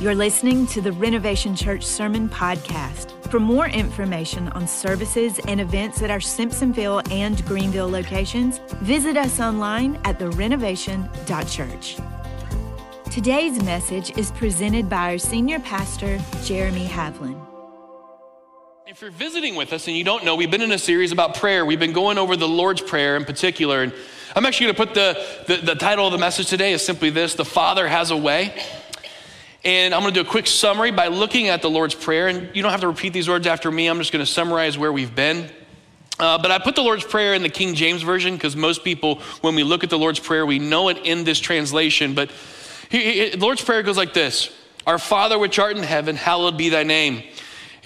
You're 0.00 0.14
listening 0.14 0.68
to 0.68 0.80
the 0.80 0.92
Renovation 0.92 1.56
Church 1.56 1.82
Sermon 1.82 2.28
Podcast. 2.28 3.10
For 3.32 3.40
more 3.40 3.66
information 3.66 4.46
on 4.50 4.68
services 4.68 5.40
and 5.48 5.60
events 5.60 6.02
at 6.02 6.10
our 6.12 6.20
Simpsonville 6.20 7.10
and 7.10 7.44
Greenville 7.46 7.90
locations, 7.90 8.58
visit 8.80 9.16
us 9.16 9.40
online 9.40 9.96
at 10.04 10.20
therenovation.church. 10.20 11.96
Today's 13.10 13.60
message 13.64 14.16
is 14.16 14.30
presented 14.30 14.88
by 14.88 15.10
our 15.10 15.18
senior 15.18 15.58
pastor, 15.58 16.20
Jeremy 16.44 16.86
Havlin. 16.86 17.44
If 18.86 19.02
you're 19.02 19.10
visiting 19.10 19.56
with 19.56 19.72
us 19.72 19.88
and 19.88 19.96
you 19.96 20.04
don't 20.04 20.24
know, 20.24 20.36
we've 20.36 20.50
been 20.50 20.62
in 20.62 20.70
a 20.70 20.78
series 20.78 21.10
about 21.10 21.34
prayer. 21.34 21.66
We've 21.66 21.80
been 21.80 21.92
going 21.92 22.18
over 22.18 22.36
the 22.36 22.46
Lord's 22.46 22.82
Prayer 22.82 23.16
in 23.16 23.24
particular. 23.24 23.82
And 23.82 23.92
I'm 24.36 24.46
actually 24.46 24.66
going 24.66 24.76
to 24.76 24.86
put 24.86 24.94
the, 24.94 25.56
the, 25.56 25.56
the 25.56 25.74
title 25.74 26.06
of 26.06 26.12
the 26.12 26.18
message 26.18 26.46
today 26.46 26.72
is 26.72 26.86
simply 26.86 27.10
this 27.10 27.34
The 27.34 27.44
Father 27.44 27.88
Has 27.88 28.12
a 28.12 28.16
Way. 28.16 28.54
And 29.64 29.92
I'm 29.92 30.02
going 30.02 30.14
to 30.14 30.22
do 30.22 30.28
a 30.28 30.30
quick 30.30 30.46
summary 30.46 30.92
by 30.92 31.08
looking 31.08 31.48
at 31.48 31.62
the 31.62 31.70
Lord's 31.70 31.94
Prayer. 31.94 32.28
And 32.28 32.54
you 32.54 32.62
don't 32.62 32.70
have 32.70 32.82
to 32.82 32.88
repeat 32.88 33.12
these 33.12 33.28
words 33.28 33.46
after 33.46 33.70
me. 33.70 33.88
I'm 33.88 33.98
just 33.98 34.12
going 34.12 34.24
to 34.24 34.30
summarize 34.30 34.78
where 34.78 34.92
we've 34.92 35.14
been. 35.14 35.50
Uh, 36.18 36.38
but 36.38 36.50
I 36.50 36.58
put 36.58 36.74
the 36.74 36.82
Lord's 36.82 37.04
Prayer 37.04 37.34
in 37.34 37.42
the 37.42 37.48
King 37.48 37.74
James 37.74 38.02
Version 38.02 38.34
because 38.34 38.56
most 38.56 38.82
people, 38.82 39.20
when 39.40 39.54
we 39.54 39.62
look 39.62 39.84
at 39.84 39.90
the 39.90 39.98
Lord's 39.98 40.18
Prayer, 40.18 40.44
we 40.46 40.58
know 40.58 40.88
it 40.88 40.98
in 40.98 41.24
this 41.24 41.38
translation. 41.38 42.14
But 42.14 42.30
he, 42.88 43.00
he, 43.00 43.30
the 43.30 43.44
Lord's 43.44 43.62
Prayer 43.62 43.82
goes 43.82 43.96
like 43.96 44.14
this 44.14 44.50
Our 44.86 44.98
Father 44.98 45.38
which 45.38 45.58
art 45.58 45.76
in 45.76 45.82
heaven, 45.82 46.16
hallowed 46.16 46.56
be 46.56 46.68
thy 46.68 46.82
name. 46.82 47.22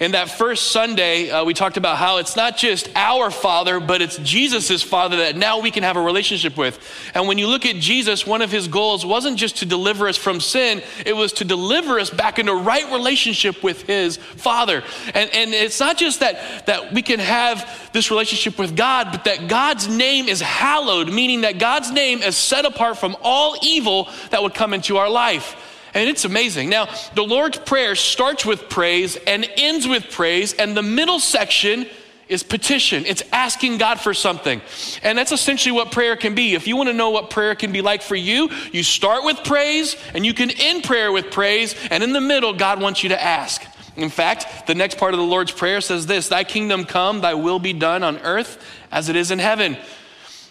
In 0.03 0.11
that 0.11 0.29
first 0.29 0.73
Sunday, 0.73 1.29
uh, 1.29 1.45
we 1.45 1.53
talked 1.53 1.77
about 1.77 1.95
how 1.95 2.17
it's 2.17 2.35
not 2.35 2.57
just 2.57 2.89
our 2.93 3.31
Father, 3.31 3.79
but 3.79 4.01
it's 4.01 4.17
Jesus' 4.17 4.83
Father 4.83 5.15
that 5.15 5.37
now 5.37 5.61
we 5.61 5.71
can 5.71 5.83
have 5.83 5.95
a 5.95 6.01
relationship 6.01 6.57
with. 6.57 6.77
And 7.15 7.25
when 7.25 7.37
you 7.37 7.47
look 7.47 7.65
at 7.65 7.77
Jesus, 7.77 8.27
one 8.27 8.41
of 8.41 8.51
his 8.51 8.67
goals 8.67 9.05
wasn't 9.05 9.37
just 9.37 9.59
to 9.59 9.65
deliver 9.65 10.09
us 10.09 10.17
from 10.17 10.41
sin, 10.41 10.83
it 11.05 11.15
was 11.15 11.31
to 11.33 11.45
deliver 11.45 12.01
us 12.01 12.09
back 12.09 12.37
into 12.37 12.53
right 12.53 12.91
relationship 12.91 13.63
with 13.63 13.83
his 13.83 14.17
Father. 14.17 14.83
And, 15.13 15.33
and 15.33 15.53
it's 15.53 15.79
not 15.79 15.95
just 15.95 16.19
that, 16.19 16.65
that 16.65 16.91
we 16.91 17.01
can 17.01 17.21
have 17.21 17.89
this 17.93 18.11
relationship 18.11 18.59
with 18.59 18.75
God, 18.75 19.07
but 19.09 19.23
that 19.23 19.47
God's 19.47 19.87
name 19.87 20.27
is 20.27 20.41
hallowed, 20.41 21.13
meaning 21.13 21.41
that 21.41 21.59
God's 21.59 21.91
name 21.91 22.21
is 22.21 22.35
set 22.35 22.65
apart 22.65 22.97
from 22.97 23.15
all 23.21 23.55
evil 23.61 24.09
that 24.31 24.43
would 24.43 24.53
come 24.53 24.73
into 24.73 24.97
our 24.97 25.09
life. 25.09 25.55
And 25.93 26.09
it's 26.09 26.25
amazing. 26.25 26.69
Now, 26.69 26.87
the 27.13 27.23
Lord's 27.23 27.57
Prayer 27.59 27.95
starts 27.95 28.45
with 28.45 28.69
praise 28.69 29.15
and 29.15 29.47
ends 29.57 29.87
with 29.87 30.09
praise, 30.09 30.53
and 30.53 30.75
the 30.75 30.81
middle 30.81 31.19
section 31.19 31.85
is 32.27 32.41
petition. 32.41 33.05
It's 33.05 33.21
asking 33.31 33.77
God 33.77 33.99
for 33.99 34.13
something. 34.13 34.61
And 35.03 35.17
that's 35.17 35.31
essentially 35.31 35.71
what 35.71 35.91
prayer 35.91 36.15
can 36.15 36.33
be. 36.33 36.55
If 36.55 36.67
you 36.67 36.75
want 36.75 36.89
to 36.89 36.93
know 36.93 37.11
what 37.11 37.29
prayer 37.29 37.53
can 37.53 37.71
be 37.71 37.81
like 37.81 38.01
for 38.01 38.15
you, 38.15 38.49
you 38.71 38.81
start 38.81 39.23
with 39.23 39.43
praise 39.43 39.95
and 40.13 40.25
you 40.25 40.33
can 40.33 40.49
end 40.49 40.83
prayer 40.83 41.11
with 41.11 41.31
praise, 41.31 41.75
and 41.91 42.03
in 42.03 42.13
the 42.13 42.21
middle, 42.21 42.53
God 42.53 42.81
wants 42.81 43.03
you 43.03 43.09
to 43.09 43.21
ask. 43.21 43.61
In 43.95 44.09
fact, 44.09 44.65
the 44.65 44.73
next 44.73 44.97
part 44.97 45.13
of 45.13 45.19
the 45.19 45.25
Lord's 45.25 45.51
Prayer 45.51 45.79
says 45.79 46.07
this 46.07 46.29
Thy 46.29 46.43
kingdom 46.43 46.85
come, 46.85 47.21
thy 47.21 47.35
will 47.35 47.59
be 47.59 47.73
done 47.73 48.03
on 48.03 48.17
earth 48.19 48.63
as 48.91 49.09
it 49.09 49.15
is 49.15 49.29
in 49.29 49.39
heaven. 49.39 49.77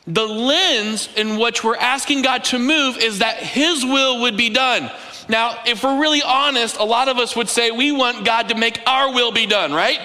The 0.07 0.27
lens 0.27 1.09
in 1.17 1.39
which 1.39 1.63
we're 1.63 1.77
asking 1.77 2.23
God 2.23 2.45
to 2.45 2.59
move 2.59 2.99
is 2.99 3.21
that 3.21 3.39
His 3.39 3.85
will 3.85 4.23
would 4.23 4.37
be 4.37 4.51
done. 4.51 4.91
Now, 5.33 5.57
if 5.65 5.83
we're 5.83 5.99
really 5.99 6.21
honest, 6.23 6.77
a 6.77 6.85
lot 6.85 7.09
of 7.09 7.17
us 7.17 7.35
would 7.35 7.49
say 7.49 7.71
we 7.71 7.91
want 7.91 8.27
God 8.27 8.51
to 8.51 8.55
make 8.55 8.83
our 8.87 9.15
will 9.15 9.33
be 9.33 9.47
done, 9.47 9.73
right? 9.73 9.99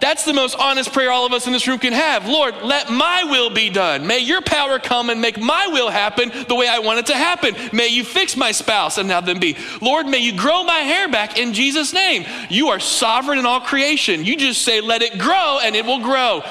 That's 0.00 0.24
the 0.24 0.32
most 0.32 0.56
honest 0.58 0.92
prayer 0.92 1.12
all 1.12 1.24
of 1.24 1.32
us 1.32 1.46
in 1.46 1.52
this 1.52 1.68
room 1.68 1.78
can 1.78 1.92
have. 1.92 2.26
Lord, 2.26 2.56
let 2.62 2.90
my 2.90 3.22
will 3.24 3.50
be 3.50 3.70
done. 3.70 4.08
May 4.08 4.18
your 4.18 4.42
power 4.42 4.80
come 4.80 5.08
and 5.08 5.20
make 5.20 5.38
my 5.38 5.68
will 5.68 5.88
happen 5.88 6.32
the 6.48 6.56
way 6.56 6.66
I 6.66 6.80
want 6.80 6.98
it 6.98 7.06
to 7.06 7.14
happen. 7.14 7.54
May 7.72 7.88
you 7.88 8.02
fix 8.02 8.36
my 8.36 8.50
spouse 8.50 8.98
and 8.98 9.08
have 9.10 9.24
them 9.24 9.38
be. 9.38 9.56
Lord, 9.80 10.06
may 10.06 10.18
you 10.18 10.36
grow 10.36 10.64
my 10.64 10.80
hair 10.80 11.06
back 11.06 11.38
in 11.38 11.52
Jesus' 11.52 11.92
name. 11.92 12.24
You 12.48 12.70
are 12.70 12.80
sovereign 12.80 13.38
in 13.38 13.46
all 13.46 13.60
creation. 13.60 14.24
You 14.24 14.36
just 14.36 14.62
say, 14.62 14.80
let 14.80 15.02
it 15.02 15.16
grow, 15.16 15.60
and 15.62 15.76
it 15.76 15.84
will 15.86 16.00
grow 16.00 16.42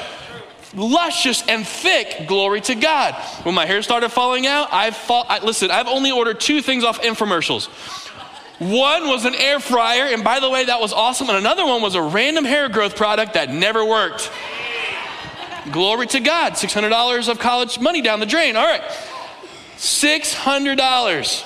luscious 0.76 1.44
and 1.48 1.66
thick. 1.66 2.28
Glory 2.28 2.62
to 2.62 2.76
God. 2.76 3.16
When 3.44 3.56
my 3.56 3.66
hair 3.66 3.82
started 3.82 4.10
falling 4.10 4.46
out, 4.46 4.70
I 4.72 4.92
fall. 4.92 5.26
I, 5.28 5.40
listen, 5.40 5.72
I've 5.72 5.88
only 5.88 6.12
ordered 6.12 6.40
two 6.40 6.62
things 6.62 6.84
off 6.84 7.02
infomercials. 7.02 7.68
One 8.60 9.08
was 9.08 9.24
an 9.24 9.36
air 9.36 9.62
fryer, 9.62 10.14
and 10.14 10.22
by 10.24 10.42
the 10.42 10.50
way, 10.50 10.66
that 10.66 10.82
was 10.82 10.92
awesome. 10.92 11.30
And 11.30 11.38
another 11.38 11.66
one 11.66 11.82
was 11.82 11.96
a 11.96 12.02
random 12.02 12.44
hair 12.44 12.68
growth 12.68 12.98
product 12.98 13.36
that 13.36 13.50
never 13.54 13.86
worked. 13.86 14.30
Glory 15.72 16.08
to 16.08 16.20
God. 16.20 16.54
$600 16.54 17.30
of 17.30 17.40
college 17.40 17.80
money 17.80 18.02
down 18.02 18.20
the 18.20 18.26
drain. 18.26 18.58
All 18.58 18.66
right. 18.66 18.82
$600. 19.78 21.46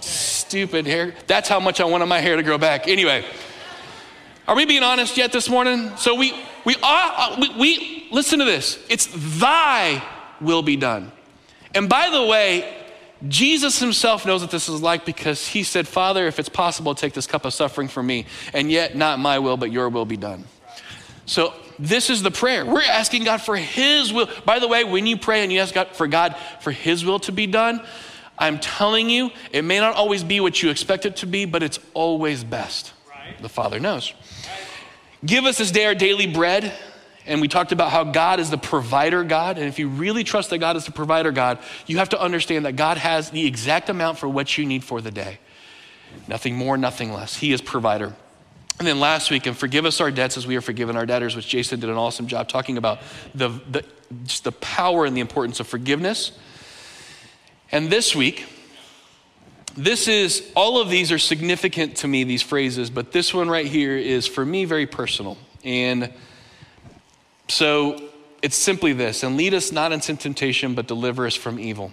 Stupid 0.00 0.86
hair. 0.86 1.14
That's 1.26 1.48
how 1.48 1.58
much 1.58 1.80
I 1.80 1.84
wanted 1.86 2.06
my 2.06 2.20
hair 2.20 2.36
to 2.36 2.42
grow 2.44 2.58
back. 2.58 2.86
Anyway, 2.86 3.24
are 4.46 4.54
we 4.54 4.64
being 4.64 4.84
honest 4.84 5.16
yet 5.16 5.32
this 5.32 5.48
morning? 5.48 5.90
So 5.96 6.14
we, 6.14 6.34
we, 6.64 6.74
are, 6.76 7.12
uh, 7.16 7.36
we, 7.40 7.58
we 7.58 8.08
listen 8.10 8.38
to 8.38 8.44
this. 8.44 8.84
It's 8.88 9.08
thy 9.38 10.02
will 10.40 10.62
be 10.62 10.76
done. 10.76 11.12
And 11.74 11.88
by 11.88 12.10
the 12.10 12.24
way, 12.24 12.82
Jesus 13.28 13.78
himself 13.78 14.26
knows 14.26 14.42
what 14.42 14.50
this 14.50 14.68
is 14.68 14.82
like 14.82 15.04
because 15.04 15.46
he 15.46 15.62
said, 15.62 15.88
Father, 15.88 16.26
if 16.26 16.38
it's 16.38 16.48
possible, 16.48 16.94
take 16.94 17.14
this 17.14 17.26
cup 17.26 17.44
of 17.44 17.54
suffering 17.54 17.88
from 17.88 18.06
me, 18.06 18.26
and 18.52 18.70
yet 18.70 18.96
not 18.96 19.18
my 19.18 19.38
will, 19.38 19.56
but 19.56 19.72
your 19.72 19.88
will 19.88 20.04
be 20.04 20.16
done. 20.16 20.44
So 21.26 21.54
this 21.78 22.10
is 22.10 22.22
the 22.22 22.30
prayer. 22.30 22.64
We're 22.66 22.82
asking 22.82 23.24
God 23.24 23.40
for 23.40 23.56
his 23.56 24.12
will. 24.12 24.28
By 24.44 24.58
the 24.58 24.68
way, 24.68 24.84
when 24.84 25.06
you 25.06 25.16
pray 25.16 25.42
and 25.42 25.52
you 25.52 25.60
ask 25.60 25.74
God 25.74 25.88
for 25.88 26.06
God 26.06 26.36
for 26.60 26.70
his 26.70 27.04
will 27.04 27.18
to 27.20 27.32
be 27.32 27.46
done, 27.46 27.82
I'm 28.38 28.58
telling 28.58 29.08
you, 29.08 29.30
it 29.52 29.62
may 29.62 29.78
not 29.78 29.94
always 29.94 30.24
be 30.24 30.40
what 30.40 30.62
you 30.62 30.70
expect 30.70 31.06
it 31.06 31.16
to 31.16 31.26
be, 31.26 31.44
but 31.44 31.62
it's 31.62 31.78
always 31.94 32.44
best. 32.44 32.92
Right. 33.08 33.40
The 33.40 33.48
Father 33.48 33.80
knows. 33.80 34.12
Give 35.24 35.44
us 35.44 35.58
this 35.58 35.70
day 35.70 35.86
our 35.86 35.94
daily 35.94 36.26
bread. 36.26 36.72
And 37.26 37.40
we 37.40 37.48
talked 37.48 37.72
about 37.72 37.90
how 37.90 38.04
God 38.04 38.38
is 38.38 38.50
the 38.50 38.58
provider 38.58 39.24
God. 39.24 39.56
And 39.56 39.66
if 39.66 39.78
you 39.78 39.88
really 39.88 40.24
trust 40.24 40.50
that 40.50 40.58
God 40.58 40.76
is 40.76 40.84
the 40.84 40.92
provider 40.92 41.32
God, 41.32 41.58
you 41.86 41.96
have 41.98 42.10
to 42.10 42.20
understand 42.20 42.66
that 42.66 42.76
God 42.76 42.98
has 42.98 43.30
the 43.30 43.46
exact 43.46 43.88
amount 43.88 44.18
for 44.18 44.28
what 44.28 44.58
you 44.58 44.66
need 44.66 44.84
for 44.84 45.00
the 45.00 45.10
day. 45.10 45.38
Nothing 46.28 46.54
more, 46.54 46.76
nothing 46.76 47.12
less. 47.12 47.36
He 47.36 47.52
is 47.52 47.62
provider. 47.62 48.14
And 48.78 48.86
then 48.86 49.00
last 49.00 49.30
week, 49.30 49.46
and 49.46 49.56
forgive 49.56 49.86
us 49.86 50.00
our 50.00 50.10
debts 50.10 50.36
as 50.36 50.46
we 50.46 50.56
are 50.56 50.60
forgiven 50.60 50.96
our 50.96 51.06
debtors, 51.06 51.34
which 51.34 51.48
Jason 51.48 51.80
did 51.80 51.88
an 51.88 51.96
awesome 51.96 52.26
job 52.26 52.48
talking 52.48 52.76
about 52.76 52.98
the, 53.34 53.48
the, 53.70 53.84
just 54.24 54.44
the 54.44 54.52
power 54.52 55.06
and 55.06 55.16
the 55.16 55.20
importance 55.20 55.60
of 55.60 55.66
forgiveness. 55.66 56.32
And 57.72 57.88
this 57.88 58.14
week, 58.14 58.46
this 59.76 60.08
is, 60.08 60.50
all 60.54 60.80
of 60.80 60.88
these 60.88 61.10
are 61.10 61.18
significant 61.18 61.96
to 61.98 62.08
me, 62.08 62.24
these 62.24 62.42
phrases, 62.42 62.90
but 62.90 63.12
this 63.12 63.34
one 63.34 63.48
right 63.48 63.66
here 63.66 63.96
is 63.96 64.26
for 64.26 64.44
me 64.44 64.64
very 64.64 64.86
personal. 64.86 65.36
And 65.64 66.12
so 67.48 68.00
it's 68.42 68.56
simply 68.56 68.92
this 68.92 69.22
and 69.22 69.36
lead 69.36 69.54
us 69.54 69.72
not 69.72 69.92
into 69.92 70.14
temptation, 70.16 70.74
but 70.74 70.86
deliver 70.86 71.26
us 71.26 71.34
from 71.34 71.58
evil. 71.58 71.92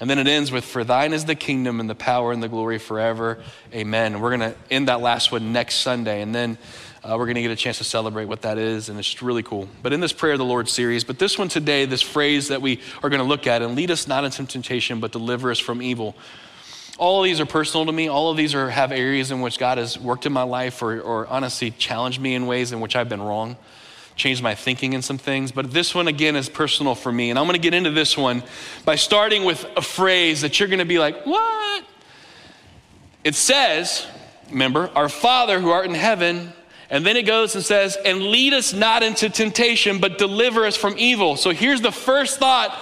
And 0.00 0.10
then 0.10 0.18
it 0.18 0.26
ends 0.26 0.50
with, 0.50 0.64
For 0.64 0.82
thine 0.82 1.12
is 1.12 1.24
the 1.24 1.36
kingdom 1.36 1.78
and 1.78 1.88
the 1.88 1.94
power 1.94 2.32
and 2.32 2.42
the 2.42 2.48
glory 2.48 2.78
forever. 2.78 3.42
Amen. 3.72 4.14
And 4.14 4.22
we're 4.22 4.36
going 4.36 4.52
to 4.52 4.56
end 4.70 4.88
that 4.88 5.00
last 5.00 5.30
one 5.30 5.52
next 5.52 5.76
Sunday. 5.76 6.20
And 6.20 6.34
then 6.34 6.58
uh, 7.04 7.16
we're 7.16 7.26
going 7.26 7.36
to 7.36 7.42
get 7.42 7.52
a 7.52 7.56
chance 7.56 7.78
to 7.78 7.84
celebrate 7.84 8.24
what 8.24 8.42
that 8.42 8.58
is. 8.58 8.88
And 8.88 8.98
it's 8.98 9.22
really 9.22 9.44
cool. 9.44 9.68
But 9.82 9.92
in 9.92 10.00
this 10.00 10.12
Prayer 10.12 10.32
of 10.32 10.38
the 10.38 10.44
Lord 10.44 10.68
series, 10.68 11.04
but 11.04 11.20
this 11.20 11.38
one 11.38 11.48
today, 11.48 11.84
this 11.84 12.02
phrase 12.02 12.48
that 12.48 12.60
we 12.60 12.80
are 13.04 13.08
going 13.08 13.20
to 13.20 13.28
look 13.28 13.46
at, 13.46 13.62
and 13.62 13.76
lead 13.76 13.92
us 13.92 14.08
not 14.08 14.24
into 14.24 14.44
temptation, 14.46 14.98
but 14.98 15.12
deliver 15.12 15.52
us 15.52 15.60
from 15.60 15.80
evil. 15.80 16.16
All 16.96 17.20
of 17.20 17.24
these 17.24 17.40
are 17.40 17.46
personal 17.46 17.86
to 17.86 17.92
me. 17.92 18.08
All 18.08 18.30
of 18.30 18.36
these 18.36 18.54
are, 18.54 18.70
have 18.70 18.92
areas 18.92 19.32
in 19.32 19.40
which 19.40 19.58
God 19.58 19.78
has 19.78 19.98
worked 19.98 20.26
in 20.26 20.32
my 20.32 20.44
life 20.44 20.80
or, 20.80 21.00
or 21.00 21.26
honestly 21.26 21.72
challenged 21.72 22.20
me 22.20 22.34
in 22.34 22.46
ways 22.46 22.70
in 22.70 22.80
which 22.80 22.94
I've 22.94 23.08
been 23.08 23.22
wrong, 23.22 23.56
changed 24.14 24.42
my 24.42 24.54
thinking 24.54 24.92
in 24.92 25.02
some 25.02 25.18
things. 25.18 25.50
But 25.50 25.72
this 25.72 25.92
one, 25.92 26.06
again, 26.06 26.36
is 26.36 26.48
personal 26.48 26.94
for 26.94 27.10
me. 27.10 27.30
And 27.30 27.38
I'm 27.38 27.46
going 27.46 27.56
to 27.56 27.62
get 27.62 27.74
into 27.74 27.90
this 27.90 28.16
one 28.16 28.44
by 28.84 28.94
starting 28.94 29.44
with 29.44 29.66
a 29.76 29.82
phrase 29.82 30.42
that 30.42 30.60
you're 30.60 30.68
going 30.68 30.78
to 30.78 30.84
be 30.84 31.00
like, 31.00 31.26
what? 31.26 31.84
It 33.24 33.34
says, 33.34 34.06
remember, 34.50 34.88
our 34.94 35.08
Father 35.08 35.58
who 35.58 35.70
art 35.70 35.86
in 35.86 35.94
heaven. 35.94 36.52
And 36.90 37.04
then 37.04 37.16
it 37.16 37.22
goes 37.22 37.56
and 37.56 37.64
says, 37.64 37.96
and 38.04 38.22
lead 38.22 38.52
us 38.52 38.72
not 38.72 39.02
into 39.02 39.28
temptation, 39.30 39.98
but 39.98 40.16
deliver 40.16 40.64
us 40.64 40.76
from 40.76 40.94
evil. 40.96 41.34
So 41.34 41.50
here's 41.50 41.80
the 41.80 41.90
first 41.90 42.38
thought 42.38 42.78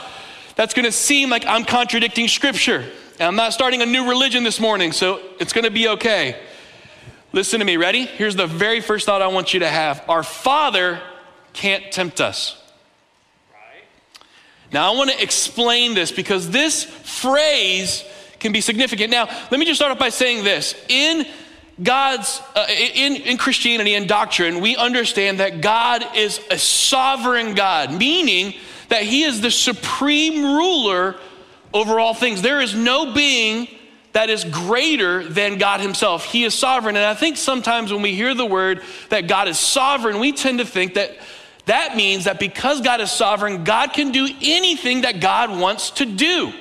that's 0.54 0.74
going 0.74 0.84
to 0.84 0.92
seem 0.92 1.30
like 1.30 1.46
I'm 1.46 1.64
contradicting 1.64 2.28
Scripture. 2.28 2.90
And 3.18 3.28
I'm 3.28 3.36
not 3.36 3.52
starting 3.52 3.82
a 3.82 3.86
new 3.86 4.08
religion 4.08 4.42
this 4.42 4.58
morning, 4.58 4.92
so 4.92 5.20
it's 5.38 5.52
going 5.52 5.64
to 5.64 5.70
be 5.70 5.88
okay. 5.88 6.40
Listen 7.32 7.60
to 7.60 7.66
me, 7.66 7.76
ready? 7.76 8.06
Here's 8.06 8.36
the 8.36 8.46
very 8.46 8.80
first 8.80 9.04
thought 9.04 9.20
I 9.20 9.26
want 9.26 9.52
you 9.52 9.60
to 9.60 9.68
have 9.68 10.02
Our 10.08 10.22
Father 10.22 11.00
can't 11.52 11.92
tempt 11.92 12.20
us. 12.20 12.58
Now, 14.72 14.90
I 14.90 14.96
want 14.96 15.10
to 15.10 15.22
explain 15.22 15.94
this 15.94 16.10
because 16.10 16.48
this 16.48 16.84
phrase 16.84 18.02
can 18.40 18.52
be 18.52 18.62
significant. 18.62 19.10
Now, 19.10 19.26
let 19.50 19.60
me 19.60 19.66
just 19.66 19.78
start 19.78 19.92
off 19.92 19.98
by 19.98 20.08
saying 20.08 20.44
this. 20.44 20.74
In 20.88 21.26
God's, 21.82 22.40
uh, 22.56 22.66
in, 22.70 23.16
in 23.16 23.36
Christianity 23.36 23.94
and 23.94 24.08
doctrine, 24.08 24.60
we 24.60 24.74
understand 24.76 25.40
that 25.40 25.60
God 25.60 26.02
is 26.16 26.40
a 26.50 26.56
sovereign 26.56 27.54
God, 27.54 27.92
meaning 27.92 28.54
that 28.88 29.02
He 29.02 29.24
is 29.24 29.42
the 29.42 29.50
supreme 29.50 30.42
ruler 30.42 31.16
over 31.72 31.98
all 31.98 32.14
things. 32.14 32.42
There 32.42 32.60
is 32.60 32.74
no 32.74 33.12
being 33.12 33.68
that 34.12 34.28
is 34.28 34.44
greater 34.44 35.26
than 35.26 35.58
God 35.58 35.80
Himself. 35.80 36.24
He 36.24 36.44
is 36.44 36.54
sovereign. 36.54 36.96
And 36.96 37.04
I 37.04 37.14
think 37.14 37.36
sometimes 37.36 37.92
when 37.92 38.02
we 38.02 38.14
hear 38.14 38.34
the 38.34 38.46
word 38.46 38.82
that 39.08 39.26
God 39.26 39.48
is 39.48 39.58
sovereign, 39.58 40.20
we 40.20 40.32
tend 40.32 40.58
to 40.58 40.66
think 40.66 40.94
that 40.94 41.16
that 41.66 41.96
means 41.96 42.24
that 42.24 42.38
because 42.38 42.80
God 42.80 43.00
is 43.00 43.10
sovereign, 43.10 43.64
God 43.64 43.92
can 43.92 44.12
do 44.12 44.28
anything 44.42 45.02
that 45.02 45.20
God 45.20 45.58
wants 45.58 45.90
to 45.92 46.06
do. 46.06 46.52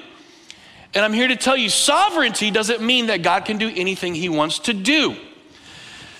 And 0.94 1.06
I'm 1.06 1.14
here 1.14 1.28
to 1.28 1.36
tell 1.36 1.58
you 1.58 1.70
sovereignty 1.70 2.52
doesn't 2.52 2.82
mean 2.82 3.08
that 3.08 3.24
God 3.24 3.46
can 3.46 3.58
do 3.58 3.72
anything 3.74 4.14
He 4.14 4.30
wants 4.30 4.60
to 4.60 4.74
do. 4.74 5.16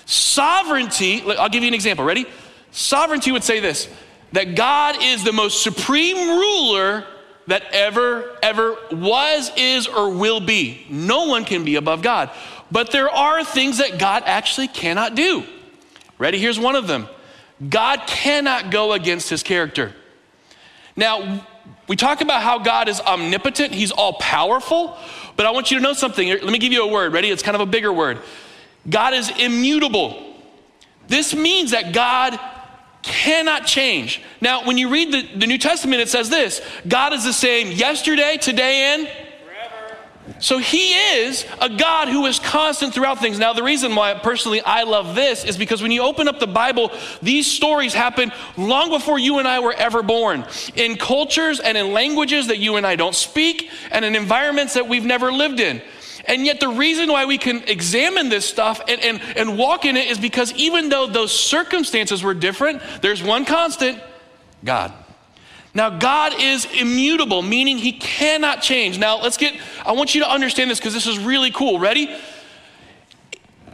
Sovereignty, 0.04 1.22
I'll 1.22 1.48
give 1.48 1.62
you 1.62 1.68
an 1.68 1.74
example. 1.74 2.04
Ready? 2.04 2.26
Sovereignty 2.72 3.32
would 3.32 3.44
say 3.44 3.60
this 3.60 3.88
that 4.32 4.56
God 4.56 4.96
is 5.00 5.24
the 5.24 5.32
most 5.32 5.62
supreme 5.62 6.16
ruler 6.16 7.06
that 7.46 7.64
ever, 7.72 8.36
ever 8.42 8.76
was, 8.90 9.50
is, 9.56 9.86
or 9.86 10.10
will 10.10 10.40
be. 10.40 10.86
No 10.88 11.26
one 11.26 11.44
can 11.44 11.64
be 11.64 11.76
above 11.76 12.02
God. 12.02 12.30
But 12.70 12.90
there 12.90 13.10
are 13.10 13.44
things 13.44 13.78
that 13.78 13.98
God 13.98 14.22
actually 14.26 14.68
cannot 14.68 15.14
do. 15.14 15.44
Ready? 16.18 16.38
Here's 16.38 16.58
one 16.58 16.76
of 16.76 16.86
them 16.86 17.08
God 17.68 18.02
cannot 18.06 18.70
go 18.70 18.92
against 18.92 19.28
his 19.28 19.42
character. 19.42 19.92
Now, 20.96 21.46
we 21.88 21.96
talk 21.96 22.20
about 22.20 22.42
how 22.42 22.58
God 22.58 22.88
is 22.88 23.00
omnipotent, 23.00 23.72
he's 23.72 23.90
all 23.90 24.14
powerful, 24.14 24.96
but 25.36 25.46
I 25.46 25.50
want 25.50 25.70
you 25.70 25.78
to 25.78 25.82
know 25.82 25.92
something. 25.92 26.28
Let 26.28 26.44
me 26.44 26.58
give 26.58 26.72
you 26.72 26.84
a 26.84 26.90
word. 26.90 27.12
Ready? 27.12 27.30
It's 27.30 27.42
kind 27.42 27.54
of 27.54 27.60
a 27.60 27.66
bigger 27.66 27.92
word. 27.92 28.18
God 28.88 29.14
is 29.14 29.30
immutable. 29.38 30.36
This 31.08 31.34
means 31.34 31.72
that 31.72 31.92
God 31.92 32.38
cannot 33.02 33.66
change. 33.66 34.22
Now, 34.40 34.64
when 34.64 34.78
you 34.78 34.88
read 34.88 35.12
the, 35.12 35.38
the 35.38 35.46
New 35.46 35.58
Testament, 35.58 36.00
it 36.00 36.08
says 36.08 36.30
this 36.30 36.60
God 36.86 37.12
is 37.12 37.24
the 37.24 37.32
same 37.32 37.72
yesterday, 37.72 38.38
today, 38.40 38.94
and 38.94 39.08
forever. 39.44 39.96
so 40.38 40.58
he 40.58 40.92
is 40.92 41.44
a 41.60 41.68
God 41.68 42.08
who 42.08 42.26
is 42.26 42.38
constant 42.38 42.94
throughout 42.94 43.18
things. 43.18 43.38
Now, 43.38 43.52
the 43.52 43.62
reason 43.62 43.94
why 43.94 44.14
personally 44.14 44.60
I 44.60 44.84
love 44.84 45.14
this 45.14 45.44
is 45.44 45.56
because 45.56 45.82
when 45.82 45.90
you 45.90 46.02
open 46.02 46.28
up 46.28 46.38
the 46.38 46.46
Bible, 46.46 46.92
these 47.20 47.50
stories 47.50 47.92
happen 47.92 48.32
long 48.56 48.90
before 48.90 49.18
you 49.18 49.38
and 49.38 49.48
I 49.48 49.58
were 49.60 49.74
ever 49.74 50.02
born, 50.02 50.46
in 50.76 50.96
cultures 50.96 51.58
and 51.58 51.76
in 51.76 51.92
languages 51.92 52.46
that 52.46 52.58
you 52.58 52.76
and 52.76 52.86
I 52.86 52.96
don't 52.96 53.16
speak, 53.16 53.68
and 53.90 54.04
in 54.04 54.14
environments 54.14 54.74
that 54.74 54.88
we've 54.88 55.04
never 55.04 55.32
lived 55.32 55.58
in. 55.58 55.82
And 56.24 56.46
yet, 56.46 56.60
the 56.60 56.68
reason 56.68 57.10
why 57.10 57.24
we 57.24 57.36
can 57.36 57.64
examine 57.68 58.28
this 58.28 58.48
stuff 58.48 58.80
and, 58.86 59.00
and, 59.00 59.20
and 59.36 59.58
walk 59.58 59.84
in 59.84 59.96
it 59.96 60.08
is 60.08 60.18
because 60.18 60.52
even 60.52 60.88
though 60.88 61.06
those 61.06 61.32
circumstances 61.32 62.22
were 62.22 62.34
different, 62.34 62.80
there's 63.00 63.22
one 63.22 63.44
constant 63.44 64.00
God. 64.64 64.92
Now, 65.74 65.90
God 65.90 66.34
is 66.38 66.66
immutable, 66.66 67.42
meaning 67.42 67.78
he 67.78 67.92
cannot 67.92 68.62
change. 68.62 68.98
Now, 68.98 69.20
let's 69.20 69.36
get, 69.36 69.54
I 69.84 69.92
want 69.92 70.14
you 70.14 70.22
to 70.22 70.30
understand 70.30 70.70
this 70.70 70.78
because 70.78 70.94
this 70.94 71.06
is 71.06 71.18
really 71.18 71.50
cool. 71.50 71.78
Ready? 71.78 72.14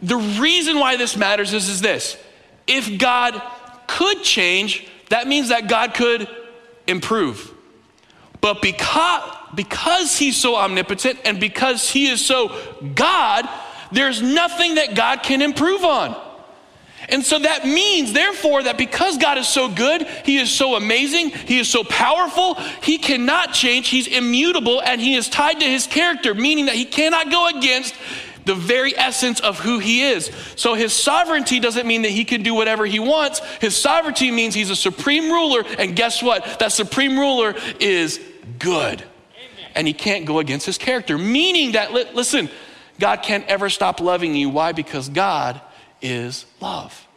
The 0.01 0.17
reason 0.17 0.79
why 0.79 0.95
this 0.95 1.17
matters 1.17 1.53
is, 1.53 1.67
is 1.67 1.81
this 1.81 2.17
if 2.67 2.97
God 2.97 3.41
could 3.87 4.23
change, 4.23 4.87
that 5.09 5.27
means 5.27 5.49
that 5.49 5.67
God 5.67 5.93
could 5.93 6.27
improve. 6.87 7.53
But 8.41 8.61
because, 8.61 9.35
because 9.55 10.17
he's 10.17 10.37
so 10.37 10.55
omnipotent 10.55 11.19
and 11.25 11.39
because 11.39 11.89
he 11.89 12.07
is 12.07 12.25
so 12.25 12.55
God, 12.95 13.47
there's 13.91 14.21
nothing 14.21 14.75
that 14.75 14.95
God 14.95 15.23
can 15.23 15.41
improve 15.41 15.83
on. 15.83 16.15
And 17.07 17.25
so 17.25 17.39
that 17.39 17.65
means, 17.65 18.13
therefore, 18.13 18.63
that 18.63 18.77
because 18.77 19.17
God 19.17 19.37
is 19.37 19.47
so 19.47 19.67
good, 19.67 20.03
He 20.25 20.37
is 20.37 20.51
so 20.51 20.75
amazing, 20.75 21.31
He 21.31 21.59
is 21.59 21.67
so 21.67 21.83
powerful, 21.83 22.55
He 22.83 22.97
cannot 22.97 23.53
change, 23.53 23.89
He's 23.89 24.07
immutable, 24.07 24.81
and 24.81 25.01
He 25.01 25.15
is 25.15 25.27
tied 25.27 25.59
to 25.59 25.65
His 25.65 25.87
character, 25.87 26.35
meaning 26.35 26.67
that 26.67 26.75
He 26.75 26.85
cannot 26.85 27.31
go 27.31 27.47
against 27.47 27.95
the 28.45 28.53
very 28.53 28.97
essence 28.97 29.39
of 29.39 29.59
who 29.59 29.79
He 29.79 30.03
is. 30.03 30.29
So 30.55 30.75
His 30.75 30.93
sovereignty 30.93 31.59
doesn't 31.59 31.87
mean 31.87 32.03
that 32.03 32.11
He 32.11 32.25
can 32.25 32.43
do 32.43 32.53
whatever 32.53 32.85
He 32.85 32.99
wants. 32.99 33.39
His 33.59 33.75
sovereignty 33.75 34.29
means 34.29 34.53
He's 34.53 34.69
a 34.69 34.75
supreme 34.75 35.31
ruler, 35.31 35.63
and 35.79 35.95
guess 35.95 36.21
what? 36.21 36.59
That 36.59 36.71
supreme 36.71 37.17
ruler 37.17 37.55
is 37.79 38.19
good. 38.59 39.03
And 39.79 39.87
He 39.87 39.93
can't 39.93 40.25
go 40.25 40.39
against 40.39 40.65
His 40.65 40.77
character, 40.77 41.17
meaning 41.17 41.71
that, 41.71 41.93
listen, 41.93 42.49
God 42.99 43.23
can't 43.23 43.45
ever 43.47 43.69
stop 43.69 44.01
loving 44.01 44.35
you. 44.35 44.49
Why? 44.49 44.73
Because 44.73 45.07
God 45.07 45.61
is 46.01 46.45
love. 46.59 47.07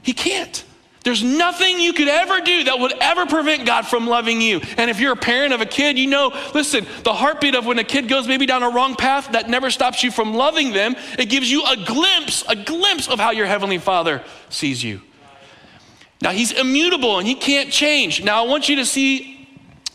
He 0.00 0.12
can't. 0.12 0.62
There's 1.02 1.24
nothing 1.24 1.80
you 1.80 1.92
could 1.92 2.06
ever 2.06 2.40
do 2.40 2.62
that 2.64 2.78
would 2.78 2.94
ever 3.00 3.26
prevent 3.26 3.66
God 3.66 3.82
from 3.82 4.06
loving 4.06 4.40
you. 4.40 4.60
And 4.76 4.88
if 4.88 5.00
you're 5.00 5.14
a 5.14 5.16
parent 5.16 5.52
of 5.52 5.60
a 5.60 5.66
kid, 5.66 5.98
you 5.98 6.06
know, 6.06 6.32
listen, 6.54 6.86
the 7.02 7.12
heartbeat 7.12 7.56
of 7.56 7.66
when 7.66 7.80
a 7.80 7.84
kid 7.84 8.06
goes 8.06 8.28
maybe 8.28 8.46
down 8.46 8.62
a 8.62 8.70
wrong 8.70 8.94
path, 8.94 9.32
that 9.32 9.50
never 9.50 9.72
stops 9.72 10.04
you 10.04 10.12
from 10.12 10.34
loving 10.34 10.70
them. 10.70 10.94
It 11.18 11.28
gives 11.30 11.50
you 11.50 11.64
a 11.64 11.76
glimpse, 11.84 12.44
a 12.48 12.54
glimpse 12.54 13.08
of 13.08 13.18
how 13.18 13.32
your 13.32 13.46
Heavenly 13.46 13.78
Father 13.78 14.22
sees 14.50 14.84
you. 14.84 15.02
Now, 16.22 16.30
He's 16.30 16.52
immutable 16.52 17.18
and 17.18 17.26
He 17.26 17.34
can't 17.34 17.72
change. 17.72 18.22
Now, 18.22 18.44
I 18.44 18.46
want 18.46 18.68
you 18.68 18.76
to 18.76 18.86
see 18.86 19.33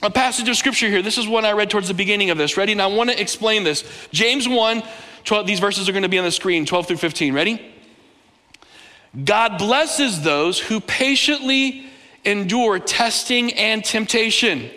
a 0.02 0.10
passage 0.10 0.48
of 0.48 0.56
Scripture 0.56 0.88
here. 0.88 1.02
This 1.02 1.18
is 1.18 1.28
one 1.28 1.46
I 1.46 1.52
read 1.52 1.70
towards 1.70 1.88
the 1.88 1.94
beginning 1.94 2.30
of 2.30 2.38
this. 2.38 2.58
Ready? 2.58 2.72
And 2.72 2.82
I 2.82 2.88
want 2.88 3.10
to 3.10 3.22
explain 3.22 3.64
this. 3.64 3.84
James 4.12 4.48
1 4.48 4.84
12, 5.26 5.48
these 5.48 5.60
verses 5.60 5.90
are 5.90 5.92
going 5.92 6.04
to 6.04 6.10
be 6.10 6.18
on 6.18 6.26
the 6.26 6.32
screen 6.32 6.66
12 6.66 6.88
through 6.88 6.98
15. 6.98 7.34
Ready? 7.34 7.74
God 9.26 9.58
blesses 9.58 10.22
those 10.22 10.60
who 10.60 10.80
patiently 10.80 11.86
endure 12.24 12.80
testing 12.80 13.54
and 13.54 13.84
temptation. 13.84 14.72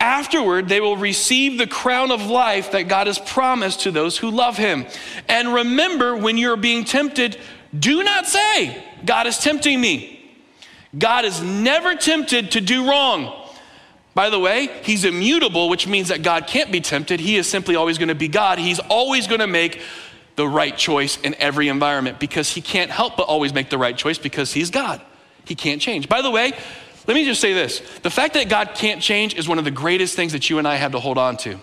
Afterward, 0.00 0.68
they 0.68 0.80
will 0.80 0.96
receive 0.96 1.58
the 1.58 1.66
crown 1.66 2.10
of 2.10 2.26
life 2.26 2.72
that 2.72 2.88
God 2.88 3.06
has 3.06 3.18
promised 3.18 3.80
to 3.80 3.90
those 3.90 4.16
who 4.16 4.30
love 4.30 4.56
Him. 4.56 4.86
And 5.28 5.52
remember, 5.52 6.16
when 6.16 6.36
you're 6.36 6.56
being 6.56 6.84
tempted, 6.84 7.36
do 7.76 8.02
not 8.02 8.26
say, 8.26 8.84
God 9.04 9.26
is 9.26 9.38
tempting 9.38 9.80
me. 9.80 10.14
God 10.96 11.24
is 11.24 11.42
never 11.42 11.94
tempted 11.94 12.52
to 12.52 12.60
do 12.60 12.88
wrong. 12.88 13.47
By 14.18 14.30
the 14.30 14.38
way, 14.40 14.68
he's 14.82 15.04
immutable, 15.04 15.68
which 15.68 15.86
means 15.86 16.08
that 16.08 16.24
God 16.24 16.48
can't 16.48 16.72
be 16.72 16.80
tempted. 16.80 17.20
He 17.20 17.36
is 17.36 17.48
simply 17.48 17.76
always 17.76 17.98
going 17.98 18.08
to 18.08 18.16
be 18.16 18.26
God. 18.26 18.58
He's 18.58 18.80
always 18.80 19.28
going 19.28 19.38
to 19.38 19.46
make 19.46 19.80
the 20.34 20.48
right 20.48 20.76
choice 20.76 21.20
in 21.20 21.36
every 21.36 21.68
environment 21.68 22.18
because 22.18 22.50
he 22.50 22.60
can't 22.60 22.90
help 22.90 23.16
but 23.16 23.28
always 23.28 23.54
make 23.54 23.70
the 23.70 23.78
right 23.78 23.96
choice 23.96 24.18
because 24.18 24.52
he's 24.52 24.70
God. 24.70 25.00
He 25.44 25.54
can't 25.54 25.80
change. 25.80 26.08
By 26.08 26.20
the 26.20 26.32
way, 26.32 26.50
let 27.06 27.14
me 27.14 27.26
just 27.26 27.40
say 27.40 27.52
this 27.52 27.78
the 28.02 28.10
fact 28.10 28.34
that 28.34 28.48
God 28.48 28.72
can't 28.74 29.00
change 29.00 29.36
is 29.36 29.46
one 29.46 29.60
of 29.60 29.64
the 29.64 29.70
greatest 29.70 30.16
things 30.16 30.32
that 30.32 30.50
you 30.50 30.58
and 30.58 30.66
I 30.66 30.74
have 30.74 30.90
to 30.90 30.98
hold 30.98 31.16
on 31.16 31.36
to. 31.36 31.60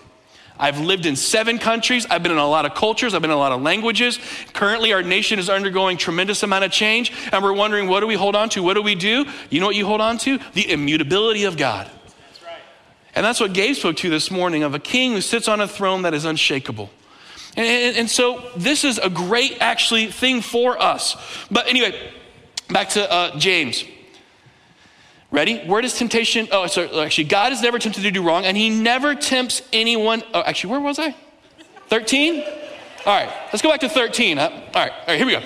I've 0.58 0.80
lived 0.80 1.04
in 1.04 1.14
seven 1.14 1.58
countries. 1.58 2.06
I've 2.08 2.22
been 2.22 2.32
in 2.32 2.38
a 2.38 2.48
lot 2.48 2.64
of 2.64 2.74
cultures. 2.74 3.12
I've 3.12 3.20
been 3.20 3.30
in 3.30 3.36
a 3.36 3.38
lot 3.38 3.52
of 3.52 3.60
languages. 3.60 4.18
Currently, 4.54 4.94
our 4.94 5.02
nation 5.02 5.38
is 5.38 5.50
undergoing 5.50 5.98
tremendous 5.98 6.42
amount 6.42 6.64
of 6.64 6.72
change, 6.72 7.12
and 7.32 7.44
we're 7.44 7.52
wondering, 7.52 7.86
what 7.86 8.00
do 8.00 8.06
we 8.06 8.14
hold 8.14 8.34
on 8.34 8.48
to? 8.48 8.62
What 8.62 8.74
do 8.74 8.82
we 8.82 8.94
do? 8.94 9.26
You 9.50 9.60
know 9.60 9.66
what 9.66 9.76
you 9.76 9.84
hold 9.84 10.00
on 10.00 10.16
to? 10.20 10.38
The 10.54 10.70
immutability 10.70 11.44
of 11.44 11.58
God. 11.58 11.90
And 13.16 13.24
that's 13.24 13.40
what 13.40 13.54
Gabe 13.54 13.74
spoke 13.74 13.96
to 13.96 14.10
this 14.10 14.30
morning 14.30 14.62
of 14.62 14.74
a 14.74 14.78
king 14.78 15.12
who 15.12 15.22
sits 15.22 15.48
on 15.48 15.62
a 15.62 15.66
throne 15.66 16.02
that 16.02 16.12
is 16.12 16.26
unshakable. 16.26 16.90
And, 17.56 17.66
and, 17.66 17.96
and 17.96 18.10
so 18.10 18.42
this 18.54 18.84
is 18.84 18.98
a 18.98 19.08
great, 19.08 19.56
actually, 19.60 20.08
thing 20.08 20.42
for 20.42 20.80
us. 20.80 21.16
But 21.50 21.66
anyway, 21.66 22.12
back 22.68 22.90
to 22.90 23.10
uh, 23.10 23.38
James. 23.38 23.84
Ready? 25.30 25.60
Where 25.60 25.80
does 25.80 25.96
temptation? 25.96 26.46
Oh, 26.52 26.66
sorry. 26.66 26.90
Actually, 27.00 27.24
God 27.24 27.52
is 27.52 27.62
never 27.62 27.78
tempted 27.78 28.02
to 28.02 28.10
do 28.10 28.22
wrong, 28.22 28.44
and 28.44 28.54
He 28.54 28.68
never 28.68 29.14
tempts 29.14 29.62
anyone. 29.72 30.22
Oh, 30.34 30.42
actually, 30.42 30.72
where 30.72 30.80
was 30.80 30.98
I? 30.98 31.16
13? 31.88 32.44
All 33.06 33.14
right, 33.14 33.30
let's 33.52 33.62
go 33.62 33.70
back 33.70 33.80
to 33.80 33.88
13. 33.88 34.38
All 34.38 34.50
right, 34.50 34.62
all 34.74 34.90
right, 35.08 35.16
here 35.16 35.26
we 35.26 35.32
go. 35.32 35.42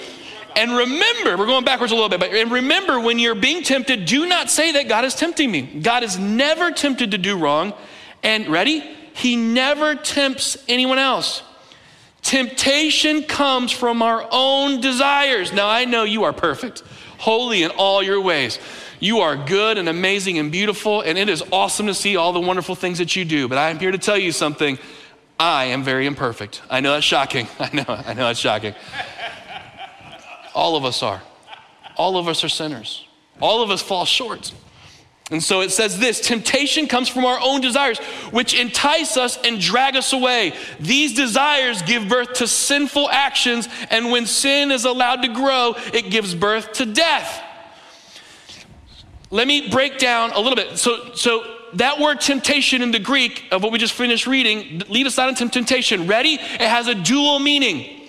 And 0.57 0.76
remember, 0.76 1.37
we're 1.37 1.47
going 1.47 1.64
backwards 1.64 1.92
a 1.92 1.95
little 1.95 2.09
bit, 2.09 2.21
but 2.21 2.30
and 2.30 2.50
remember 2.50 3.00
when 3.00 3.19
you're 3.19 3.35
being 3.35 3.62
tempted, 3.62 4.04
do 4.04 4.26
not 4.26 4.50
say 4.50 4.73
that 4.73 4.88
God 4.88 5.04
is 5.04 5.14
tempting 5.14 5.50
me. 5.50 5.62
God 5.62 6.02
is 6.02 6.19
never 6.19 6.71
tempted 6.71 7.12
to 7.12 7.19
do 7.19 7.38
wrong. 7.38 7.73
And 8.23 8.49
ready? 8.49 8.80
He 9.14 9.37
never 9.37 9.95
tempts 9.95 10.57
anyone 10.69 10.99
else. 10.99 11.42
Temptation 12.23 13.23
comes 13.23 13.73
from 13.73 14.02
our 14.02 14.26
own 14.30 14.80
desires. 14.80 15.52
Now, 15.52 15.69
I 15.69 15.85
know 15.85 16.04
you 16.04 16.25
are 16.25 16.33
perfect, 16.33 16.83
holy 17.19 17.62
in 17.62 17.71
all 17.71 18.02
your 18.02 18.21
ways. 18.21 18.59
You 18.99 19.21
are 19.21 19.35
good 19.35 19.78
and 19.78 19.88
amazing 19.88 20.38
and 20.38 20.52
beautiful, 20.52 21.00
and 21.00 21.16
it 21.16 21.30
is 21.30 21.42
awesome 21.50 21.87
to 21.87 21.95
see 21.95 22.16
all 22.16 22.35
the 22.35 22.40
wonderful 22.40 22.75
things 22.75 22.99
that 22.99 23.16
you 23.16 23.25
do. 23.25 23.49
But 23.49 23.57
I 23.57 23.71
am 23.71 23.78
here 23.78 23.90
to 23.90 23.99
tell 23.99 24.19
you 24.19 24.33
something. 24.33 24.78
I 25.38 25.66
am 25.66 25.83
very 25.83 26.04
imperfect. 26.04 26.61
I 26.69 26.80
know 26.80 26.92
that's 26.92 27.07
shocking. 27.07 27.49
I 27.59 27.75
know, 27.75 27.85
I 27.88 28.12
know 28.12 28.26
that's 28.26 28.38
shocking. 28.38 28.75
All 30.54 30.76
of 30.76 30.85
us 30.85 31.02
are. 31.02 31.23
All 31.97 32.16
of 32.16 32.28
us 32.28 32.45
are 32.45 32.49
sinners. 32.49 33.07
All 33.40 33.62
of 33.62 33.71
us 33.71 33.83
fall 33.83 34.04
short. 34.04 34.52
And 35.30 35.42
so 35.42 35.61
it 35.61 35.71
says 35.71 35.99
this 35.99 36.21
temptation 36.21 36.88
comes 36.88 37.09
from 37.09 37.25
our 37.25 37.38
own 37.40 37.61
desires, 37.61 37.99
which 38.33 38.59
entice 38.59 39.16
us 39.16 39.38
and 39.45 39.61
drag 39.61 39.97
us 39.97 40.12
away. 40.12 40.54
These 40.80 41.14
desires 41.14 41.83
give 41.83 42.09
birth 42.09 42.35
to 42.35 42.49
sinful 42.49 43.09
actions, 43.11 43.69
and 43.90 44.11
when 44.11 44.26
sin 44.26 44.73
is 44.73 44.85
allowed 44.85 45.23
to 45.23 45.28
grow, 45.28 45.75
it 45.95 46.11
gives 46.11 46.35
birth 46.35 46.73
to 46.75 46.87
death. 46.87 47.45
Let 49.30 49.47
me 49.47 49.69
break 49.71 49.99
down 49.99 50.33
a 50.33 50.40
little 50.40 50.57
bit. 50.57 50.76
So, 50.76 51.14
so 51.14 51.45
that 51.75 52.00
word 52.00 52.21
temptation 52.21 52.83
in 52.83 52.90
the 52.90 52.99
Greek 52.99 53.45
of 53.52 53.62
what 53.62 53.71
we 53.71 53.78
just 53.78 53.95
finished 53.95 54.26
reading, 54.26 54.83
lead 54.88 55.07
us 55.07 55.16
not 55.16 55.28
into 55.28 55.49
temptation. 55.49 56.09
Ready? 56.09 56.35
It 56.35 56.61
has 56.61 56.88
a 56.88 56.95
dual 56.97 57.38
meaning. 57.38 58.00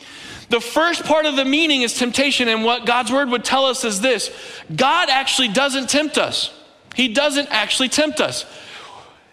The 0.52 0.60
first 0.60 1.06
part 1.06 1.26
of 1.26 1.38
the 1.38 1.46
meaning 1.46 1.82
is 1.82 1.94
temptation, 1.94 2.50
and 2.50 2.66
what 2.66 2.86
God's 2.86 3.10
word 3.10 3.30
would 3.30 3.46
tell 3.46 3.66
us 3.66 3.86
is 3.86 4.02
this 4.02 4.30
God 4.76 5.10
actually 5.10 5.48
doesn't 5.48 5.90
tempt 5.90 6.18
us. 6.18 6.54
He 6.94 7.08
doesn't 7.08 7.48
actually 7.50 7.88
tempt 7.88 8.20
us. 8.20 8.46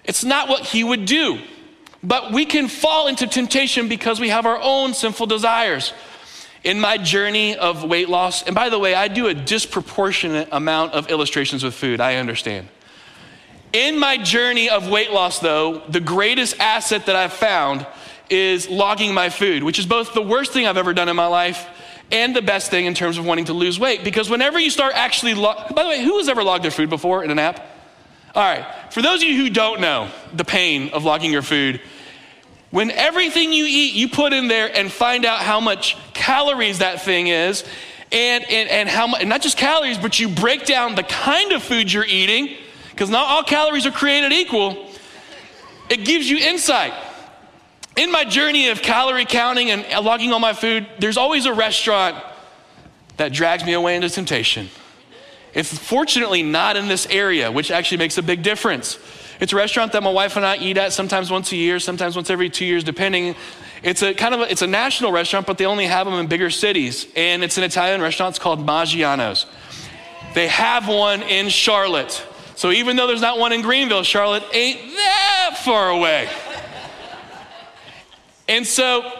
It's 0.04 0.22
not 0.24 0.48
what 0.48 0.64
He 0.64 0.84
would 0.84 1.06
do. 1.06 1.40
But 2.04 2.30
we 2.30 2.46
can 2.46 2.68
fall 2.68 3.08
into 3.08 3.26
temptation 3.26 3.88
because 3.88 4.20
we 4.20 4.28
have 4.28 4.46
our 4.46 4.60
own 4.62 4.94
sinful 4.94 5.26
desires. 5.26 5.92
In 6.62 6.78
my 6.78 6.96
journey 6.96 7.56
of 7.56 7.82
weight 7.82 8.08
loss, 8.08 8.44
and 8.44 8.54
by 8.54 8.68
the 8.68 8.78
way, 8.78 8.94
I 8.94 9.08
do 9.08 9.26
a 9.26 9.34
disproportionate 9.34 10.48
amount 10.52 10.92
of 10.92 11.08
illustrations 11.08 11.64
with 11.64 11.74
food, 11.74 12.00
I 12.00 12.14
understand. 12.16 12.68
In 13.72 13.98
my 13.98 14.18
journey 14.18 14.70
of 14.70 14.88
weight 14.88 15.10
loss, 15.10 15.40
though, 15.40 15.82
the 15.88 16.00
greatest 16.00 16.60
asset 16.60 17.06
that 17.06 17.16
I've 17.16 17.32
found 17.32 17.88
is 18.30 18.68
logging 18.68 19.14
my 19.14 19.28
food, 19.28 19.62
which 19.62 19.78
is 19.78 19.86
both 19.86 20.14
the 20.14 20.22
worst 20.22 20.52
thing 20.52 20.66
I've 20.66 20.76
ever 20.76 20.92
done 20.92 21.08
in 21.08 21.16
my 21.16 21.26
life 21.26 21.66
and 22.10 22.34
the 22.34 22.42
best 22.42 22.70
thing 22.70 22.86
in 22.86 22.94
terms 22.94 23.18
of 23.18 23.26
wanting 23.26 23.46
to 23.46 23.52
lose 23.52 23.78
weight. 23.78 24.02
Because 24.04 24.30
whenever 24.30 24.58
you 24.58 24.70
start 24.70 24.94
actually, 24.94 25.34
log- 25.34 25.74
by 25.74 25.82
the 25.82 25.88
way, 25.88 26.02
who 26.02 26.18
has 26.18 26.28
ever 26.28 26.42
logged 26.42 26.64
their 26.64 26.70
food 26.70 26.90
before 26.90 27.22
in 27.24 27.30
an 27.30 27.38
app? 27.38 27.60
All 28.34 28.42
right, 28.42 28.64
for 28.92 29.02
those 29.02 29.22
of 29.22 29.28
you 29.28 29.36
who 29.36 29.50
don't 29.50 29.80
know 29.80 30.08
the 30.32 30.44
pain 30.44 30.90
of 30.90 31.04
logging 31.04 31.32
your 31.32 31.42
food, 31.42 31.80
when 32.70 32.90
everything 32.90 33.52
you 33.52 33.64
eat, 33.66 33.94
you 33.94 34.08
put 34.08 34.32
in 34.32 34.48
there 34.48 34.70
and 34.74 34.92
find 34.92 35.24
out 35.24 35.40
how 35.40 35.60
much 35.60 35.96
calories 36.12 36.78
that 36.78 37.02
thing 37.02 37.28
is, 37.28 37.64
and, 38.12 38.44
and, 38.44 38.68
and 38.68 38.88
how 38.88 39.06
much, 39.06 39.24
not 39.26 39.42
just 39.42 39.56
calories, 39.56 39.98
but 39.98 40.20
you 40.20 40.28
break 40.28 40.66
down 40.66 40.94
the 40.94 41.02
kind 41.02 41.52
of 41.52 41.62
food 41.62 41.92
you're 41.92 42.04
eating, 42.04 42.56
because 42.90 43.10
not 43.10 43.26
all 43.26 43.42
calories 43.42 43.86
are 43.86 43.90
created 43.90 44.32
equal, 44.32 44.86
it 45.88 46.04
gives 46.04 46.28
you 46.28 46.36
insight. 46.38 46.92
In 47.98 48.12
my 48.12 48.22
journey 48.22 48.68
of 48.68 48.80
calorie 48.80 49.24
counting 49.24 49.72
and 49.72 49.84
logging 50.04 50.32
all 50.32 50.38
my 50.38 50.52
food, 50.52 50.86
there's 51.00 51.16
always 51.16 51.46
a 51.46 51.52
restaurant 51.52 52.14
that 53.16 53.32
drags 53.32 53.64
me 53.64 53.72
away 53.72 53.96
into 53.96 54.08
temptation. 54.08 54.68
It's 55.52 55.76
fortunately 55.76 56.44
not 56.44 56.76
in 56.76 56.86
this 56.86 57.06
area, 57.06 57.50
which 57.50 57.72
actually 57.72 57.98
makes 57.98 58.16
a 58.16 58.22
big 58.22 58.44
difference. 58.44 59.00
It's 59.40 59.52
a 59.52 59.56
restaurant 59.56 59.90
that 59.92 60.04
my 60.04 60.12
wife 60.12 60.36
and 60.36 60.46
I 60.46 60.58
eat 60.58 60.78
at 60.78 60.92
sometimes 60.92 61.28
once 61.28 61.50
a 61.50 61.56
year, 61.56 61.80
sometimes 61.80 62.14
once 62.14 62.30
every 62.30 62.48
two 62.48 62.64
years, 62.64 62.84
depending. 62.84 63.34
It's 63.82 64.00
a 64.00 64.14
kind 64.14 64.32
of 64.32 64.42
a, 64.42 64.52
it's 64.52 64.62
a 64.62 64.68
national 64.68 65.10
restaurant, 65.10 65.48
but 65.48 65.58
they 65.58 65.66
only 65.66 65.86
have 65.86 66.06
them 66.06 66.14
in 66.20 66.28
bigger 66.28 66.50
cities. 66.50 67.08
And 67.16 67.42
it's 67.42 67.58
an 67.58 67.64
Italian 67.64 68.00
restaurant. 68.00 68.36
It's 68.36 68.38
called 68.38 68.64
Maggiano's. 68.64 69.44
They 70.34 70.46
have 70.46 70.86
one 70.86 71.22
in 71.22 71.48
Charlotte. 71.48 72.24
So 72.54 72.70
even 72.70 72.94
though 72.94 73.08
there's 73.08 73.20
not 73.20 73.40
one 73.40 73.52
in 73.52 73.62
Greenville, 73.62 74.04
Charlotte 74.04 74.44
ain't 74.52 74.78
that 74.94 75.60
far 75.64 75.90
away. 75.90 76.28
And 78.48 78.66
so 78.66 79.10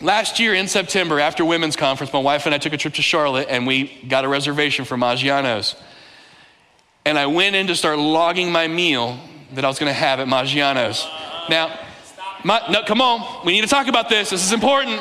last 0.00 0.38
year 0.38 0.54
in 0.54 0.68
September, 0.68 1.18
after 1.18 1.44
women's 1.44 1.76
conference, 1.76 2.12
my 2.12 2.20
wife 2.20 2.46
and 2.46 2.54
I 2.54 2.58
took 2.58 2.72
a 2.72 2.76
trip 2.76 2.94
to 2.94 3.02
Charlotte 3.02 3.48
and 3.50 3.66
we 3.66 4.00
got 4.08 4.24
a 4.24 4.28
reservation 4.28 4.84
for 4.84 4.96
Maggiano's. 4.96 5.74
And 7.04 7.18
I 7.18 7.26
went 7.26 7.56
in 7.56 7.66
to 7.66 7.76
start 7.76 7.98
logging 7.98 8.50
my 8.52 8.68
meal 8.68 9.18
that 9.52 9.64
I 9.64 9.68
was 9.68 9.78
going 9.78 9.90
to 9.90 9.98
have 9.98 10.20
at 10.20 10.28
Maggiano's. 10.28 11.06
Now, 11.50 11.78
my, 12.44 12.62
no, 12.70 12.82
come 12.84 13.00
on, 13.00 13.44
we 13.44 13.52
need 13.52 13.62
to 13.62 13.68
talk 13.68 13.88
about 13.88 14.08
this. 14.08 14.30
This 14.30 14.44
is 14.44 14.52
important. 14.52 15.00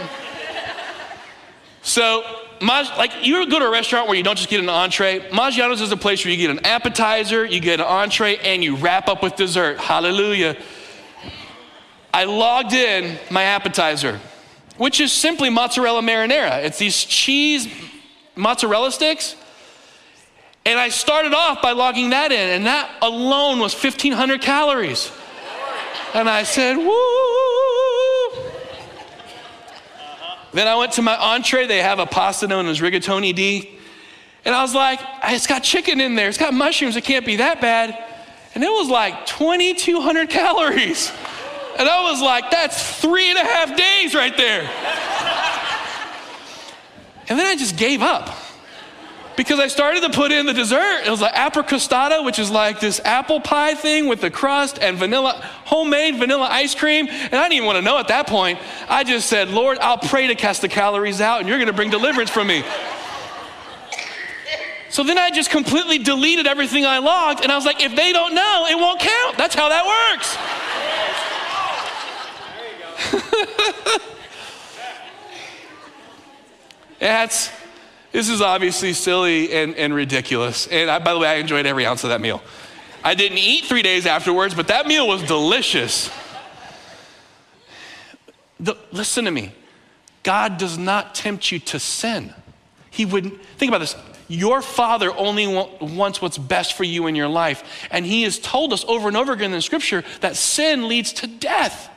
So, 1.81 2.23
like 2.61 3.11
you 3.23 3.45
go 3.49 3.59
to 3.59 3.65
a 3.65 3.71
restaurant 3.71 4.07
where 4.07 4.15
you 4.15 4.23
don't 4.23 4.37
just 4.37 4.49
get 4.49 4.61
an 4.61 4.69
entree. 4.69 5.19
Maggiano's 5.31 5.81
is 5.81 5.91
a 5.91 5.97
place 5.97 6.23
where 6.23 6.31
you 6.31 6.37
get 6.37 6.49
an 6.49 6.65
appetizer, 6.65 7.45
you 7.45 7.59
get 7.59 7.81
an 7.81 7.85
entree, 7.85 8.37
and 8.37 8.63
you 8.63 8.77
wrap 8.77 9.09
up 9.09 9.21
with 9.21 9.35
dessert. 9.35 9.79
Hallelujah. 9.79 10.57
I 12.13 12.25
logged 12.25 12.73
in 12.73 13.17
my 13.31 13.43
appetizer, 13.43 14.19
which 14.77 14.99
is 14.99 15.11
simply 15.11 15.49
mozzarella 15.49 16.01
marinara. 16.01 16.63
It's 16.63 16.77
these 16.77 17.03
cheese 17.03 17.67
mozzarella 18.35 18.91
sticks 18.91 19.35
and 20.65 20.79
I 20.79 20.89
started 20.89 21.33
off 21.33 21.61
by 21.61 21.71
logging 21.73 22.11
that 22.11 22.31
in, 22.31 22.49
and 22.49 22.65
that 22.65 22.89
alone 23.01 23.59
was 23.59 23.73
1,500 23.73 24.41
calories. 24.41 25.11
And 26.13 26.29
I 26.29 26.43
said, 26.43 26.77
woo. 26.77 26.93
Then 30.53 30.67
I 30.67 30.75
went 30.75 30.93
to 30.93 31.01
my 31.01 31.17
entree. 31.17 31.65
They 31.65 31.81
have 31.81 31.99
a 31.99 32.05
pasta 32.05 32.47
known 32.47 32.67
as 32.67 32.79
rigatoni 32.79 33.35
D. 33.35 33.77
And 34.45 34.55
I 34.55 34.61
was 34.61 34.73
like, 34.73 35.01
it's 35.25 35.47
got 35.47 35.63
chicken 35.63 35.99
in 35.99 36.15
there, 36.15 36.27
it's 36.29 36.37
got 36.37 36.53
mushrooms, 36.53 36.95
it 36.95 37.03
can't 37.03 37.25
be 37.25 37.37
that 37.37 37.59
bad. 37.59 37.97
And 38.55 38.63
it 38.63 38.69
was 38.69 38.89
like 38.89 39.25
2,200 39.25 40.29
calories. 40.29 41.11
And 41.77 41.89
I 41.89 42.11
was 42.11 42.21
like, 42.21 42.51
that's 42.51 42.99
three 42.99 43.29
and 43.29 43.37
a 43.37 43.43
half 43.43 43.75
days 43.75 44.13
right 44.13 44.35
there. 44.37 44.69
And 47.29 47.39
then 47.39 47.45
I 47.47 47.55
just 47.55 47.77
gave 47.77 48.01
up 48.01 48.29
because 49.35 49.59
I 49.59 49.67
started 49.67 50.01
to 50.01 50.09
put 50.09 50.31
in 50.31 50.45
the 50.45 50.53
dessert. 50.53 51.03
It 51.05 51.09
was 51.09 51.21
like 51.21 51.33
apple 51.33 51.63
crostata, 51.63 52.23
which 52.23 52.37
is 52.39 52.51
like 52.51 52.79
this 52.79 52.99
apple 53.03 53.39
pie 53.39 53.73
thing 53.73 54.07
with 54.07 54.21
the 54.21 54.29
crust 54.29 54.77
and 54.79 54.97
vanilla, 54.97 55.33
homemade 55.65 56.17
vanilla 56.17 56.47
ice 56.49 56.75
cream. 56.75 57.07
And 57.07 57.33
I 57.33 57.43
didn't 57.43 57.53
even 57.53 57.65
want 57.65 57.77
to 57.77 57.81
know 57.81 57.97
at 57.97 58.09
that 58.09 58.27
point. 58.27 58.59
I 58.87 59.03
just 59.03 59.27
said, 59.27 59.49
Lord, 59.49 59.79
I'll 59.79 59.97
pray 59.97 60.27
to 60.27 60.35
cast 60.35 60.61
the 60.61 60.69
calories 60.69 61.21
out 61.21 61.39
and 61.39 61.49
you're 61.49 61.57
going 61.57 61.67
to 61.67 61.73
bring 61.73 61.89
deliverance 61.89 62.29
from 62.29 62.47
me. 62.47 62.63
So 64.89 65.03
then 65.03 65.17
I 65.17 65.31
just 65.31 65.49
completely 65.49 65.97
deleted 65.97 66.45
everything 66.45 66.85
I 66.85 66.99
logged 66.99 67.41
and 67.41 67.51
I 67.51 67.55
was 67.55 67.65
like, 67.65 67.81
if 67.81 67.95
they 67.95 68.11
don't 68.11 68.35
know, 68.35 68.67
it 68.69 68.75
won't 68.75 68.99
count. 68.99 69.37
That's 69.37 69.55
how 69.55 69.69
that 69.69 69.85
works. 69.87 70.37
That's 76.99 77.51
this 78.13 78.29
is 78.29 78.41
obviously 78.41 78.93
silly 78.93 79.51
and, 79.51 79.75
and 79.75 79.93
ridiculous. 79.93 80.67
And 80.67 80.89
I, 80.89 80.99
by 80.99 81.13
the 81.13 81.19
way, 81.19 81.27
I 81.27 81.35
enjoyed 81.35 81.65
every 81.65 81.85
ounce 81.85 82.03
of 82.03 82.11
that 82.11 82.21
meal. 82.21 82.43
I 83.03 83.15
didn't 83.15 83.39
eat 83.39 83.65
three 83.65 83.81
days 83.81 84.05
afterwards, 84.05 84.53
but 84.53 84.67
that 84.67 84.85
meal 84.85 85.07
was 85.07 85.23
delicious. 85.23 86.11
The, 88.59 88.77
listen 88.91 89.25
to 89.25 89.31
me. 89.31 89.51
God 90.21 90.59
does 90.59 90.77
not 90.77 91.15
tempt 91.15 91.51
you 91.51 91.57
to 91.59 91.79
sin. 91.79 92.33
He 92.91 93.03
wouldn't, 93.03 93.43
think 93.57 93.71
about 93.71 93.79
this. 93.79 93.95
Your 94.27 94.61
father 94.61 95.11
only 95.17 95.47
wants 95.47 96.21
what's 96.21 96.37
best 96.37 96.77
for 96.77 96.83
you 96.83 97.07
in 97.07 97.15
your 97.15 97.27
life. 97.27 97.87
And 97.89 98.05
he 98.05 98.23
has 98.23 98.37
told 98.37 98.73
us 98.73 98.85
over 98.87 99.07
and 99.07 99.17
over 99.17 99.33
again 99.33 99.53
in 99.53 99.61
scripture 99.61 100.03
that 100.21 100.35
sin 100.35 100.87
leads 100.87 101.13
to 101.13 101.27
death. 101.27 101.89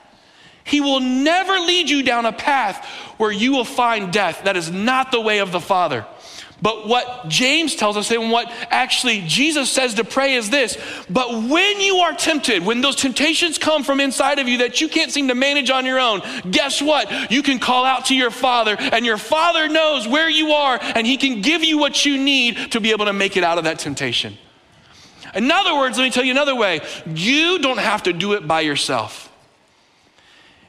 He 0.67 0.81
will 0.81 1.01
never 1.01 1.53
lead 1.53 1.89
you 1.89 2.03
down 2.03 2.27
a 2.27 2.33
path 2.33 2.85
where 3.19 3.31
you 3.31 3.53
will 3.53 3.65
find 3.65 4.13
death. 4.13 4.43
That 4.45 4.57
is 4.57 4.71
not 4.71 5.13
the 5.13 5.21
way 5.21 5.39
of 5.39 5.53
the 5.53 5.61
Father. 5.61 6.05
But 6.61 6.89
what 6.89 7.29
James 7.29 7.77
tells 7.77 7.97
us 7.97 8.11
and 8.11 8.31
what 8.31 8.51
actually 8.71 9.23
Jesus 9.27 9.71
says 9.71 9.95
to 9.95 10.05
pray 10.05 10.35
is 10.35 10.49
this 10.51 10.77
But 11.09 11.31
when 11.31 11.81
you 11.81 11.99
are 11.99 12.15
tempted, 12.15 12.65
when 12.65 12.81
those 12.81 12.97
temptations 12.97 13.59
come 13.59 13.85
from 13.85 14.01
inside 14.01 14.39
of 14.39 14.49
you 14.49 14.59
that 14.59 14.81
you 14.81 14.89
can't 14.89 15.13
seem 15.13 15.29
to 15.29 15.35
manage 15.35 15.71
on 15.71 15.85
your 15.85 16.01
own, 16.01 16.23
guess 16.51 16.83
what? 16.83 17.31
You 17.31 17.43
can 17.43 17.59
call 17.59 17.85
out 17.85 18.07
to 18.07 18.17
your 18.17 18.31
Father, 18.31 18.77
and 18.79 19.07
your 19.07 19.19
Father 19.19 19.69
knows 19.69 20.09
where 20.09 20.31
you 20.31 20.53
are, 20.53 20.79
and 20.81 21.07
He 21.07 21.17
can 21.17 21.43
give 21.43 21.63
you 21.63 21.79
what 21.79 22.05
you 22.05 22.19
need 22.19 22.73
to 22.73 22.81
be 22.81 22.91
able 22.91 23.05
to 23.05 23.13
make 23.13 23.37
it 23.37 23.45
out 23.45 23.59
of 23.59 23.65
that 23.65 23.79
temptation. 23.79 24.37
In 25.35 25.51
other 25.51 25.77
words, 25.77 25.99
let 25.99 26.05
me 26.05 26.11
tell 26.11 26.25
you 26.25 26.33
another 26.33 26.57
way 26.57 26.81
you 27.07 27.59
don't 27.59 27.79
have 27.79 28.05
to 28.05 28.13
do 28.13 28.33
it 28.33 28.49
by 28.49 28.63
yourself. 28.63 29.26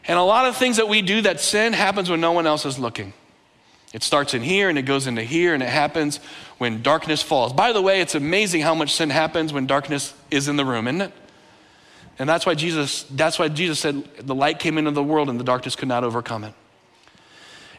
And 0.08 0.18
a 0.18 0.24
lot 0.24 0.46
of 0.46 0.56
things 0.56 0.78
that 0.78 0.88
we 0.88 1.02
do 1.02 1.22
that 1.22 1.40
sin 1.40 1.74
happens 1.74 2.10
when 2.10 2.22
no 2.22 2.32
one 2.32 2.48
else 2.48 2.66
is 2.66 2.80
looking. 2.80 3.14
It 3.94 4.04
starts 4.04 4.34
in 4.34 4.42
here 4.42 4.70
and 4.70 4.78
it 4.78 4.84
goes 4.84 5.08
into 5.08 5.24
here 5.24 5.54
and 5.54 5.64
it 5.64 5.70
happens 5.70 6.20
when 6.58 6.82
darkness 6.82 7.22
falls. 7.22 7.54
By 7.54 7.74
the 7.74 7.82
way, 7.82 8.02
it's 8.02 8.16
amazing 8.16 8.62
how 8.62 8.76
much 8.76 8.94
sin 8.94 9.10
happens 9.10 9.54
when 9.54 9.66
darkness 9.66 10.14
is 10.30 10.48
in 10.48 10.56
the 10.56 10.66
room, 10.66 10.88
isn't 10.88 11.02
it? 11.02 11.14
And 12.20 12.28
that's 12.28 12.46
why 12.46 12.56
Jesus 12.56 13.04
that's 13.04 13.38
why 13.38 13.48
Jesus 13.48 13.80
said 13.80 14.04
the 14.18 14.36
light 14.36 14.60
came 14.60 14.78
into 14.78 14.92
the 14.92 15.04
world 15.04 15.30
and 15.30 15.40
the 15.40 15.44
darkness 15.44 15.76
could 15.76 15.88
not 15.88 16.04
overcome 16.04 16.44
it. 16.44 16.54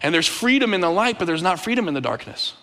And 0.00 0.14
there's 0.14 0.28
freedom 0.28 0.74
in 0.74 0.80
the 0.80 0.90
light, 0.90 1.18
but 1.18 1.24
there's 1.24 1.42
not 1.42 1.58
freedom 1.58 1.88
in 1.88 1.94
the 1.94 2.00
darkness. 2.00 2.54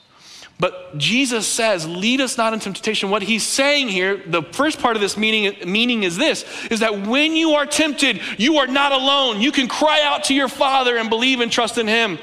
But 0.57 0.97
Jesus 0.97 1.45
says, 1.45 1.85
lead 1.85 2.21
us 2.21 2.37
not 2.37 2.53
into 2.53 2.71
temptation. 2.71 3.09
What 3.09 3.23
he's 3.23 3.43
saying 3.43 3.89
here, 3.89 4.21
the 4.25 4.41
first 4.41 4.79
part 4.79 4.95
of 4.95 5.01
this 5.01 5.17
meaning, 5.17 5.69
meaning 5.69 6.03
is 6.03 6.15
this, 6.15 6.45
is 6.71 6.79
that 6.79 7.05
when 7.05 7.35
you 7.35 7.51
are 7.51 7.65
tempted, 7.65 8.21
you 8.37 8.57
are 8.57 8.67
not 8.67 8.93
alone. 8.93 9.41
You 9.41 9.51
can 9.51 9.67
cry 9.67 10.01
out 10.01 10.23
to 10.25 10.33
your 10.33 10.47
Father 10.47 10.95
and 10.95 11.09
believe 11.09 11.41
and 11.41 11.51
trust 11.51 11.77
in 11.77 11.87
him. 11.87 12.19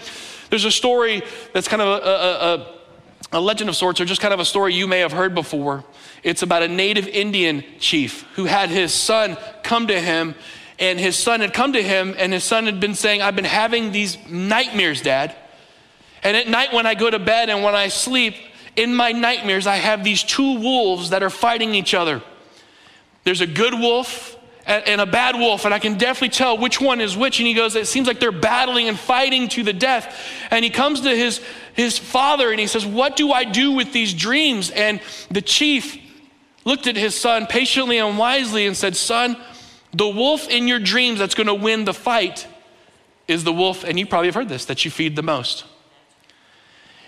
There's 0.49 0.65
a 0.65 0.71
story 0.71 1.23
that's 1.53 1.69
kind 1.69 1.83
of 1.83 1.89
a, 1.89 2.07
a, 2.07 3.37
a, 3.37 3.39
a 3.39 3.41
legend 3.41 3.69
of 3.69 3.77
sorts, 3.77 4.01
or 4.01 4.07
just 4.07 4.23
kind 4.23 4.33
of 4.33 4.41
a 4.41 4.47
story 4.47 4.73
you 4.73 4.87
may 4.87 5.01
have 5.01 5.13
heard 5.13 5.35
before. 5.35 5.85
It's 6.23 6.43
about 6.43 6.63
a 6.63 6.69
native 6.69 7.09
Indian 7.09 7.63
chief 7.81 8.23
who 8.35 8.47
had 8.47 8.71
his 8.71 8.95
son 8.95 9.37
come 9.63 9.89
to 9.89 10.01
him, 10.01 10.35
and 10.79 10.99
his 10.99 11.17
son 11.17 11.41
had 11.41 11.53
come 11.53 11.75
to 11.75 11.83
him, 11.83 12.15
and 12.17 12.33
his 12.33 12.45
son 12.45 12.65
had 12.65 12.81
been 12.81 12.95
saying, 12.95 13.21
I've 13.21 13.37
been 13.37 13.45
having 13.45 13.93
these 13.93 14.17
nightmares, 14.27 15.03
Dad. 15.03 15.37
And 16.23 16.37
at 16.37 16.49
night, 16.49 16.73
when 16.73 16.87
I 16.87 16.95
go 16.95 17.11
to 17.11 17.19
bed 17.19 17.51
and 17.51 17.63
when 17.63 17.75
I 17.75 17.89
sleep, 17.89 18.35
in 18.77 18.95
my 18.95 19.13
nightmares, 19.13 19.67
I 19.67 19.77
have 19.77 20.03
these 20.05 20.23
two 20.23 20.59
wolves 20.59 21.11
that 21.11 21.23
are 21.23 21.31
fighting 21.31 21.75
each 21.75 21.95
other. 21.95 22.23
there's 23.25 23.41
a 23.41 23.47
good 23.47 23.75
wolf 23.75 24.37
and 24.65 25.01
a 25.01 25.07
bad 25.07 25.35
wolf, 25.35 25.65
and 25.65 25.75
I 25.75 25.81
can 25.81 25.99
definitely 25.99 26.29
tell 26.29 26.57
which 26.57 26.81
one 26.81 27.01
is 27.01 27.17
which. 27.17 27.41
And 27.41 27.47
he 27.49 27.55
goes, 27.55 27.75
It 27.75 27.89
seems 27.89 28.07
like 28.07 28.21
they're 28.21 28.31
battling 28.31 28.89
and 28.89 28.99
fighting 28.99 29.49
to 29.49 29.65
the 29.65 29.73
death. 29.73 30.17
And 30.51 30.65
he 30.65 30.71
comes 30.71 31.01
to 31.01 31.09
his, 31.11 31.41
his 31.75 31.99
father 31.99 32.51
and 32.51 32.61
he 32.61 32.69
says, 32.69 32.87
What 32.87 33.17
do 33.17 33.33
I 33.33 33.43
do 33.45 33.73
with 33.73 33.93
these 33.93 34.15
dreams? 34.15 34.71
And 34.71 35.01
the 35.31 35.43
chief 35.43 35.99
looked 36.65 36.87
at 36.87 36.95
his 36.95 37.21
son 37.21 37.47
patiently 37.47 37.99
and 37.99 38.17
wisely 38.17 38.67
and 38.67 38.77
said, 38.77 38.97
Son, 38.97 39.37
the 39.93 40.09
wolf 40.09 40.49
in 40.49 40.69
your 40.69 40.79
dreams 40.79 41.19
that's 41.19 41.35
going 41.35 41.49
to 41.49 41.55
win 41.55 41.85
the 41.85 41.95
fight 41.95 42.47
is 43.27 43.43
the 43.43 43.53
wolf, 43.53 43.85
and 43.85 43.99
you 43.99 44.07
probably 44.07 44.29
have 44.29 44.35
heard 44.35 44.49
this, 44.49 44.65
that 44.67 44.85
you 44.85 44.91
feed 44.91 45.17
the 45.17 45.23
most. 45.23 45.65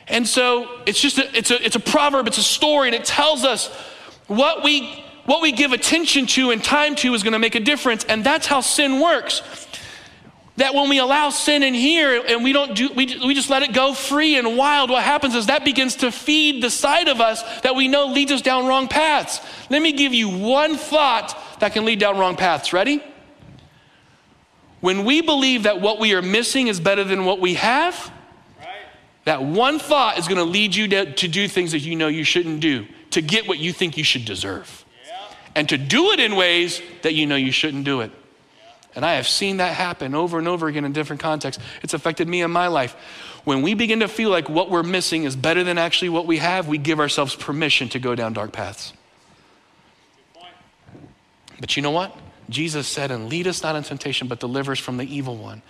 And 0.07 0.27
so 0.29 0.83
it's 0.87 1.01
just 1.01 1.19
a, 1.19 1.37
it's 1.37 1.51
a, 1.51 1.65
it's 1.65 1.77
a 1.77 1.81
proverb, 1.81 2.27
it's 2.27 2.39
a 2.39 2.43
story, 2.43 2.89
and 2.89 2.95
it 2.95 3.05
tells 3.05 3.45
us 3.45 3.69
what 4.27 4.63
we 4.63 5.05
what 5.25 5.41
we 5.41 5.53
give 5.53 5.73
attention 5.73 6.27
to 6.27 6.51
and 6.51 6.63
time 6.63 6.95
to 6.97 7.15
is 7.15 7.23
going 7.23 7.33
to 7.33 7.39
make 7.39 7.55
a 7.55 7.61
difference. 7.61 8.05
And 8.05 8.25
that's 8.25 8.47
how 8.47 8.61
sin 8.61 9.01
works. 9.01 9.43
That 10.57 10.75
when 10.75 10.89
we 10.89 10.99
allow 10.99 11.31
sin 11.31 11.63
in 11.63 11.75
here 11.75 12.23
and 12.29 12.45
we 12.45 12.53
don't 12.53 12.77
do, 12.77 12.91
we, 12.95 13.19
we 13.27 13.35
just 13.35 13.51
let 13.51 13.63
it 13.63 13.73
go 13.73 13.93
free 13.93 14.39
and 14.39 14.57
wild, 14.57 14.89
what 14.91 15.03
happens 15.03 15.35
is 15.35 15.47
that 15.47 15.65
begins 15.65 15.97
to 15.97 16.13
feed 16.13 16.63
the 16.63 16.71
side 16.71 17.09
of 17.09 17.21
us 17.21 17.43
that 17.63 17.75
we 17.75 17.89
know 17.89 18.07
leads 18.07 18.31
us 18.31 18.41
down 18.41 18.67
wrong 18.67 18.87
paths. 18.87 19.41
Let 19.69 19.83
me 19.83 19.93
give 19.93 20.15
you 20.15 20.29
one 20.29 20.77
thought 20.77 21.37
that 21.59 21.73
can 21.73 21.85
lead 21.85 21.99
down 21.99 22.19
wrong 22.19 22.37
paths. 22.37 22.73
Ready? 22.73 23.03
When 24.81 25.05
we 25.05 25.23
believe 25.23 25.65
that 25.65 25.81
what 25.81 25.99
we 25.99 26.13
are 26.15 26.23
missing 26.23 26.69
is 26.69 26.79
better 26.79 27.03
than 27.03 27.25
what 27.25 27.41
we 27.41 27.55
have, 27.55 28.13
that 29.25 29.43
one 29.43 29.79
thought 29.79 30.19
is 30.19 30.29
going 30.29 30.39
to 30.39 30.45
lead 30.45 30.75
you 30.75 30.89
to, 30.89 31.13
to 31.15 31.29
do 31.29 31.49
things 31.49 31.73
that 31.73 31.81
you 31.81 31.97
know 31.97 32.09
you 32.09 32.25
shouldn't 32.25 32.61
do 32.61 32.87
to 33.11 33.23
get 33.23 33.49
what 33.49 33.59
you 33.59 33.73
think 33.73 33.97
you 33.97 34.05
should 34.05 34.25
deserve 34.25 34.85
and 35.55 35.69
to 35.69 35.79
do 35.79 36.11
it 36.11 36.21
in 36.21 36.37
ways 36.37 36.83
that 37.03 37.15
you 37.15 37.27
know 37.27 37.37
you 37.37 37.53
shouldn't 37.53 37.85
do 37.85 38.01
it. 38.01 38.11
And 38.97 39.05
I 39.05 39.15
have 39.15 39.27
seen 39.27 39.57
that 39.57 39.75
happen 39.75 40.15
over 40.15 40.39
and 40.39 40.47
over 40.47 40.69
again 40.69 40.85
in 40.85 40.93
different 40.93 41.21
contexts. 41.21 41.63
It's 41.83 41.95
affected 41.95 42.29
me 42.29 42.43
in 42.43 42.51
my 42.51 42.69
life. 42.69 42.95
When 43.45 43.63
we 43.63 43.75
begin 43.75 44.01
to 44.01 44.09
feel 44.09 44.31
like 44.31 44.49
what 44.49 44.71
we're 44.71 44.85
missing 44.85 45.25
is 45.25 45.35
better 45.35 45.65
than 45.65 45.79
actually 45.79 46.11
what 46.11 46.27
we 46.27 46.39
have, 46.39 46.69
we 46.69 46.79
give 46.79 47.01
ourselves 47.01 47.35
permission 47.35 47.89
to 47.91 47.99
go 47.99 48.15
down 48.15 48.33
dark 48.33 48.53
paths. 48.53 48.93
But 51.61 51.77
you 51.77 51.83
know 51.83 51.91
what? 51.91 52.17
Jesus 52.49 52.87
said, 52.87 53.11
and 53.11 53.29
lead 53.29 53.47
us 53.47 53.63
not 53.63 53.75
in 53.75 53.83
temptation, 53.83 54.29
but 54.29 54.39
deliver 54.39 54.73
us 54.73 54.79
from 54.79 54.97
the 54.97 55.05
evil 55.05 55.37
one. 55.37 55.63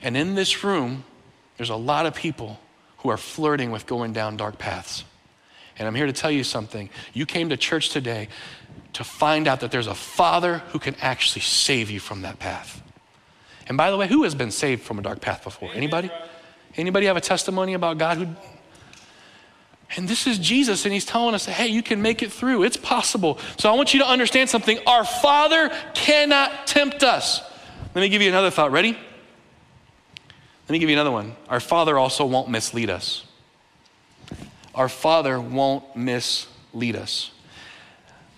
And 0.00 0.16
in 0.16 0.34
this 0.34 0.64
room, 0.64 1.04
there's 1.56 1.70
a 1.70 1.76
lot 1.76 2.06
of 2.06 2.14
people 2.14 2.58
who 3.02 3.08
are 3.08 3.16
flirting 3.16 3.70
with 3.70 3.86
going 3.86 4.12
down 4.12 4.36
dark 4.36 4.58
paths. 4.58 5.04
And 5.78 5.88
I'm 5.88 5.94
here 5.94 6.06
to 6.06 6.12
tell 6.12 6.30
you 6.30 6.44
something. 6.44 6.90
You 7.12 7.26
came 7.26 7.48
to 7.48 7.56
church 7.56 7.90
today 7.90 8.28
to 8.92 9.04
find 9.04 9.48
out 9.48 9.60
that 9.60 9.70
there's 9.70 9.86
a 9.86 9.94
father 9.94 10.58
who 10.68 10.78
can 10.78 10.94
actually 11.00 11.42
save 11.42 11.90
you 11.90 11.98
from 11.98 12.22
that 12.22 12.38
path. 12.38 12.82
And 13.66 13.76
by 13.76 13.90
the 13.90 13.96
way, 13.96 14.06
who 14.06 14.24
has 14.24 14.34
been 14.34 14.50
saved 14.50 14.82
from 14.82 14.98
a 14.98 15.02
dark 15.02 15.20
path 15.20 15.44
before? 15.44 15.70
Anybody? 15.72 16.10
Anybody 16.76 17.06
have 17.06 17.16
a 17.16 17.22
testimony 17.22 17.74
about 17.74 17.98
God 17.98 18.18
who 18.18 18.26
and 19.96 20.08
this 20.08 20.26
is 20.26 20.38
Jesus, 20.38 20.86
and 20.86 20.94
he's 20.94 21.04
telling 21.04 21.34
us, 21.34 21.44
hey, 21.44 21.66
you 21.66 21.82
can 21.82 22.00
make 22.00 22.22
it 22.22 22.32
through. 22.32 22.62
It's 22.62 22.78
possible. 22.78 23.38
So 23.58 23.70
I 23.70 23.76
want 23.76 23.92
you 23.92 24.00
to 24.00 24.08
understand 24.08 24.48
something. 24.48 24.78
Our 24.86 25.04
Father 25.04 25.70
cannot 25.92 26.66
tempt 26.66 27.02
us. 27.02 27.42
Let 27.94 28.00
me 28.00 28.08
give 28.08 28.22
you 28.22 28.30
another 28.30 28.50
thought. 28.50 28.72
Ready? 28.72 28.96
Let 30.68 30.72
me 30.72 30.78
give 30.78 30.88
you 30.88 30.96
another 30.96 31.10
one. 31.10 31.34
Our 31.48 31.60
Father 31.60 31.98
also 31.98 32.24
won't 32.24 32.48
mislead 32.48 32.90
us. 32.90 33.24
Our 34.74 34.88
Father 34.88 35.40
won't 35.40 35.96
mislead 35.96 36.96
us. 36.96 37.30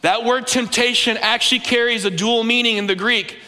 That 0.01 0.25
word 0.25 0.47
temptation 0.47 1.17
actually 1.17 1.61
carries 1.61 2.05
a 2.05 2.11
dual 2.11 2.45
meaning 2.45 2.77
in 2.77 2.87
the 2.87 2.95
Greek. 2.95 3.39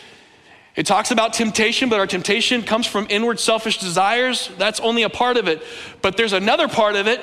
It 0.75 0.87
talks 0.87 1.11
about 1.11 1.33
temptation, 1.33 1.89
but 1.89 1.99
our 1.99 2.07
temptation 2.07 2.63
comes 2.63 2.87
from 2.87 3.07
inward 3.09 3.41
selfish 3.41 3.79
desires. 3.79 4.51
That's 4.59 4.79
only 4.81 5.03
a 5.03 5.11
part 5.11 5.37
of 5.37 5.49
it. 5.49 5.63
But 6.03 6.17
there's 6.17 6.33
another 6.35 6.69
part 6.69 6.97
of 6.97 7.07
it 7.07 7.21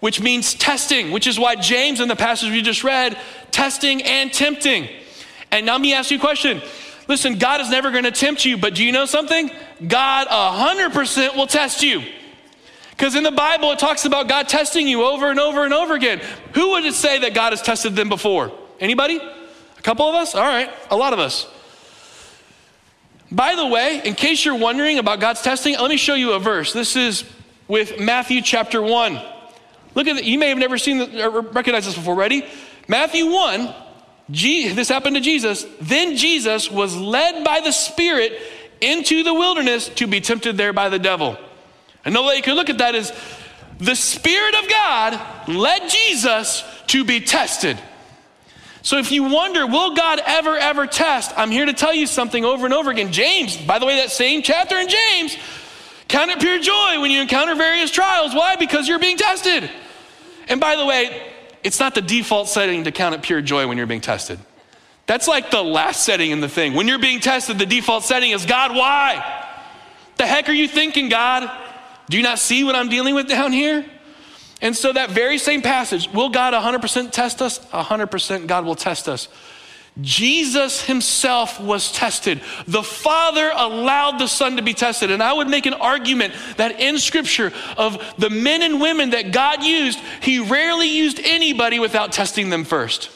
which 0.00 0.20
means 0.20 0.54
testing, 0.54 1.12
which 1.12 1.26
is 1.26 1.38
why 1.38 1.54
James 1.56 2.00
in 2.00 2.08
the 2.08 2.16
passage 2.16 2.50
we 2.50 2.62
just 2.62 2.82
read, 2.82 3.16
testing 3.50 4.02
and 4.02 4.32
tempting. 4.32 4.88
And 5.50 5.66
now 5.66 5.72
let 5.72 5.82
me 5.82 5.92
ask 5.94 6.10
you 6.10 6.16
a 6.16 6.20
question. 6.20 6.62
Listen, 7.10 7.38
God 7.38 7.60
is 7.60 7.68
never 7.68 7.90
going 7.90 8.04
to 8.04 8.12
tempt 8.12 8.44
you, 8.44 8.56
but 8.56 8.76
do 8.76 8.84
you 8.84 8.92
know 8.92 9.04
something? 9.04 9.50
God 9.84 10.28
100% 10.28 11.34
will 11.34 11.48
test 11.48 11.82
you. 11.82 12.04
Because 12.92 13.16
in 13.16 13.24
the 13.24 13.32
Bible, 13.32 13.72
it 13.72 13.80
talks 13.80 14.04
about 14.04 14.28
God 14.28 14.48
testing 14.48 14.86
you 14.86 15.02
over 15.02 15.28
and 15.28 15.40
over 15.40 15.64
and 15.64 15.74
over 15.74 15.94
again. 15.94 16.20
Who 16.54 16.70
would 16.70 16.84
it 16.84 16.94
say 16.94 17.18
that 17.18 17.34
God 17.34 17.52
has 17.52 17.62
tested 17.62 17.96
them 17.96 18.08
before? 18.08 18.52
Anybody? 18.78 19.16
A 19.16 19.82
couple 19.82 20.08
of 20.08 20.14
us? 20.14 20.36
All 20.36 20.46
right, 20.46 20.70
a 20.88 20.96
lot 20.96 21.12
of 21.12 21.18
us. 21.18 21.48
By 23.32 23.56
the 23.56 23.66
way, 23.66 24.02
in 24.04 24.14
case 24.14 24.44
you're 24.44 24.54
wondering 24.54 25.00
about 25.00 25.18
God's 25.18 25.42
testing, 25.42 25.74
let 25.80 25.90
me 25.90 25.96
show 25.96 26.14
you 26.14 26.34
a 26.34 26.38
verse. 26.38 26.72
This 26.72 26.94
is 26.94 27.24
with 27.66 27.98
Matthew 27.98 28.40
chapter 28.40 28.80
1. 28.80 29.20
Look 29.96 30.06
at 30.06 30.16
it. 30.16 30.22
You 30.22 30.38
may 30.38 30.50
have 30.50 30.58
never 30.58 30.78
seen 30.78 30.98
the, 30.98 31.26
uh, 31.26 31.30
or 31.30 31.40
recognized 31.40 31.88
this 31.88 31.96
before. 31.96 32.14
Ready? 32.14 32.46
Matthew 32.86 33.26
1, 33.26 33.74
G, 34.30 34.68
this 34.68 34.88
happened 34.88 35.16
to 35.16 35.22
Jesus. 35.22 35.66
Then 35.80 36.16
Jesus 36.16 36.70
was 36.70 36.96
led 36.96 37.44
by 37.44 37.60
the 37.60 37.72
Spirit 37.72 38.38
into 38.80 39.22
the 39.22 39.34
wilderness 39.34 39.88
to 39.90 40.06
be 40.06 40.20
tempted 40.20 40.56
there 40.56 40.72
by 40.72 40.88
the 40.88 40.98
devil. 40.98 41.36
Another 42.04 42.28
way 42.28 42.36
you 42.36 42.42
can 42.42 42.54
look 42.54 42.70
at 42.70 42.78
that 42.78 42.94
is 42.94 43.12
the 43.78 43.94
Spirit 43.94 44.54
of 44.62 44.68
God 44.68 45.48
led 45.48 45.88
Jesus 45.88 46.64
to 46.88 47.04
be 47.04 47.20
tested. 47.20 47.78
So 48.82 48.98
if 48.98 49.12
you 49.12 49.24
wonder, 49.24 49.66
will 49.66 49.94
God 49.94 50.20
ever, 50.24 50.56
ever 50.56 50.86
test? 50.86 51.32
I'm 51.36 51.50
here 51.50 51.66
to 51.66 51.72
tell 51.72 51.92
you 51.92 52.06
something 52.06 52.44
over 52.44 52.64
and 52.64 52.74
over 52.74 52.90
again. 52.90 53.12
James, 53.12 53.56
by 53.56 53.78
the 53.78 53.86
way, 53.86 53.96
that 53.96 54.10
same 54.10 54.42
chapter 54.42 54.76
in 54.76 54.88
James, 54.88 55.36
count 56.08 56.30
it 56.30 56.40
pure 56.40 56.58
joy 56.58 57.00
when 57.00 57.10
you 57.10 57.20
encounter 57.20 57.54
various 57.54 57.90
trials. 57.90 58.34
Why? 58.34 58.56
Because 58.56 58.88
you're 58.88 58.98
being 58.98 59.18
tested. 59.18 59.70
And 60.48 60.60
by 60.60 60.76
the 60.76 60.86
way, 60.86 61.29
it's 61.62 61.80
not 61.80 61.94
the 61.94 62.02
default 62.02 62.48
setting 62.48 62.84
to 62.84 62.92
count 62.92 63.14
it 63.14 63.22
pure 63.22 63.42
joy 63.42 63.66
when 63.66 63.76
you're 63.76 63.86
being 63.86 64.00
tested. 64.00 64.38
That's 65.06 65.26
like 65.26 65.50
the 65.50 65.62
last 65.62 66.04
setting 66.04 66.30
in 66.30 66.40
the 66.40 66.48
thing. 66.48 66.74
When 66.74 66.86
you're 66.86 66.98
being 66.98 67.20
tested, 67.20 67.58
the 67.58 67.66
default 67.66 68.04
setting 68.04 68.30
is 68.30 68.46
God, 68.46 68.74
why? 68.74 69.46
The 70.16 70.26
heck 70.26 70.48
are 70.48 70.52
you 70.52 70.68
thinking, 70.68 71.08
God? 71.08 71.50
Do 72.08 72.16
you 72.16 72.22
not 72.22 72.38
see 72.38 72.64
what 72.64 72.74
I'm 72.74 72.88
dealing 72.88 73.14
with 73.14 73.28
down 73.28 73.52
here? 73.52 73.84
And 74.62 74.76
so, 74.76 74.92
that 74.92 75.10
very 75.10 75.38
same 75.38 75.62
passage, 75.62 76.08
will 76.12 76.28
God 76.28 76.52
100% 76.52 77.12
test 77.12 77.40
us? 77.40 77.58
100% 77.70 78.46
God 78.46 78.64
will 78.64 78.74
test 78.74 79.08
us. 79.08 79.28
Jesus 80.00 80.82
himself 80.84 81.60
was 81.60 81.92
tested. 81.92 82.40
The 82.66 82.82
Father 82.82 83.50
allowed 83.54 84.18
the 84.18 84.28
Son 84.28 84.56
to 84.56 84.62
be 84.62 84.74
tested. 84.74 85.10
And 85.10 85.22
I 85.22 85.32
would 85.32 85.48
make 85.48 85.66
an 85.66 85.74
argument 85.74 86.34
that 86.56 86.80
in 86.80 86.98
Scripture, 86.98 87.52
of 87.76 88.02
the 88.16 88.30
men 88.30 88.62
and 88.62 88.80
women 88.80 89.10
that 89.10 89.32
God 89.32 89.62
used, 89.62 89.98
He 90.22 90.38
rarely 90.38 90.88
used 90.88 91.20
anybody 91.22 91.78
without 91.78 92.12
testing 92.12 92.50
them 92.50 92.64
first. 92.64 93.10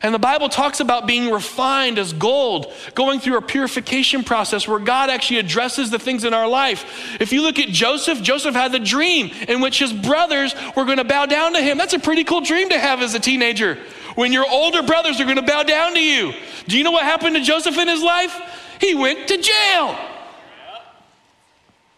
And 0.00 0.14
the 0.14 0.18
Bible 0.18 0.48
talks 0.48 0.78
about 0.78 1.08
being 1.08 1.30
refined 1.30 1.98
as 1.98 2.12
gold, 2.12 2.72
going 2.94 3.18
through 3.18 3.36
a 3.36 3.42
purification 3.42 4.22
process 4.22 4.68
where 4.68 4.78
God 4.78 5.10
actually 5.10 5.38
addresses 5.38 5.90
the 5.90 5.98
things 5.98 6.24
in 6.24 6.32
our 6.32 6.46
life. 6.46 7.16
If 7.20 7.32
you 7.32 7.42
look 7.42 7.58
at 7.58 7.68
Joseph, 7.68 8.22
Joseph 8.22 8.54
had 8.54 8.70
the 8.70 8.78
dream 8.78 9.30
in 9.48 9.60
which 9.60 9.80
his 9.80 9.92
brothers 9.92 10.54
were 10.76 10.84
going 10.84 10.98
to 10.98 11.04
bow 11.04 11.26
down 11.26 11.54
to 11.54 11.60
him. 11.60 11.78
That's 11.78 11.94
a 11.94 11.98
pretty 11.98 12.22
cool 12.22 12.40
dream 12.40 12.68
to 12.68 12.78
have 12.78 13.02
as 13.02 13.14
a 13.14 13.20
teenager. 13.20 13.76
When 14.18 14.32
your 14.32 14.50
older 14.50 14.82
brothers 14.82 15.20
are 15.20 15.24
going 15.24 15.36
to 15.36 15.42
bow 15.42 15.62
down 15.62 15.94
to 15.94 16.02
you. 16.02 16.34
Do 16.66 16.76
you 16.76 16.82
know 16.82 16.90
what 16.90 17.04
happened 17.04 17.36
to 17.36 17.40
Joseph 17.40 17.78
in 17.78 17.86
his 17.86 18.02
life? 18.02 18.36
He 18.80 18.92
went 18.92 19.28
to 19.28 19.40
jail. 19.40 19.96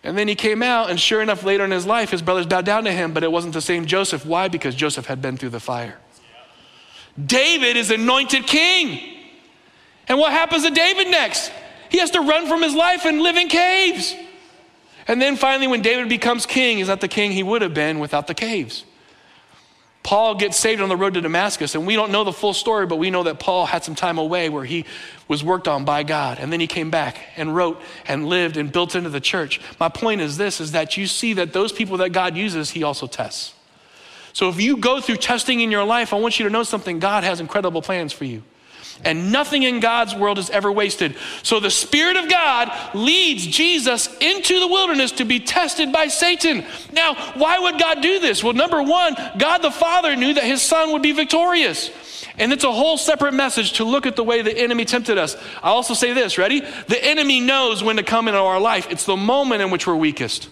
And 0.04 0.18
then 0.18 0.28
he 0.28 0.34
came 0.34 0.62
out, 0.62 0.90
and 0.90 1.00
sure 1.00 1.22
enough, 1.22 1.44
later 1.44 1.64
in 1.64 1.70
his 1.70 1.86
life, 1.86 2.10
his 2.10 2.20
brothers 2.20 2.44
bowed 2.44 2.66
down 2.66 2.84
to 2.84 2.92
him, 2.92 3.14
but 3.14 3.24
it 3.24 3.32
wasn't 3.32 3.54
the 3.54 3.62
same 3.62 3.86
Joseph. 3.86 4.26
Why? 4.26 4.48
Because 4.48 4.74
Joseph 4.74 5.06
had 5.06 5.22
been 5.22 5.38
through 5.38 5.48
the 5.48 5.60
fire. 5.60 5.98
David 7.24 7.78
is 7.78 7.90
anointed 7.90 8.46
king. 8.46 9.00
And 10.06 10.18
what 10.18 10.32
happens 10.32 10.64
to 10.64 10.70
David 10.70 11.08
next? 11.08 11.50
He 11.88 12.00
has 12.00 12.10
to 12.10 12.20
run 12.20 12.46
from 12.48 12.60
his 12.60 12.74
life 12.74 13.06
and 13.06 13.22
live 13.22 13.36
in 13.36 13.48
caves. 13.48 14.14
And 15.08 15.22
then 15.22 15.36
finally, 15.36 15.68
when 15.68 15.80
David 15.80 16.10
becomes 16.10 16.44
king, 16.44 16.76
he's 16.76 16.88
not 16.88 17.00
the 17.00 17.08
king 17.08 17.32
he 17.32 17.42
would 17.42 17.62
have 17.62 17.72
been 17.72 17.98
without 17.98 18.26
the 18.26 18.34
caves. 18.34 18.84
Paul 20.02 20.34
gets 20.36 20.56
saved 20.56 20.80
on 20.80 20.88
the 20.88 20.96
road 20.96 21.14
to 21.14 21.20
Damascus, 21.20 21.74
and 21.74 21.86
we 21.86 21.94
don't 21.94 22.10
know 22.10 22.24
the 22.24 22.32
full 22.32 22.54
story, 22.54 22.86
but 22.86 22.96
we 22.96 23.10
know 23.10 23.22
that 23.24 23.38
Paul 23.38 23.66
had 23.66 23.84
some 23.84 23.94
time 23.94 24.16
away 24.18 24.48
where 24.48 24.64
he 24.64 24.86
was 25.28 25.44
worked 25.44 25.68
on 25.68 25.84
by 25.84 26.02
God, 26.02 26.38
and 26.38 26.50
then 26.52 26.58
he 26.58 26.66
came 26.66 26.90
back 26.90 27.18
and 27.36 27.54
wrote 27.54 27.80
and 28.06 28.26
lived 28.26 28.56
and 28.56 28.72
built 28.72 28.94
into 28.94 29.10
the 29.10 29.20
church. 29.20 29.60
My 29.78 29.90
point 29.90 30.22
is 30.22 30.38
this 30.38 30.60
is 30.60 30.72
that 30.72 30.96
you 30.96 31.06
see 31.06 31.34
that 31.34 31.52
those 31.52 31.70
people 31.70 31.98
that 31.98 32.10
God 32.10 32.34
uses, 32.34 32.70
he 32.70 32.82
also 32.82 33.06
tests. 33.06 33.54
So 34.32 34.48
if 34.48 34.60
you 34.60 34.78
go 34.78 35.00
through 35.00 35.16
testing 35.16 35.60
in 35.60 35.70
your 35.70 35.84
life, 35.84 36.12
I 36.14 36.18
want 36.18 36.38
you 36.38 36.44
to 36.44 36.50
know 36.50 36.62
something 36.62 36.98
God 36.98 37.24
has 37.24 37.40
incredible 37.40 37.82
plans 37.82 38.12
for 38.12 38.24
you. 38.24 38.42
And 39.04 39.32
nothing 39.32 39.62
in 39.62 39.80
God's 39.80 40.14
world 40.14 40.38
is 40.38 40.50
ever 40.50 40.70
wasted. 40.70 41.16
So 41.42 41.58
the 41.58 41.70
Spirit 41.70 42.16
of 42.16 42.28
God 42.28 42.70
leads 42.94 43.46
Jesus 43.46 44.14
into 44.18 44.60
the 44.60 44.68
wilderness 44.68 45.12
to 45.12 45.24
be 45.24 45.40
tested 45.40 45.90
by 45.90 46.08
Satan. 46.08 46.64
Now, 46.92 47.14
why 47.34 47.58
would 47.58 47.78
God 47.78 48.02
do 48.02 48.18
this? 48.18 48.44
Well, 48.44 48.52
number 48.52 48.82
one, 48.82 49.16
God 49.38 49.58
the 49.58 49.70
Father 49.70 50.16
knew 50.16 50.34
that 50.34 50.44
his 50.44 50.60
son 50.60 50.92
would 50.92 51.02
be 51.02 51.12
victorious. 51.12 51.90
And 52.36 52.52
it's 52.52 52.64
a 52.64 52.72
whole 52.72 52.96
separate 52.96 53.34
message 53.34 53.74
to 53.74 53.84
look 53.84 54.06
at 54.06 54.16
the 54.16 54.24
way 54.24 54.42
the 54.42 54.56
enemy 54.56 54.84
tempted 54.84 55.18
us. 55.18 55.36
I 55.62 55.68
also 55.68 55.94
say 55.94 56.12
this, 56.12 56.38
ready? 56.38 56.60
The 56.60 57.02
enemy 57.02 57.40
knows 57.40 57.82
when 57.82 57.96
to 57.96 58.02
come 58.02 58.28
into 58.28 58.40
our 58.40 58.60
life. 58.60 58.86
It's 58.90 59.04
the 59.04 59.16
moment 59.16 59.62
in 59.62 59.70
which 59.70 59.86
we're 59.86 59.96
weakest. 59.96 60.48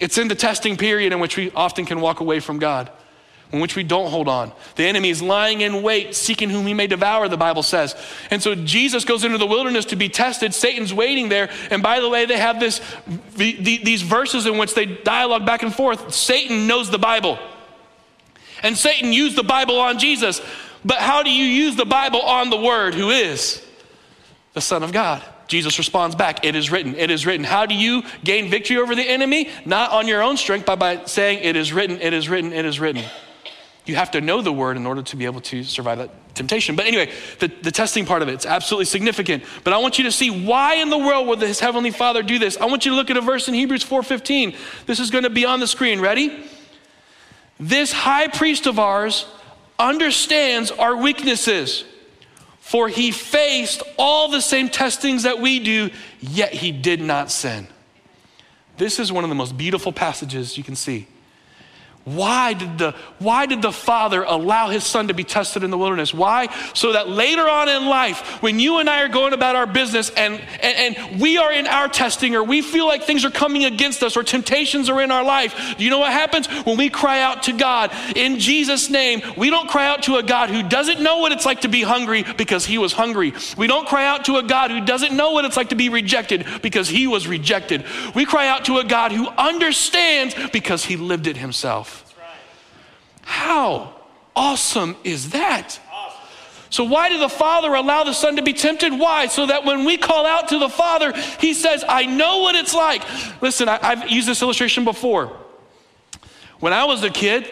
It's 0.00 0.18
in 0.18 0.28
the 0.28 0.34
testing 0.34 0.76
period 0.76 1.12
in 1.12 1.20
which 1.20 1.36
we 1.36 1.50
often 1.52 1.86
can 1.86 2.00
walk 2.00 2.20
away 2.20 2.40
from 2.40 2.58
God, 2.58 2.90
in 3.56 3.62
which 3.62 3.74
we 3.74 3.82
don't 3.82 4.10
hold 4.10 4.28
on. 4.28 4.52
The 4.76 4.84
enemy 4.84 5.08
is 5.08 5.22
lying 5.22 5.62
in 5.62 5.82
wait, 5.82 6.14
seeking 6.14 6.50
whom 6.50 6.66
he 6.66 6.74
may 6.74 6.86
devour, 6.86 7.26
the 7.28 7.36
Bible 7.36 7.62
says. 7.62 7.96
And 8.30 8.42
so 8.42 8.54
Jesus 8.54 9.04
goes 9.04 9.24
into 9.24 9.38
the 9.38 9.46
wilderness 9.46 9.86
to 9.86 9.96
be 9.96 10.08
tested. 10.08 10.54
Satan's 10.54 10.92
waiting 10.92 11.30
there. 11.30 11.50
And 11.70 11.82
by 11.82 12.00
the 12.00 12.08
way, 12.08 12.26
they 12.26 12.38
have 12.38 12.60
this, 12.60 12.80
the, 13.36 13.56
the, 13.56 13.78
these 13.78 14.02
verses 14.02 14.46
in 14.46 14.58
which 14.58 14.74
they 14.74 14.84
dialogue 14.84 15.46
back 15.46 15.62
and 15.62 15.74
forth. 15.74 16.14
Satan 16.14 16.66
knows 16.66 16.90
the 16.90 16.98
Bible. 16.98 17.38
And 18.62 18.76
Satan 18.76 19.12
used 19.12 19.36
the 19.36 19.42
Bible 19.42 19.78
on 19.78 19.98
Jesus. 19.98 20.40
But 20.84 20.98
how 20.98 21.22
do 21.22 21.30
you 21.30 21.44
use 21.44 21.76
the 21.76 21.86
Bible 21.86 22.20
on 22.20 22.50
the 22.50 22.60
Word, 22.60 22.94
who 22.94 23.10
is 23.10 23.64
the 24.52 24.60
Son 24.60 24.82
of 24.82 24.92
God? 24.92 25.22
Jesus 25.48 25.78
responds 25.78 26.14
back, 26.14 26.44
It 26.44 26.56
is 26.56 26.70
written, 26.70 26.94
it 26.94 27.10
is 27.10 27.24
written. 27.24 27.44
How 27.44 27.66
do 27.66 27.74
you 27.74 28.02
gain 28.22 28.50
victory 28.50 28.76
over 28.76 28.94
the 28.94 29.08
enemy? 29.08 29.48
Not 29.64 29.92
on 29.92 30.08
your 30.08 30.22
own 30.22 30.36
strength, 30.36 30.66
but 30.66 30.78
by 30.78 31.04
saying, 31.04 31.40
It 31.42 31.56
is 31.56 31.72
written, 31.72 32.00
it 32.00 32.12
is 32.12 32.28
written, 32.28 32.52
it 32.52 32.64
is 32.64 32.80
written. 32.80 33.04
You 33.86 33.94
have 33.94 34.10
to 34.12 34.20
know 34.20 34.42
the 34.42 34.52
word 34.52 34.76
in 34.76 34.86
order 34.86 35.02
to 35.02 35.16
be 35.16 35.24
able 35.24 35.40
to 35.42 35.62
survive 35.62 35.98
that 35.98 36.34
temptation. 36.34 36.74
But 36.74 36.86
anyway, 36.86 37.12
the, 37.38 37.48
the 37.48 37.70
testing 37.70 38.04
part 38.04 38.20
of 38.20 38.28
it, 38.28 38.34
it's 38.34 38.46
absolutely 38.46 38.84
significant. 38.86 39.44
But 39.64 39.72
I 39.72 39.78
want 39.78 39.98
you 39.98 40.04
to 40.04 40.12
see 40.12 40.28
why 40.44 40.74
in 40.74 40.90
the 40.90 40.98
world 40.98 41.28
would 41.28 41.40
his 41.40 41.60
heavenly 41.60 41.92
father 41.92 42.22
do 42.22 42.38
this? 42.38 42.56
I 42.56 42.66
want 42.66 42.84
you 42.84 42.90
to 42.90 42.96
look 42.96 43.10
at 43.10 43.16
a 43.16 43.20
verse 43.20 43.48
in 43.48 43.54
Hebrews 43.54 43.84
4:15. 43.84 44.56
This 44.86 44.98
is 44.98 45.10
going 45.10 45.24
to 45.24 45.30
be 45.30 45.44
on 45.44 45.60
the 45.60 45.66
screen. 45.66 46.00
Ready? 46.00 46.44
This 47.58 47.92
high 47.92 48.28
priest 48.28 48.66
of 48.66 48.78
ours 48.78 49.26
understands 49.78 50.70
our 50.70 50.96
weaknesses, 50.96 51.84
for 52.60 52.88
he 52.88 53.10
faced 53.12 53.82
all 53.98 54.28
the 54.28 54.42
same 54.42 54.68
testings 54.68 55.22
that 55.22 55.40
we 55.40 55.60
do, 55.60 55.90
yet 56.20 56.52
he 56.52 56.72
did 56.72 57.00
not 57.00 57.30
sin. 57.30 57.68
This 58.76 58.98
is 58.98 59.10
one 59.10 59.24
of 59.24 59.30
the 59.30 59.36
most 59.36 59.56
beautiful 59.56 59.92
passages 59.92 60.58
you 60.58 60.64
can 60.64 60.76
see. 60.76 61.06
Why 62.06 62.52
did, 62.52 62.78
the, 62.78 62.94
why 63.18 63.46
did 63.46 63.62
the 63.62 63.72
Father 63.72 64.22
allow 64.22 64.68
his 64.68 64.84
Son 64.84 65.08
to 65.08 65.14
be 65.14 65.24
tested 65.24 65.64
in 65.64 65.70
the 65.70 65.76
wilderness? 65.76 66.14
Why? 66.14 66.46
So 66.72 66.92
that 66.92 67.08
later 67.08 67.48
on 67.48 67.68
in 67.68 67.86
life, 67.86 68.40
when 68.40 68.60
you 68.60 68.78
and 68.78 68.88
I 68.88 69.02
are 69.02 69.08
going 69.08 69.32
about 69.32 69.56
our 69.56 69.66
business 69.66 70.10
and, 70.10 70.40
and, 70.62 70.96
and 70.96 71.20
we 71.20 71.36
are 71.36 71.52
in 71.52 71.66
our 71.66 71.88
testing 71.88 72.36
or 72.36 72.44
we 72.44 72.62
feel 72.62 72.86
like 72.86 73.02
things 73.02 73.24
are 73.24 73.30
coming 73.32 73.64
against 73.64 74.04
us 74.04 74.16
or 74.16 74.22
temptations 74.22 74.88
are 74.88 75.02
in 75.02 75.10
our 75.10 75.24
life, 75.24 75.74
you 75.80 75.90
know 75.90 75.98
what 75.98 76.12
happens? 76.12 76.46
When 76.64 76.76
we 76.76 76.90
cry 76.90 77.22
out 77.22 77.42
to 77.44 77.52
God 77.52 77.90
in 78.14 78.38
Jesus' 78.38 78.88
name, 78.88 79.20
we 79.36 79.50
don't 79.50 79.68
cry 79.68 79.88
out 79.88 80.04
to 80.04 80.14
a 80.14 80.22
God 80.22 80.48
who 80.48 80.62
doesn't 80.62 81.00
know 81.00 81.18
what 81.18 81.32
it's 81.32 81.44
like 81.44 81.62
to 81.62 81.68
be 81.68 81.82
hungry 81.82 82.24
because 82.36 82.64
he 82.64 82.78
was 82.78 82.92
hungry. 82.92 83.32
We 83.58 83.66
don't 83.66 83.88
cry 83.88 84.06
out 84.06 84.26
to 84.26 84.36
a 84.36 84.44
God 84.44 84.70
who 84.70 84.84
doesn't 84.84 85.16
know 85.16 85.32
what 85.32 85.44
it's 85.44 85.56
like 85.56 85.70
to 85.70 85.74
be 85.74 85.88
rejected 85.88 86.46
because 86.62 86.88
he 86.88 87.08
was 87.08 87.26
rejected. 87.26 87.84
We 88.14 88.26
cry 88.26 88.46
out 88.46 88.66
to 88.66 88.78
a 88.78 88.84
God 88.84 89.10
who 89.10 89.26
understands 89.26 90.36
because 90.52 90.84
he 90.84 90.96
lived 90.96 91.26
it 91.26 91.36
himself. 91.36 91.95
How 93.26 93.92
awesome 94.36 94.94
is 95.02 95.30
that? 95.30 95.80
So, 96.70 96.84
why 96.84 97.08
did 97.08 97.20
the 97.20 97.28
Father 97.28 97.74
allow 97.74 98.04
the 98.04 98.12
Son 98.12 98.36
to 98.36 98.42
be 98.42 98.52
tempted? 98.52 98.92
Why? 98.92 99.26
So 99.26 99.46
that 99.46 99.64
when 99.64 99.84
we 99.84 99.96
call 99.96 100.24
out 100.24 100.48
to 100.48 100.58
the 100.58 100.68
Father, 100.68 101.12
He 101.40 101.52
says, 101.52 101.84
I 101.88 102.06
know 102.06 102.38
what 102.38 102.54
it's 102.54 102.72
like. 102.72 103.02
Listen, 103.42 103.68
I, 103.68 103.96
have 103.96 104.10
used 104.10 104.28
this 104.28 104.42
illustration 104.42 104.84
before. 104.84 105.36
When 106.60 106.72
I 106.72 106.84
was 106.84 107.02
a 107.02 107.10
kid, 107.10 107.48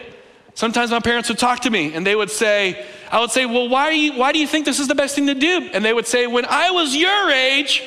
sometimes 0.53 0.91
my 0.91 0.99
parents 1.01 1.29
would 1.29 1.37
talk 1.37 1.61
to 1.61 1.69
me 1.69 1.93
and 1.93 2.05
they 2.05 2.15
would 2.15 2.31
say, 2.31 2.85
I 3.11 3.19
would 3.19 3.31
say, 3.31 3.45
Well, 3.45 3.67
why, 3.67 3.91
you, 3.91 4.13
why 4.13 4.31
do 4.31 4.39
you 4.39 4.47
think 4.47 4.65
this 4.65 4.79
is 4.79 4.87
the 4.87 4.95
best 4.95 5.15
thing 5.15 5.27
to 5.27 5.35
do? 5.35 5.69
And 5.73 5.83
they 5.83 5.93
would 5.93 6.07
say, 6.07 6.25
When 6.27 6.45
I 6.45 6.71
was 6.71 6.95
your 6.95 7.29
age, 7.31 7.83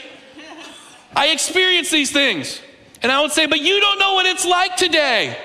I 1.17 1.29
experienced 1.29 1.91
these 1.91 2.13
things. 2.13 2.61
And 3.03 3.11
I 3.11 3.23
would 3.23 3.33
say, 3.33 3.47
But 3.47 3.61
you 3.61 3.81
don't 3.81 3.99
know 3.99 4.15
what 4.15 4.27
it's 4.27 4.45
like 4.45 4.77
today. 4.77 5.39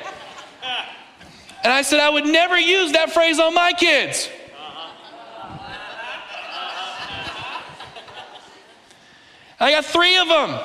And 1.64 1.72
I 1.72 1.82
said, 1.82 2.02
I 2.02 2.10
would 2.10 2.26
never 2.26 2.60
use 2.60 2.92
that 2.92 3.12
phrase 3.14 3.40
on 3.40 3.54
my 3.54 3.72
kids. 3.72 4.30
I 9.60 9.72
got 9.72 9.86
three 9.86 10.18
of 10.18 10.28
them. 10.28 10.60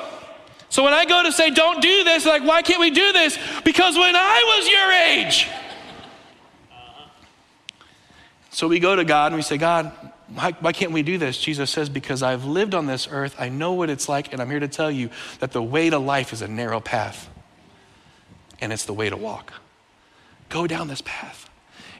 So 0.67 0.83
when 0.83 0.93
I 0.93 1.05
go 1.05 1.23
to 1.23 1.31
say, 1.31 1.51
don't 1.51 1.81
do 1.81 2.03
this, 2.03 2.25
like, 2.25 2.43
why 2.43 2.61
can't 2.61 2.81
we 2.81 2.91
do 2.91 3.13
this? 3.13 3.39
Because 3.63 3.95
when 3.95 4.13
I 4.13 4.57
was 4.57 4.67
your 4.67 4.91
age. 4.91 5.47
So 8.49 8.67
we 8.67 8.79
go 8.79 8.93
to 8.93 9.05
God 9.05 9.27
and 9.27 9.37
we 9.37 9.41
say, 9.41 9.57
God, 9.57 9.93
why, 10.33 10.51
why, 10.59 10.73
can't 10.73 10.91
we 10.91 11.01
do 11.01 11.17
this? 11.17 11.39
Jesus 11.39 11.71
says, 11.71 11.89
Because 11.89 12.21
I've 12.21 12.45
lived 12.45 12.75
on 12.75 12.85
this 12.85 13.07
earth, 13.09 13.35
I 13.39 13.49
know 13.49 13.73
what 13.73 13.89
it's 13.89 14.09
like, 14.09 14.31
and 14.33 14.41
I'm 14.41 14.49
here 14.49 14.59
to 14.59 14.67
tell 14.67 14.91
you 14.91 15.09
that 15.39 15.53
the 15.53 15.63
way 15.63 15.89
to 15.89 15.97
life 15.97 16.33
is 16.33 16.43
a 16.43 16.47
narrow 16.47 16.79
path, 16.79 17.29
and 18.61 18.71
it's 18.71 18.85
the 18.85 18.93
way 18.93 19.09
to 19.09 19.17
walk 19.17 19.53
go 20.49 20.67
down 20.67 20.87
this 20.87 21.01
path. 21.01 21.49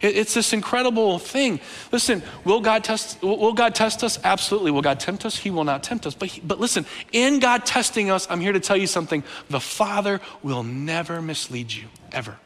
It's 0.02 0.34
this 0.34 0.54
incredible 0.54 1.20
thing. 1.20 1.60
Listen, 1.92 2.24
will 2.46 2.62
God 2.62 2.86
test, 2.86 3.22
will 3.22 3.54
God 3.54 3.76
test 3.76 4.02
us? 4.02 4.18
Absolutely. 4.24 4.72
Will 4.72 4.82
God 4.82 5.00
tempt 5.00 5.26
us? 5.26 5.38
He 5.38 5.52
will 5.52 5.66
not 5.66 5.84
tempt 5.84 6.08
us. 6.08 6.16
But, 6.16 6.30
he, 6.30 6.42
but 6.42 6.58
listen, 6.58 6.86
in 7.12 7.40
God 7.40 7.66
testing 7.66 8.10
us, 8.10 8.26
I'm 8.30 8.40
here 8.40 8.54
to 8.54 8.62
tell 8.62 8.78
you 8.78 8.88
something. 8.88 9.24
The 9.50 9.60
Father 9.60 10.22
will 10.42 10.64
never 10.64 11.22
mislead 11.22 11.74
you, 11.74 11.88
ever. 12.14 12.38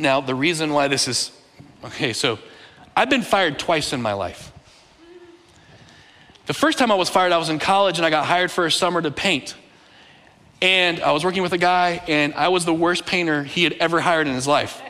Now, 0.00 0.20
the 0.20 0.34
reason 0.34 0.72
why 0.72 0.88
this 0.88 1.06
is 1.06 1.30
okay, 1.84 2.12
so 2.12 2.40
I've 2.96 3.10
been 3.10 3.22
fired 3.22 3.60
twice 3.60 3.92
in 3.92 4.02
my 4.02 4.14
life. 4.14 4.50
The 6.46 6.54
first 6.54 6.76
time 6.76 6.90
I 6.90 6.96
was 6.96 7.08
fired, 7.08 7.30
I 7.30 7.38
was 7.38 7.50
in 7.50 7.60
college 7.60 7.98
and 7.98 8.04
I 8.04 8.10
got 8.10 8.26
hired 8.26 8.50
for 8.50 8.66
a 8.66 8.70
summer 8.70 9.00
to 9.00 9.12
paint. 9.12 9.54
And 10.60 11.00
I 11.00 11.12
was 11.12 11.24
working 11.24 11.42
with 11.42 11.52
a 11.52 11.58
guy, 11.58 12.02
and 12.08 12.34
I 12.34 12.48
was 12.48 12.64
the 12.64 12.74
worst 12.74 13.06
painter 13.06 13.42
he 13.42 13.64
had 13.64 13.74
ever 13.74 14.00
hired 14.00 14.26
in 14.26 14.34
his 14.34 14.46
life. 14.46 14.80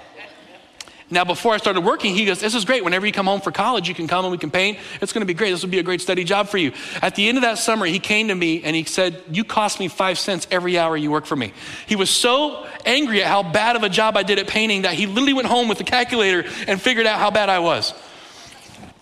Now, 1.10 1.24
before 1.24 1.52
I 1.52 1.58
started 1.58 1.82
working, 1.82 2.14
he 2.14 2.24
goes, 2.24 2.40
This 2.40 2.54
is 2.54 2.64
great. 2.64 2.82
Whenever 2.82 3.06
you 3.06 3.12
come 3.12 3.26
home 3.26 3.40
for 3.40 3.52
college, 3.52 3.88
you 3.88 3.94
can 3.94 4.08
come 4.08 4.24
and 4.24 4.32
we 4.32 4.38
can 4.38 4.50
paint. 4.50 4.78
It's 5.00 5.12
going 5.12 5.20
to 5.20 5.26
be 5.26 5.34
great. 5.34 5.50
This 5.50 5.62
will 5.62 5.70
be 5.70 5.78
a 5.78 5.82
great 5.84 6.00
study 6.00 6.24
job 6.24 6.48
for 6.48 6.58
you. 6.58 6.72
At 7.02 7.14
the 7.14 7.28
end 7.28 7.38
of 7.38 7.42
that 7.42 7.58
summer, 7.58 7.86
he 7.86 7.98
came 7.98 8.28
to 8.28 8.34
me 8.34 8.64
and 8.64 8.74
he 8.74 8.84
said, 8.84 9.22
You 9.30 9.44
cost 9.44 9.78
me 9.78 9.88
five 9.88 10.18
cents 10.18 10.48
every 10.50 10.78
hour 10.78 10.96
you 10.96 11.10
work 11.10 11.26
for 11.26 11.36
me. 11.36 11.52
He 11.86 11.94
was 11.94 12.10
so 12.10 12.66
angry 12.86 13.22
at 13.22 13.28
how 13.28 13.42
bad 13.42 13.76
of 13.76 13.82
a 13.82 13.88
job 13.88 14.16
I 14.16 14.22
did 14.22 14.38
at 14.38 14.48
painting 14.48 14.82
that 14.82 14.94
he 14.94 15.06
literally 15.06 15.34
went 15.34 15.46
home 15.46 15.68
with 15.68 15.78
a 15.80 15.84
calculator 15.84 16.48
and 16.66 16.80
figured 16.80 17.06
out 17.06 17.18
how 17.18 17.30
bad 17.30 17.48
I 17.48 17.60
was. 17.60 17.92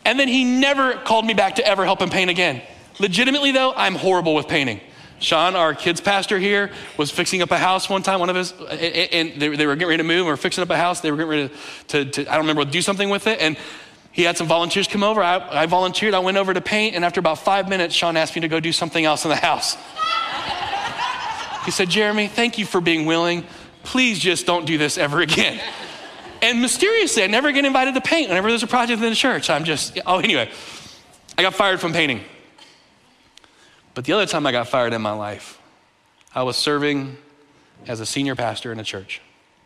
And 0.04 0.18
then 0.18 0.28
he 0.28 0.44
never 0.44 0.94
called 0.94 1.24
me 1.24 1.34
back 1.34 1.56
to 1.56 1.66
ever 1.66 1.84
help 1.84 2.02
him 2.02 2.10
paint 2.10 2.30
again. 2.30 2.62
Legitimately, 2.98 3.52
though, 3.52 3.72
I'm 3.74 3.94
horrible 3.94 4.34
with 4.34 4.48
painting. 4.48 4.80
Sean, 5.22 5.54
our 5.54 5.74
kids 5.74 6.00
pastor 6.00 6.38
here, 6.38 6.70
was 6.96 7.10
fixing 7.10 7.42
up 7.42 7.50
a 7.50 7.58
house 7.58 7.88
one 7.88 8.02
time. 8.02 8.20
One 8.20 8.28
of 8.28 8.36
his, 8.36 8.52
and 8.52 9.40
they, 9.40 9.48
were 9.48 9.76
getting 9.76 9.88
ready 9.88 9.98
to 9.98 10.04
move 10.04 10.26
or 10.26 10.36
fixing 10.36 10.62
up 10.62 10.70
a 10.70 10.76
house. 10.76 11.00
They 11.00 11.10
were 11.10 11.16
getting 11.16 11.30
ready 11.30 11.48
to, 11.88 12.04
to, 12.04 12.24
to 12.24 12.30
I 12.30 12.36
don't 12.36 12.46
remember, 12.46 12.64
do 12.64 12.82
something 12.82 13.08
with 13.08 13.26
it. 13.26 13.40
And 13.40 13.56
he 14.10 14.22
had 14.22 14.36
some 14.36 14.46
volunteers 14.46 14.88
come 14.88 15.02
over. 15.02 15.22
I, 15.22 15.62
I 15.62 15.66
volunteered. 15.66 16.12
I 16.12 16.18
went 16.18 16.36
over 16.36 16.52
to 16.52 16.60
paint. 16.60 16.96
And 16.96 17.04
after 17.04 17.20
about 17.20 17.38
five 17.38 17.68
minutes, 17.68 17.94
Sean 17.94 18.16
asked 18.16 18.34
me 18.34 18.40
to 18.42 18.48
go 18.48 18.60
do 18.60 18.72
something 18.72 19.04
else 19.04 19.24
in 19.24 19.30
the 19.30 19.36
house. 19.36 19.76
he 21.64 21.70
said, 21.70 21.88
Jeremy, 21.88 22.26
thank 22.26 22.58
you 22.58 22.66
for 22.66 22.80
being 22.80 23.06
willing. 23.06 23.44
Please 23.84 24.18
just 24.18 24.44
don't 24.44 24.66
do 24.66 24.76
this 24.76 24.98
ever 24.98 25.20
again. 25.20 25.60
And 26.42 26.60
mysteriously, 26.60 27.22
I 27.22 27.28
never 27.28 27.52
get 27.52 27.64
invited 27.64 27.94
to 27.94 28.00
paint 28.00 28.28
whenever 28.28 28.48
there's 28.48 28.64
a 28.64 28.68
project 28.68 29.00
in 29.00 29.08
the 29.08 29.14
church. 29.14 29.48
I'm 29.48 29.62
just, 29.62 29.98
oh, 30.04 30.18
anyway, 30.18 30.50
I 31.38 31.42
got 31.42 31.54
fired 31.54 31.80
from 31.80 31.92
painting. 31.92 32.22
But 33.94 34.04
the 34.04 34.12
other 34.12 34.26
time 34.26 34.46
I 34.46 34.52
got 34.52 34.68
fired 34.68 34.92
in 34.92 35.02
my 35.02 35.12
life, 35.12 35.60
I 36.34 36.42
was 36.42 36.56
serving 36.56 37.16
as 37.86 38.00
a 38.00 38.06
senior 38.06 38.34
pastor 38.34 38.72
in 38.72 38.80
a 38.80 38.84
church. 38.84 39.20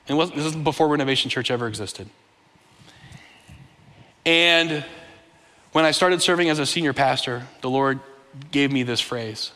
And 0.09 0.19
this 0.19 0.47
is 0.47 0.57
before 0.57 0.89
Renovation 0.89 1.31
Church 1.31 1.51
ever 1.51 1.67
existed. 1.67 2.09
And 4.25 4.85
when 5.73 5.85
I 5.85 5.91
started 5.91 6.23
serving 6.23 6.49
as 6.49 6.59
a 6.59 6.67
senior 6.67 6.93
pastor, 6.93 7.47
the 7.61 7.71
Lord 7.71 8.01
gave 8.51 8.73
me 8.73 8.83
this 8.83 9.01
phrase 9.01 9.53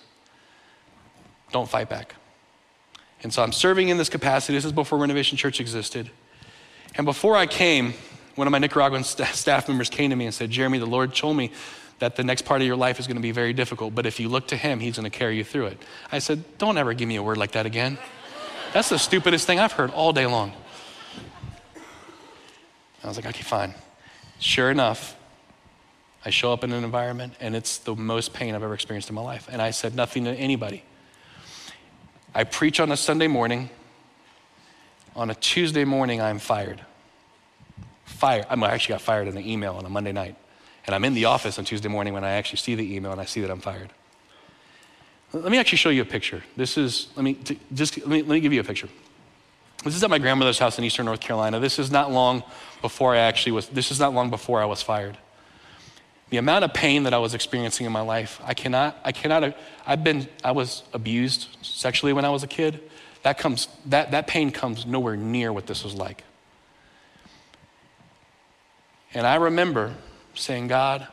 don't 1.53 1.69
fight 1.69 1.89
back. 1.89 2.15
And 3.25 3.33
so 3.35 3.43
I'm 3.43 3.53
serving 3.53 3.89
in 3.89 3.99
this 3.99 4.09
capacity. 4.09 4.57
This 4.57 4.65
is 4.65 4.73
before 4.73 4.99
Renovation 4.99 5.37
Church 5.37 5.61
existed. 5.61 6.11
And 6.95 7.05
before 7.05 7.37
I 7.37 7.47
came, 7.47 7.95
one 8.37 8.47
of 8.47 8.53
my 8.53 8.59
Nicaraguan 8.59 9.03
staff 9.05 9.69
members 9.69 9.91
came 9.91 10.11
to 10.11 10.17
me 10.17 10.27
and 10.27 10.35
said, 10.35 10.51
Jeremy, 10.51 10.79
the 10.79 10.87
Lord 10.87 11.15
told 11.15 11.37
me 11.37 11.51
that 12.01 12.17
the 12.17 12.25
next 12.25 12.43
part 12.43 12.61
of 12.61 12.67
your 12.67 12.77
life 12.77 12.99
is 12.99 13.07
going 13.07 13.17
to 13.17 13.23
be 13.23 13.31
very 13.31 13.53
difficult, 13.53 13.95
but 13.95 14.07
if 14.07 14.19
you 14.19 14.29
look 14.29 14.49
to 14.49 14.57
Him, 14.57 14.81
He's 14.81 14.97
going 14.97 15.11
to 15.11 15.17
carry 15.17 15.37
you 15.37 15.45
through 15.45 15.67
it. 15.67 15.79
I 16.11 16.19
said, 16.19 16.45
Don't 16.59 16.77
ever 16.77 16.93
give 16.93 17.09
me 17.09 17.17
a 17.17 17.23
word 17.23 17.39
like 17.39 17.53
that 17.53 17.67
again. 17.67 17.99
That's 18.73 18.89
the 18.89 18.99
stupidest 18.99 19.47
thing 19.47 19.59
I've 19.59 19.73
heard 19.73 19.91
all 19.91 20.13
day 20.13 20.27
long. 20.27 20.53
I 23.03 23.07
was 23.07 23.17
like, 23.17 23.27
Okay, 23.27 23.43
fine. 23.43 23.75
Sure 24.39 24.71
enough, 24.71 25.17
I 26.25 26.31
show 26.31 26.53
up 26.53 26.65
in 26.65 26.73
an 26.73 26.85
environment 26.85 27.35
and 27.41 27.55
it's 27.55 27.79
the 27.79 27.95
most 27.95 28.33
pain 28.33 28.55
I've 28.55 28.63
ever 28.63 28.75
experienced 28.75 29.09
in 29.09 29.15
my 29.15 29.23
life. 29.23 29.49
And 29.51 29.63
I 29.63 29.71
said 29.71 29.95
nothing 29.95 30.25
to 30.25 30.33
anybody. 30.33 30.83
I 32.35 32.45
preach 32.45 32.81
on 32.81 32.93
a 32.93 32.97
Sunday 32.97 33.27
morning. 33.27 33.71
On 35.17 35.29
a 35.29 35.35
Tuesday 35.35 35.85
morning, 35.85 36.21
I'm 36.21 36.39
fired 36.39 36.81
fired. 38.21 38.45
I 38.51 38.55
actually 38.69 38.93
got 38.93 39.01
fired 39.01 39.29
in 39.29 39.37
an 39.37 39.47
email 39.47 39.77
on 39.77 39.87
a 39.87 39.89
Monday 39.89 40.13
night. 40.13 40.37
And 40.91 40.95
I'm 40.97 41.05
in 41.05 41.15
the 41.15 41.27
office 41.27 41.57
on 41.57 41.65
Tuesday 41.65 41.87
morning 41.87 42.15
when 42.15 42.25
I 42.25 42.31
actually 42.31 42.57
see 42.57 42.75
the 42.75 42.97
email 42.97 43.13
and 43.13 43.21
I 43.21 43.25
see 43.25 43.41
that 43.43 43.49
I'm 43.49 43.61
fired. 43.61 43.91
Let 45.33 45.53
me 45.53 45.57
actually 45.57 45.79
show 45.79 45.91
you 45.91 46.03
a 46.03 46.05
picture. 46.05 46.43
This 46.57 46.77
is, 46.77 47.07
let 47.15 47.23
me, 47.23 47.39
just, 47.73 47.97
let 47.99 48.09
me, 48.09 48.23
let 48.23 48.29
me 48.31 48.41
give 48.41 48.53
you 48.53 48.59
a 48.59 48.65
picture. 48.65 48.89
This 49.85 49.95
is 49.95 50.03
at 50.03 50.11
my 50.11 50.19
grandmother's 50.19 50.59
house 50.59 50.79
in 50.79 50.85
eastern 50.85 51.07
North 51.07 51.21
Carolina. 51.21 51.61
This 51.61 51.79
is 51.79 51.93
not 51.93 52.11
long 52.11 52.43
before 52.83 53.15
I 53.15 53.19
actually 53.19 53.53
was, 53.53 53.69
this 53.69 53.93
is 53.93 54.01
not 54.01 54.15
long 54.15 54.31
before 54.31 54.61
I 54.61 54.65
was 54.65 54.83
fired. 54.83 55.17
The 56.31 56.39
amount 56.39 56.65
of 56.65 56.75
pain 56.75 57.05
that 57.05 57.15
I 57.15 57.19
was 57.19 57.35
experiencing 57.35 57.87
in 57.87 57.93
my 57.93 58.01
life, 58.01 58.41
I 58.43 58.55
cannot, 58.55 58.99
I 59.05 59.13
cannot, 59.13 59.57
I've 59.87 60.03
been, 60.03 60.27
I 60.43 60.51
was 60.51 60.83
abused 60.93 61.57
sexually 61.63 62.13
when 62.13 62.25
I 62.25 62.31
was 62.31 62.43
a 62.43 62.49
kid. 62.49 62.81
That 63.23 63.39
comes, 63.39 63.69
that, 63.87 64.11
that 64.11 64.27
pain 64.27 64.51
comes 64.51 64.85
nowhere 64.85 65.15
near 65.15 65.53
what 65.53 65.69
this 65.69 65.85
was 65.85 65.95
like. 65.95 66.25
And 69.15 69.25
I 69.25 69.37
remember 69.37 69.95
saying, 70.41 70.69
God, 70.69 71.07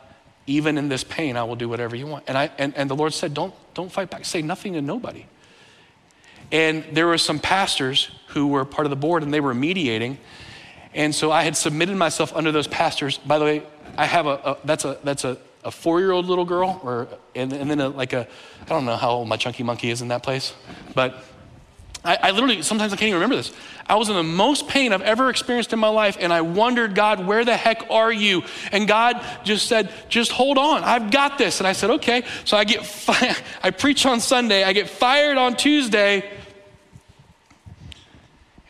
even 0.45 0.77
in 0.77 0.89
this 0.89 1.03
pain, 1.03 1.35
I 1.37 1.43
will 1.43 1.55
do 1.55 1.67
whatever 1.67 1.95
you 1.95 2.07
want. 2.07 2.23
And, 2.27 2.37
I, 2.37 2.49
and, 2.57 2.75
and 2.75 2.89
the 2.89 2.95
Lord 2.95 3.13
said, 3.13 3.33
don't, 3.33 3.53
don't 3.73 3.91
fight 3.91 4.09
back. 4.09 4.25
Say 4.25 4.41
nothing 4.41 4.73
to 4.73 4.81
nobody. 4.81 5.25
And 6.51 6.85
there 6.93 7.07
were 7.07 7.17
some 7.17 7.39
pastors 7.39 8.09
who 8.29 8.47
were 8.47 8.63
part 8.63 8.85
of 8.85 8.89
the 8.89 8.95
board 8.95 9.23
and 9.23 9.33
they 9.33 9.41
were 9.41 9.53
mediating. 9.53 10.17
And 10.93 11.13
so 11.13 11.31
I 11.31 11.43
had 11.43 11.57
submitted 11.57 11.97
myself 11.97 12.33
under 12.33 12.51
those 12.51 12.67
pastors. 12.67 13.17
By 13.17 13.37
the 13.39 13.45
way, 13.45 13.63
I 13.97 14.05
have 14.05 14.25
a, 14.25 14.29
a 14.29 14.57
that's 14.63 14.85
a, 14.85 14.97
that's 15.03 15.25
a, 15.25 15.37
a 15.63 15.71
four-year-old 15.71 16.25
little 16.25 16.45
girl, 16.45 16.79
or, 16.83 17.09
and, 17.35 17.51
and 17.51 17.69
then 17.69 17.81
a, 17.81 17.89
like 17.89 18.13
a, 18.13 18.25
I 18.61 18.69
don't 18.69 18.85
know 18.85 18.95
how 18.95 19.09
old 19.09 19.27
my 19.27 19.35
chunky 19.35 19.63
monkey 19.63 19.89
is 19.89 20.01
in 20.01 20.07
that 20.07 20.23
place, 20.23 20.53
but 20.95 21.25
I, 22.03 22.17
I, 22.23 22.31
literally, 22.31 22.61
sometimes 22.61 22.93
I 22.93 22.95
can't 22.95 23.09
even 23.09 23.15
remember 23.15 23.35
this. 23.35 23.51
I 23.85 23.95
was 23.95 24.09
in 24.09 24.15
the 24.15 24.23
most 24.23 24.67
pain 24.67 24.93
I've 24.93 25.01
ever 25.01 25.29
experienced 25.29 25.73
in 25.73 25.79
my 25.79 25.89
life, 25.89 26.17
and 26.19 26.31
I 26.31 26.41
wondered, 26.41 26.95
God, 26.95 27.25
where 27.25 27.43
the 27.43 27.55
heck 27.55 27.89
are 27.89 28.11
you? 28.11 28.43
And 28.71 28.87
God 28.87 29.23
just 29.43 29.67
said, 29.67 29.91
just 30.09 30.31
hold 30.31 30.57
on, 30.57 30.83
I've 30.83 31.11
got 31.11 31.37
this. 31.37 31.59
And 31.59 31.67
I 31.67 31.73
said, 31.73 31.89
okay. 31.91 32.23
So 32.45 32.55
I 32.57 32.63
get, 32.63 32.85
fi- 32.85 33.35
I 33.61 33.71
preach 33.71 34.05
on 34.05 34.19
Sunday, 34.19 34.63
I 34.63 34.73
get 34.73 34.89
fired 34.89 35.37
on 35.37 35.55
Tuesday, 35.55 36.29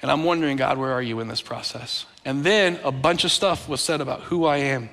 and 0.01 0.11
I'm 0.11 0.23
wondering, 0.23 0.57
God, 0.57 0.77
where 0.77 0.91
are 0.91 1.01
you 1.01 1.19
in 1.19 1.27
this 1.27 1.41
process? 1.41 2.05
And 2.23 2.43
then 2.43 2.79
a 2.83 2.91
bunch 2.91 3.23
of 3.23 3.31
stuff 3.31 3.67
was 3.67 3.81
said 3.81 4.01
about 4.01 4.21
who 4.21 4.45
I 4.45 4.57
am. 4.57 4.89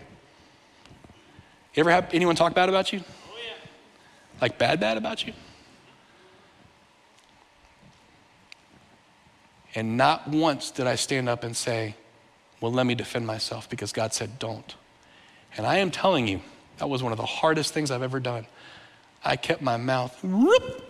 You 1.75 1.81
ever 1.81 1.91
have 1.91 2.15
anyone 2.15 2.37
talk 2.37 2.55
bad 2.55 2.69
about 2.69 2.93
you? 2.93 3.01
Oh, 3.01 3.37
yeah. 3.45 3.53
Like 4.41 4.59
bad, 4.59 4.81
bad 4.81 4.97
about 4.97 5.27
you? 5.27 5.33
And 9.75 9.97
not 9.97 10.29
once 10.29 10.71
did 10.71 10.87
I 10.87 10.95
stand 10.95 11.29
up 11.29 11.45
and 11.45 11.57
say, 11.57 11.97
Well, 12.61 12.73
let 12.73 12.87
me 12.87 12.95
defend 12.95 13.27
myself 13.27 13.69
because 13.69 13.93
God 13.93 14.15
said, 14.15 14.39
Don't. 14.39 14.75
And 15.57 15.67
I 15.67 15.79
am 15.79 15.91
telling 15.91 16.29
you, 16.29 16.41
that 16.79 16.89
was 16.89 17.03
one 17.03 17.13
of 17.13 17.19
the 17.19 17.27
hardest 17.27 17.73
things 17.73 17.91
I've 17.91 18.03
ever 18.03 18.21
done. 18.21 18.47
I 19.25 19.37
kept 19.37 19.63
my 19.63 19.77
mouth, 19.77 20.23
whoop, 20.23 20.85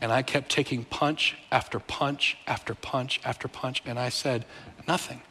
and 0.00 0.12
I 0.12 0.22
kept 0.22 0.50
taking 0.50 0.84
punch 0.84 1.36
after 1.50 1.78
punch 1.78 2.36
after 2.46 2.74
punch 2.74 3.20
after 3.24 3.48
punch, 3.48 3.82
and 3.86 3.98
I 3.98 4.08
said, 4.08 4.44
Nothing. 4.86 5.22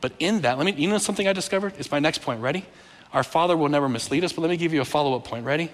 But 0.00 0.12
in 0.18 0.42
that, 0.42 0.58
let 0.58 0.66
me, 0.66 0.72
you 0.72 0.88
know 0.88 0.98
something 0.98 1.26
I 1.26 1.32
discovered? 1.32 1.72
It's 1.78 1.90
my 1.90 1.98
next 1.98 2.20
point. 2.20 2.42
Ready? 2.42 2.66
Our 3.14 3.22
Father 3.22 3.56
will 3.56 3.70
never 3.70 3.88
mislead 3.88 4.22
us, 4.22 4.32
but 4.32 4.42
let 4.42 4.50
me 4.50 4.58
give 4.58 4.74
you 4.74 4.82
a 4.82 4.84
follow 4.84 5.16
up 5.16 5.24
point. 5.24 5.46
Ready? 5.46 5.70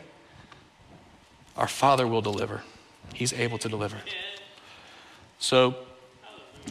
Our 1.57 1.67
Father 1.67 2.07
will 2.07 2.23
deliver. 2.23 2.63
He's 3.15 3.33
able 3.33 3.59
to 3.59 3.69
deliver. 3.69 3.97
So 5.39 5.75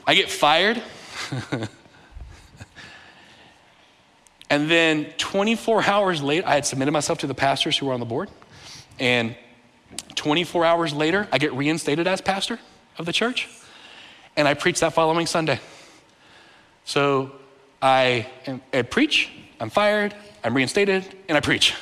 I 0.05 0.15
get 0.15 0.29
fired. 0.29 0.81
and 4.49 4.69
then 4.69 5.05
24 5.17 5.83
hours 5.83 6.21
later, 6.21 6.47
I 6.47 6.55
had 6.55 6.65
submitted 6.65 6.91
myself 6.91 7.19
to 7.19 7.27
the 7.27 7.33
pastors 7.33 7.77
who 7.77 7.87
were 7.87 7.93
on 7.93 7.99
the 7.99 8.05
board. 8.05 8.29
And 8.99 9.35
24 10.15 10.65
hours 10.65 10.93
later, 10.93 11.27
I 11.31 11.37
get 11.37 11.53
reinstated 11.53 12.07
as 12.07 12.21
pastor 12.21 12.59
of 12.97 13.05
the 13.05 13.13
church. 13.13 13.49
And 14.35 14.47
I 14.47 14.53
preach 14.53 14.79
that 14.81 14.93
following 14.93 15.25
Sunday. 15.25 15.59
So 16.85 17.31
I, 17.81 18.27
I 18.73 18.81
preach, 18.83 19.29
I'm 19.59 19.69
fired, 19.69 20.15
I'm 20.43 20.53
reinstated, 20.55 21.05
and 21.27 21.37
I 21.37 21.41
preach. 21.41 21.73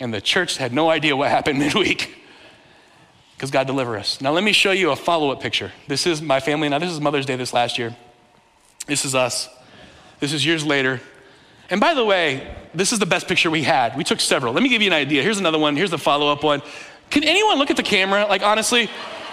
And 0.00 0.12
the 0.12 0.20
church 0.20 0.56
had 0.56 0.72
no 0.72 0.90
idea 0.90 1.16
what 1.16 1.30
happened 1.30 1.58
midweek 1.60 2.23
because 3.36 3.50
God 3.50 3.66
deliver 3.66 3.96
us. 3.96 4.20
Now, 4.20 4.32
let 4.32 4.44
me 4.44 4.52
show 4.52 4.72
you 4.72 4.90
a 4.90 4.96
follow 4.96 5.30
up 5.30 5.40
picture. 5.40 5.72
This 5.88 6.06
is 6.06 6.22
my 6.22 6.40
family. 6.40 6.68
Now, 6.68 6.78
this 6.78 6.90
is 6.90 7.00
Mother's 7.00 7.26
Day 7.26 7.36
this 7.36 7.52
last 7.52 7.78
year. 7.78 7.94
This 8.86 9.04
is 9.04 9.14
us. 9.14 9.48
This 10.20 10.32
is 10.32 10.44
years 10.44 10.64
later. 10.64 11.00
And 11.70 11.80
by 11.80 11.94
the 11.94 12.04
way, 12.04 12.54
this 12.74 12.92
is 12.92 12.98
the 12.98 13.06
best 13.06 13.26
picture 13.26 13.50
we 13.50 13.62
had. 13.62 13.96
We 13.96 14.04
took 14.04 14.20
several. 14.20 14.52
Let 14.52 14.62
me 14.62 14.68
give 14.68 14.82
you 14.82 14.88
an 14.88 14.94
idea. 14.94 15.22
Here's 15.22 15.38
another 15.38 15.58
one. 15.58 15.76
Here's 15.76 15.90
the 15.90 15.98
follow 15.98 16.30
up 16.30 16.42
one. 16.42 16.62
Can 17.10 17.24
anyone 17.24 17.58
look 17.58 17.70
at 17.70 17.76
the 17.76 17.82
camera? 17.82 18.26
Like, 18.26 18.42
honestly, 18.42 18.88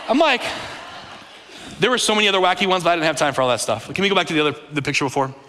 I'm 0.08 0.18
like, 0.18 0.42
there 1.80 1.90
were 1.90 1.98
so 1.98 2.16
many 2.16 2.28
other 2.28 2.40
wacky 2.40 2.68
ones, 2.68 2.84
but 2.84 2.92
I 2.92 2.96
didn't 2.96 3.06
have 3.06 3.18
time 3.18 3.34
for 3.34 3.42
all 3.42 3.50
that 3.50 3.60
stuff. 3.60 3.94
Can 3.94 4.02
we 4.02 4.10
go 4.10 4.16
back 4.16 4.28
to 4.28 4.34
the 4.34 4.48
other 4.48 4.60
the 4.72 4.82
picture 4.82 5.06
before? 5.06 5.34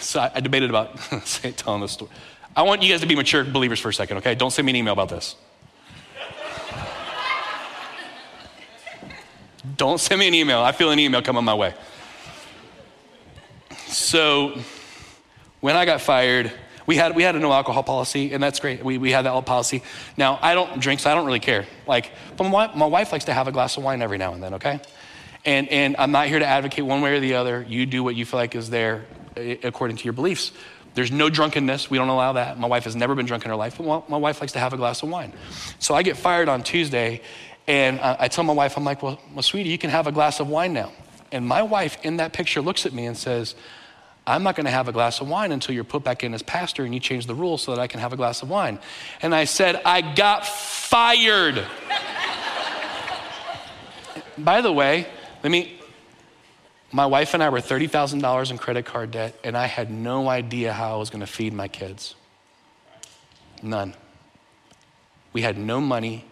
So 0.00 0.18
I, 0.18 0.30
I 0.34 0.40
debated 0.40 0.70
about 0.70 0.96
telling 1.56 1.80
this 1.82 1.92
story. 1.92 2.10
I 2.56 2.62
want 2.62 2.82
you 2.82 2.90
guys 2.90 3.00
to 3.00 3.06
be 3.06 3.14
mature 3.14 3.44
believers 3.44 3.78
for 3.78 3.90
a 3.90 3.94
second, 3.94 4.18
okay? 4.18 4.34
Don't 4.34 4.50
send 4.50 4.66
me 4.66 4.70
an 4.70 4.76
email 4.76 4.92
about 4.92 5.08
this. 5.08 5.36
Don't 9.76 10.00
send 10.00 10.18
me 10.18 10.28
an 10.28 10.34
email. 10.34 10.60
I 10.60 10.72
feel 10.72 10.90
an 10.90 10.98
email 10.98 11.22
coming 11.22 11.44
my 11.44 11.54
way. 11.54 11.74
So, 13.86 14.58
when 15.60 15.76
I 15.76 15.84
got 15.84 16.00
fired, 16.00 16.52
we 16.86 16.96
had, 16.96 17.14
we 17.14 17.22
had 17.22 17.36
a 17.36 17.38
no 17.38 17.52
alcohol 17.52 17.82
policy, 17.82 18.32
and 18.32 18.42
that's 18.42 18.58
great. 18.58 18.84
We, 18.84 18.98
we 18.98 19.12
had 19.12 19.26
that 19.26 19.46
policy. 19.46 19.82
Now, 20.16 20.38
I 20.42 20.54
don't 20.54 20.80
drink, 20.80 21.00
so 21.00 21.10
I 21.10 21.14
don't 21.14 21.26
really 21.26 21.40
care. 21.40 21.66
Like, 21.86 22.12
but 22.36 22.44
my, 22.44 22.74
my 22.74 22.86
wife 22.86 23.12
likes 23.12 23.26
to 23.26 23.32
have 23.32 23.46
a 23.46 23.52
glass 23.52 23.76
of 23.76 23.84
wine 23.84 24.02
every 24.02 24.18
now 24.18 24.32
and 24.32 24.42
then, 24.42 24.54
okay? 24.54 24.80
And, 25.44 25.68
and 25.68 25.96
I'm 25.98 26.10
not 26.10 26.26
here 26.26 26.38
to 26.38 26.46
advocate 26.46 26.84
one 26.84 27.00
way 27.00 27.16
or 27.16 27.20
the 27.20 27.34
other. 27.34 27.64
You 27.68 27.86
do 27.86 28.02
what 28.02 28.16
you 28.16 28.26
feel 28.26 28.40
like 28.40 28.54
is 28.54 28.70
there 28.70 29.06
according 29.36 29.98
to 29.98 30.04
your 30.04 30.12
beliefs. 30.12 30.52
There's 30.94 31.12
no 31.12 31.30
drunkenness. 31.30 31.90
We 31.90 31.98
don't 31.98 32.08
allow 32.08 32.32
that. 32.34 32.58
My 32.58 32.66
wife 32.66 32.84
has 32.84 32.96
never 32.96 33.14
been 33.14 33.26
drunk 33.26 33.44
in 33.44 33.50
her 33.50 33.56
life, 33.56 33.78
but 33.78 34.08
my 34.08 34.16
wife 34.16 34.40
likes 34.40 34.52
to 34.52 34.58
have 34.58 34.72
a 34.72 34.76
glass 34.76 35.02
of 35.02 35.08
wine. 35.08 35.32
So 35.78 35.94
I 35.94 36.02
get 36.02 36.16
fired 36.16 36.48
on 36.48 36.62
Tuesday, 36.62 37.22
and 37.66 38.00
I 38.00 38.28
tell 38.28 38.44
my 38.44 38.52
wife, 38.52 38.76
I'm 38.76 38.84
like, 38.84 39.02
well, 39.02 39.20
well, 39.32 39.42
sweetie, 39.42 39.70
you 39.70 39.78
can 39.78 39.90
have 39.90 40.06
a 40.06 40.12
glass 40.12 40.40
of 40.40 40.48
wine 40.48 40.72
now. 40.72 40.92
And 41.32 41.46
my 41.46 41.62
wife 41.62 41.98
in 42.02 42.16
that 42.16 42.32
picture 42.32 42.60
looks 42.60 42.86
at 42.86 42.92
me 42.92 43.06
and 43.06 43.16
says, 43.16 43.54
I'm 44.26 44.42
not 44.42 44.54
going 44.54 44.66
to 44.66 44.70
have 44.70 44.88
a 44.88 44.92
glass 44.92 45.20
of 45.20 45.28
wine 45.28 45.52
until 45.52 45.74
you're 45.74 45.84
put 45.84 46.04
back 46.04 46.22
in 46.22 46.34
as 46.34 46.42
pastor 46.42 46.84
and 46.84 46.92
you 46.92 47.00
change 47.00 47.26
the 47.26 47.34
rules 47.34 47.62
so 47.62 47.74
that 47.74 47.80
I 47.80 47.86
can 47.86 48.00
have 48.00 48.12
a 48.12 48.16
glass 48.16 48.42
of 48.42 48.50
wine. 48.50 48.78
And 49.22 49.34
I 49.34 49.44
said, 49.44 49.80
I 49.84 50.00
got 50.02 50.46
fired. 50.46 51.64
By 54.38 54.60
the 54.60 54.72
way, 54.72 55.06
let 55.42 55.50
me, 55.50 55.79
my 56.92 57.06
wife 57.06 57.34
and 57.34 57.42
I 57.42 57.48
were 57.50 57.60
$30,000 57.60 58.50
in 58.50 58.58
credit 58.58 58.84
card 58.84 59.12
debt, 59.12 59.38
and 59.44 59.56
I 59.56 59.66
had 59.66 59.90
no 59.90 60.28
idea 60.28 60.72
how 60.72 60.94
I 60.94 60.96
was 60.96 61.10
going 61.10 61.20
to 61.20 61.26
feed 61.26 61.52
my 61.52 61.68
kids. 61.68 62.14
None. 63.62 63.94
We 65.32 65.42
had 65.42 65.56
no 65.56 65.80
money. 65.80 66.24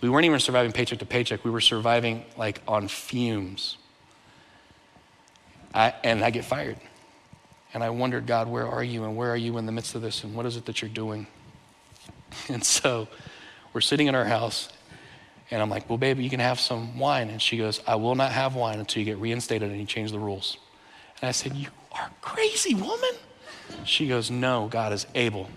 We 0.00 0.08
weren't 0.08 0.24
even 0.24 0.40
surviving 0.40 0.72
paycheck 0.72 0.98
to 1.00 1.06
paycheck. 1.06 1.44
We 1.44 1.50
were 1.50 1.60
surviving 1.60 2.24
like 2.36 2.60
on 2.66 2.88
fumes. 2.88 3.76
I, 5.74 5.94
and 6.02 6.24
I 6.24 6.30
get 6.30 6.44
fired. 6.44 6.78
And 7.74 7.82
I 7.82 7.90
wondered, 7.90 8.26
God, 8.26 8.48
where 8.48 8.66
are 8.66 8.84
you? 8.84 9.04
And 9.04 9.16
where 9.16 9.30
are 9.30 9.36
you 9.36 9.56
in 9.58 9.66
the 9.66 9.72
midst 9.72 9.94
of 9.94 10.02
this? 10.02 10.24
And 10.24 10.34
what 10.34 10.44
is 10.46 10.56
it 10.56 10.66
that 10.66 10.82
you're 10.82 10.90
doing? 10.90 11.26
And 12.48 12.64
so 12.64 13.08
we're 13.74 13.82
sitting 13.82 14.06
in 14.06 14.14
our 14.14 14.24
house, 14.24 14.70
and 15.52 15.60
I'm 15.60 15.68
like, 15.68 15.86
well, 15.90 15.98
baby, 15.98 16.24
you 16.24 16.30
can 16.30 16.40
have 16.40 16.58
some 16.58 16.98
wine. 16.98 17.28
And 17.28 17.40
she 17.40 17.58
goes, 17.58 17.82
I 17.86 17.96
will 17.96 18.14
not 18.14 18.32
have 18.32 18.54
wine 18.54 18.78
until 18.78 19.00
you 19.00 19.04
get 19.04 19.18
reinstated 19.18 19.70
and 19.70 19.78
you 19.78 19.84
change 19.84 20.10
the 20.10 20.18
rules. 20.18 20.56
And 21.20 21.28
I 21.28 21.32
said, 21.32 21.54
You 21.54 21.68
are 21.92 22.10
crazy, 22.22 22.74
woman. 22.74 23.10
She 23.84 24.08
goes, 24.08 24.30
No, 24.30 24.68
God 24.70 24.94
is 24.94 25.06
able. 25.14 25.50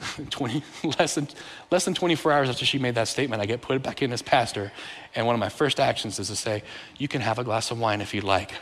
20, 0.30 0.62
less, 0.98 1.16
than, 1.16 1.28
less 1.70 1.84
than 1.84 1.92
24 1.92 2.32
hours 2.32 2.48
after 2.48 2.64
she 2.64 2.78
made 2.78 2.94
that 2.94 3.08
statement, 3.08 3.42
I 3.42 3.46
get 3.46 3.60
put 3.60 3.82
back 3.82 4.00
in 4.00 4.12
as 4.12 4.22
pastor. 4.22 4.72
And 5.14 5.26
one 5.26 5.34
of 5.34 5.40
my 5.40 5.48
first 5.50 5.78
actions 5.78 6.18
is 6.18 6.28
to 6.28 6.36
say, 6.36 6.62
You 6.96 7.06
can 7.06 7.20
have 7.20 7.38
a 7.38 7.44
glass 7.44 7.70
of 7.70 7.78
wine 7.78 8.00
if 8.00 8.14
you'd 8.14 8.24
like 8.24 8.52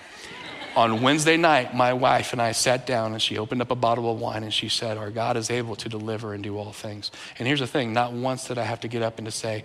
on 0.77 1.01
Wednesday 1.01 1.39
night, 1.39 1.75
my 1.75 1.95
wife 1.95 2.35
and 2.35 2.43
I 2.43 2.53
sat 2.53 2.87
down 2.87 3.13
and 3.13 3.23
she 3.23 3.39
opened 3.39 3.63
up 3.63 3.71
a 3.71 3.75
bottle 3.75 4.13
of 4.13 4.21
wine 4.21 4.43
and 4.43 4.53
she 4.53 4.69
said, 4.69 4.99
Our 4.99 5.11
God 5.11 5.39
is 5.39 5.51
able 5.51 5.75
to 5.77 5.89
deliver 5.89 6.35
and 6.35 6.45
do 6.45 6.59
all 6.59 6.73
things. 6.73 7.11
And 7.39 7.49
here's 7.49 7.61
the 7.61 7.67
thing 7.67 7.95
not 7.95 8.13
once 8.13 8.47
did 8.47 8.59
I 8.59 8.65
have 8.65 8.81
to 8.81 8.89
get 8.89 9.03
up 9.03 9.19
and 9.19 9.25
to 9.25 9.33
say, 9.33 9.65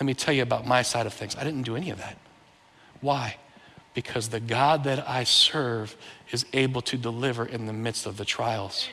Let 0.00 0.06
me 0.06 0.14
tell 0.14 0.34
you 0.34 0.42
about 0.42 0.66
my 0.66 0.82
side 0.82 1.06
of 1.06 1.14
things. 1.14 1.36
I 1.36 1.44
didn't 1.44 1.62
do 1.62 1.76
any 1.76 1.90
of 1.90 1.98
that. 1.98 2.18
Why? 3.00 3.36
Because 3.94 4.28
the 4.28 4.40
God 4.40 4.84
that 4.84 5.08
I 5.08 5.22
serve 5.22 5.96
is 6.32 6.44
able 6.52 6.82
to 6.82 6.96
deliver 6.96 7.46
in 7.46 7.66
the 7.66 7.72
midst 7.72 8.04
of 8.04 8.16
the 8.16 8.24
trials. 8.24 8.88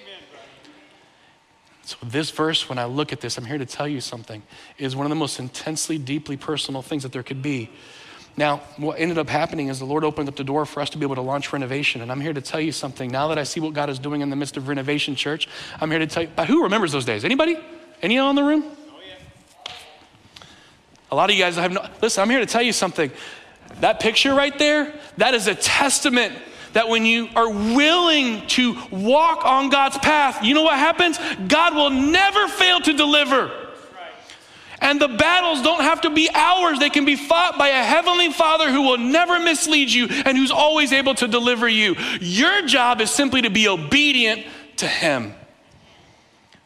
So, 1.86 1.98
this 2.04 2.32
verse, 2.32 2.68
when 2.68 2.80
I 2.80 2.86
look 2.86 3.14
at 3.14 3.22
this, 3.22 3.38
I'm 3.38 3.46
here 3.46 3.60
to 3.60 3.66
tell 3.66 3.88
you 3.88 4.02
something, 4.02 4.42
is 4.78 4.96
one 4.96 5.06
of 5.06 5.12
the 5.12 5.16
most 5.16 5.40
intensely, 5.40 5.98
deeply 5.98 6.38
personal 6.38 6.82
things 6.82 7.04
that 7.04 7.12
there 7.12 7.22
could 7.24 7.42
be. 7.42 7.70
Now, 8.38 8.58
what 8.78 9.00
ended 9.00 9.18
up 9.18 9.30
happening 9.30 9.70
is 9.70 9.80
the 9.80 9.86
Lord 9.86 10.04
opened 10.04 10.28
up 10.28 10.36
the 10.36 10.44
door 10.44 10.66
for 10.66 10.82
us 10.82 10.90
to 10.90 10.98
be 10.98 11.06
able 11.06 11.16
to 11.16 11.22
launch 11.22 11.54
renovation. 11.54 12.02
And 12.02 12.12
I'm 12.12 12.20
here 12.20 12.34
to 12.34 12.42
tell 12.42 12.60
you 12.60 12.74
something. 12.74 13.10
Now 13.10 13.30
that 13.30 13.38
I 13.38 13.44
see 13.44 13.62
what 13.62 13.74
God 13.74 13.90
is 13.90 13.98
doing 13.98 14.22
in 14.22 14.30
the 14.30 14.36
midst 14.36 14.58
of 14.58 14.68
renovation 14.68 15.16
church, 15.16 15.48
I'm 15.80 15.90
here 15.90 16.00
to 16.00 16.08
tell 16.08 16.24
you. 16.24 16.30
Who 16.46 16.64
remembers 16.64 16.92
those 16.92 17.06
days? 17.06 17.24
Anybody? 17.24 17.58
Any 18.02 18.18
in 18.18 18.36
the 18.36 18.44
room? 18.44 18.66
Oh, 18.66 19.00
yeah. 19.08 19.74
A 21.12 21.16
lot 21.16 21.30
of 21.30 21.36
you 21.36 21.42
guys 21.42 21.56
have 21.56 21.72
no. 21.72 21.88
Listen, 22.02 22.24
I'm 22.24 22.30
here 22.30 22.42
to 22.42 22.46
tell 22.46 22.62
you 22.62 22.74
something. 22.74 23.10
That 23.80 24.02
picture 24.02 24.34
right 24.34 24.58
there, 24.60 24.94
that 25.18 25.34
is 25.34 25.48
a 25.48 25.56
testament 25.56 26.34
that 26.74 26.90
when 26.90 27.06
you 27.06 27.30
are 27.38 27.50
willing 27.50 28.46
to 28.48 28.78
walk 28.92 29.46
on 29.46 29.70
God's 29.70 29.98
path, 29.98 30.44
you 30.44 30.54
know 30.54 30.64
what 30.64 30.78
happens? 30.78 31.18
God 31.48 31.74
will 31.74 31.90
never 31.90 32.50
fail 32.50 32.82
to 32.82 32.92
deliver. 32.92 33.65
And 34.86 35.02
the 35.02 35.08
battles 35.08 35.64
don't 35.64 35.82
have 35.82 36.02
to 36.02 36.12
be 36.12 36.30
ours, 36.32 36.78
they 36.78 36.92
can 36.92 37.06
be 37.06 37.16
fought 37.16 37.58
by 37.58 37.70
a 37.70 37.84
heavenly 37.84 38.32
Father 38.32 38.72
who 38.72 38.84
will 38.84 39.00
never 39.00 39.40
mislead 39.40 39.90
you 39.90 40.08
and 40.08 40.38
who's 40.38 40.52
always 40.52 40.94
able 40.94 41.16
to 41.16 41.28
deliver 41.28 41.68
you. 41.68 41.96
Your 42.22 42.68
job 42.68 43.02
is 43.02 43.10
simply 43.10 43.42
to 43.42 43.50
be 43.50 43.68
obedient 43.68 44.46
to 44.78 44.88
Him. 44.88 45.34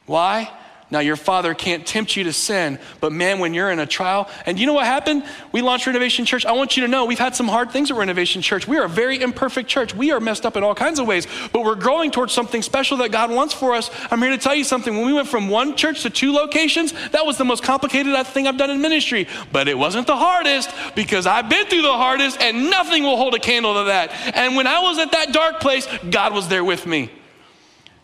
Why? 0.05 0.51
Now, 0.91 0.99
your 0.99 1.15
father 1.15 1.53
can't 1.53 1.85
tempt 1.85 2.15
you 2.15 2.23
to 2.23 2.33
sin, 2.33 2.79
but 2.99 3.11
man, 3.11 3.37
when 3.37 3.53
you're 3.53 3.69
in 3.69 3.77
a 3.77 3.85
trial, 3.85 4.27
and 4.47 4.59
you 4.59 4.65
know 4.65 4.73
what 4.73 4.85
happened? 4.85 5.23
We 5.51 5.61
launched 5.61 5.85
Renovation 5.85 6.25
Church. 6.25 6.47
I 6.47 6.53
want 6.53 6.77
you 6.77 6.81
to 6.81 6.87
know 6.87 7.05
we've 7.05 7.19
had 7.19 7.35
some 7.35 7.47
hard 7.47 7.69
things 7.69 7.91
at 7.91 7.97
Renovation 7.97 8.41
Church. 8.41 8.67
We 8.67 8.75
are 8.77 8.85
a 8.85 8.89
very 8.89 9.21
imperfect 9.21 9.69
church. 9.69 9.93
We 9.93 10.11
are 10.11 10.19
messed 10.19 10.47
up 10.47 10.57
in 10.57 10.63
all 10.63 10.73
kinds 10.73 10.97
of 10.97 11.05
ways, 11.05 11.27
but 11.53 11.63
we're 11.63 11.75
growing 11.75 12.09
towards 12.09 12.33
something 12.33 12.63
special 12.63 12.97
that 12.97 13.11
God 13.11 13.29
wants 13.29 13.53
for 13.53 13.75
us. 13.75 13.91
I'm 14.09 14.19
here 14.19 14.31
to 14.31 14.37
tell 14.39 14.55
you 14.55 14.63
something. 14.63 14.95
When 14.95 15.05
we 15.05 15.13
went 15.13 15.27
from 15.27 15.47
one 15.47 15.75
church 15.75 16.01
to 16.03 16.09
two 16.09 16.33
locations, 16.33 16.91
that 17.11 17.23
was 17.23 17.37
the 17.37 17.45
most 17.45 17.61
complicated 17.61 18.15
thing 18.25 18.47
I've 18.47 18.57
done 18.57 18.71
in 18.71 18.81
ministry, 18.81 19.27
but 19.51 19.67
it 19.67 19.77
wasn't 19.77 20.07
the 20.07 20.17
hardest 20.17 20.71
because 20.95 21.27
I've 21.27 21.49
been 21.49 21.67
through 21.67 21.83
the 21.83 21.93
hardest 21.93 22.41
and 22.41 22.71
nothing 22.71 23.03
will 23.03 23.17
hold 23.17 23.35
a 23.35 23.39
candle 23.39 23.75
to 23.75 23.83
that. 23.85 24.11
And 24.35 24.55
when 24.55 24.65
I 24.65 24.79
was 24.81 24.97
at 24.97 25.11
that 25.11 25.33
dark 25.33 25.59
place, 25.59 25.87
God 26.09 26.33
was 26.33 26.47
there 26.47 26.63
with 26.63 26.87
me. 26.87 27.11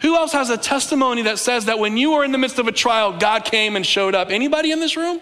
Who 0.06 0.16
else 0.16 0.34
has 0.34 0.52
a 0.52 0.58
testimony 0.58 1.24
that 1.24 1.40
says 1.40 1.66
that 1.66 1.80
when 1.80 1.98
you 1.98 2.12
were 2.12 2.24
in 2.24 2.32
the 2.32 2.38
midst 2.38 2.60
of 2.60 2.68
a 2.68 2.72
trial, 2.72 3.18
God 3.18 3.44
came 3.44 3.76
and 3.76 3.84
showed 3.84 4.14
up? 4.14 4.30
Anybody 4.30 4.72
in 4.72 4.80
this 4.80 4.96
room? 4.96 5.20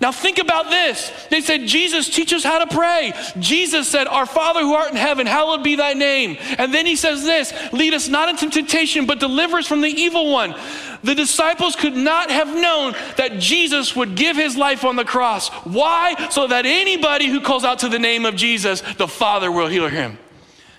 Now, 0.00 0.10
think 0.10 0.38
about 0.38 0.68
this. 0.68 1.12
They 1.30 1.40
said, 1.40 1.64
Jesus, 1.64 2.08
teach 2.08 2.32
us 2.32 2.42
how 2.42 2.58
to 2.58 2.74
pray. 2.74 3.12
Jesus 3.38 3.86
said, 3.86 4.08
Our 4.08 4.26
Father 4.26 4.62
who 4.62 4.74
art 4.74 4.90
in 4.90 4.96
heaven, 4.96 5.28
hallowed 5.28 5.62
be 5.62 5.76
thy 5.76 5.92
name. 5.92 6.38
And 6.58 6.74
then 6.74 6.86
he 6.86 6.96
says 6.96 7.22
this 7.22 7.54
lead 7.72 7.94
us 7.94 8.08
not 8.08 8.28
into 8.28 8.50
temptation, 8.50 9.06
but 9.06 9.20
deliver 9.20 9.58
us 9.58 9.68
from 9.68 9.80
the 9.80 9.88
evil 9.88 10.32
one. 10.32 10.56
The 11.04 11.14
disciples 11.14 11.76
could 11.76 11.94
not 11.94 12.32
have 12.32 12.48
known 12.48 12.96
that 13.16 13.38
Jesus 13.38 13.94
would 13.94 14.16
give 14.16 14.36
his 14.36 14.56
life 14.56 14.84
on 14.84 14.96
the 14.96 15.04
cross. 15.04 15.50
Why? 15.62 16.30
So 16.30 16.48
that 16.48 16.66
anybody 16.66 17.28
who 17.28 17.40
calls 17.40 17.62
out 17.62 17.78
to 17.80 17.88
the 17.88 18.00
name 18.00 18.24
of 18.24 18.34
Jesus, 18.34 18.80
the 18.96 19.06
Father 19.06 19.52
will 19.52 19.68
heal 19.68 19.86
him 19.86 20.18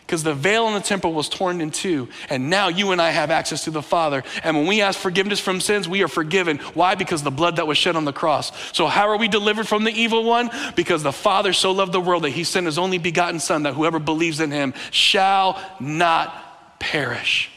because 0.09 0.23
the 0.23 0.33
veil 0.33 0.67
in 0.67 0.73
the 0.73 0.79
temple 0.79 1.13
was 1.13 1.29
torn 1.29 1.61
in 1.61 1.69
two. 1.69 2.09
And 2.31 2.49
now 2.49 2.67
you 2.67 2.93
and 2.93 2.99
I 2.99 3.11
have 3.11 3.29
access 3.29 3.65
to 3.65 3.71
the 3.71 3.83
Father. 3.83 4.23
And 4.43 4.57
when 4.57 4.65
we 4.65 4.81
ask 4.81 4.99
forgiveness 4.99 5.39
from 5.39 5.61
sins, 5.61 5.87
we 5.87 6.01
are 6.01 6.07
forgiven. 6.07 6.57
Why? 6.73 6.95
Because 6.95 7.21
the 7.21 7.29
blood 7.29 7.57
that 7.57 7.67
was 7.67 7.77
shed 7.77 7.95
on 7.95 8.05
the 8.05 8.11
cross. 8.11 8.51
So, 8.75 8.87
how 8.87 9.09
are 9.09 9.17
we 9.17 9.27
delivered 9.27 9.67
from 9.67 9.83
the 9.83 9.91
evil 9.91 10.23
one? 10.23 10.49
Because 10.75 11.03
the 11.03 11.11
Father 11.11 11.53
so 11.53 11.73
loved 11.73 11.91
the 11.91 12.01
world 12.01 12.23
that 12.23 12.31
he 12.31 12.43
sent 12.43 12.65
his 12.65 12.79
only 12.79 12.97
begotten 12.97 13.39
Son, 13.39 13.61
that 13.63 13.75
whoever 13.75 13.99
believes 13.99 14.39
in 14.39 14.49
him 14.49 14.73
shall 14.89 15.61
not 15.79 16.79
perish. 16.79 17.51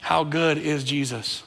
How 0.00 0.24
good 0.24 0.56
is 0.56 0.82
Jesus? 0.82 1.42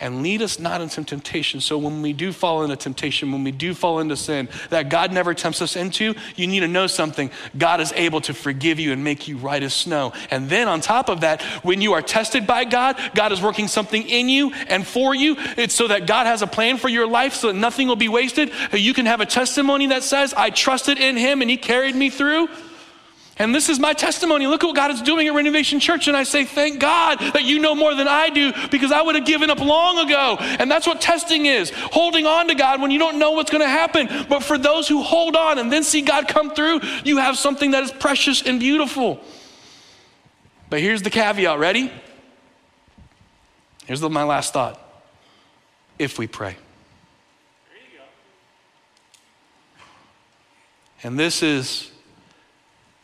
And 0.00 0.22
lead 0.22 0.42
us 0.42 0.58
not 0.58 0.80
into 0.80 1.04
temptation. 1.04 1.60
So 1.60 1.78
when 1.78 2.02
we 2.02 2.12
do 2.12 2.32
fall 2.32 2.62
into 2.62 2.76
temptation, 2.76 3.30
when 3.32 3.44
we 3.44 3.52
do 3.52 3.74
fall 3.74 4.00
into 4.00 4.16
sin 4.16 4.48
that 4.70 4.88
God 4.88 5.12
never 5.12 5.34
tempts 5.34 5.62
us 5.62 5.76
into, 5.76 6.14
you 6.36 6.46
need 6.46 6.60
to 6.60 6.68
know 6.68 6.86
something. 6.86 7.30
God 7.56 7.80
is 7.80 7.92
able 7.94 8.20
to 8.22 8.34
forgive 8.34 8.80
you 8.80 8.92
and 8.92 9.04
make 9.04 9.28
you 9.28 9.36
white 9.38 9.62
as 9.62 9.74
snow. 9.74 10.12
And 10.30 10.48
then 10.48 10.68
on 10.68 10.80
top 10.80 11.08
of 11.08 11.20
that, 11.20 11.42
when 11.62 11.80
you 11.80 11.92
are 11.92 12.02
tested 12.02 12.46
by 12.46 12.64
God, 12.64 12.98
God 13.14 13.32
is 13.32 13.42
working 13.42 13.68
something 13.68 14.02
in 14.08 14.28
you 14.28 14.52
and 14.68 14.86
for 14.86 15.14
you. 15.14 15.36
It's 15.56 15.74
so 15.74 15.88
that 15.88 16.06
God 16.06 16.26
has 16.26 16.42
a 16.42 16.46
plan 16.46 16.78
for 16.78 16.88
your 16.88 17.06
life 17.06 17.34
so 17.34 17.48
that 17.48 17.54
nothing 17.54 17.88
will 17.88 17.96
be 17.96 18.08
wasted. 18.08 18.50
You 18.72 18.94
can 18.94 19.06
have 19.06 19.20
a 19.20 19.26
testimony 19.26 19.88
that 19.88 20.02
says, 20.02 20.32
I 20.34 20.50
trusted 20.50 20.98
in 20.98 21.16
him 21.16 21.42
and 21.42 21.50
he 21.50 21.56
carried 21.56 21.94
me 21.94 22.10
through. 22.10 22.48
And 23.40 23.54
this 23.54 23.70
is 23.70 23.80
my 23.80 23.94
testimony. 23.94 24.46
Look 24.46 24.62
at 24.62 24.66
what 24.66 24.76
God 24.76 24.90
is 24.90 25.00
doing 25.00 25.26
at 25.26 25.32
Renovation 25.32 25.80
Church. 25.80 26.08
And 26.08 26.16
I 26.16 26.24
say, 26.24 26.44
thank 26.44 26.78
God 26.78 27.18
that 27.18 27.42
you 27.42 27.58
know 27.58 27.74
more 27.74 27.94
than 27.94 28.06
I 28.06 28.28
do 28.28 28.52
because 28.70 28.92
I 28.92 29.00
would 29.00 29.14
have 29.14 29.24
given 29.24 29.48
up 29.48 29.60
long 29.60 29.96
ago. 29.96 30.36
And 30.38 30.70
that's 30.70 30.86
what 30.86 31.00
testing 31.00 31.46
is 31.46 31.70
holding 31.74 32.26
on 32.26 32.48
to 32.48 32.54
God 32.54 32.82
when 32.82 32.90
you 32.90 32.98
don't 32.98 33.18
know 33.18 33.30
what's 33.30 33.50
going 33.50 33.62
to 33.62 33.68
happen. 33.68 34.26
But 34.28 34.44
for 34.44 34.58
those 34.58 34.88
who 34.88 35.02
hold 35.02 35.36
on 35.36 35.58
and 35.58 35.72
then 35.72 35.84
see 35.84 36.02
God 36.02 36.28
come 36.28 36.54
through, 36.54 36.82
you 37.02 37.16
have 37.16 37.38
something 37.38 37.70
that 37.70 37.82
is 37.82 37.90
precious 37.90 38.42
and 38.42 38.60
beautiful. 38.60 39.24
But 40.68 40.80
here's 40.82 41.00
the 41.00 41.08
caveat 41.08 41.58
ready? 41.58 41.90
Here's 43.86 44.02
my 44.02 44.22
last 44.22 44.52
thought. 44.52 44.78
If 45.98 46.18
we 46.18 46.26
pray. 46.26 46.56
And 51.02 51.18
this 51.18 51.42
is 51.42 51.90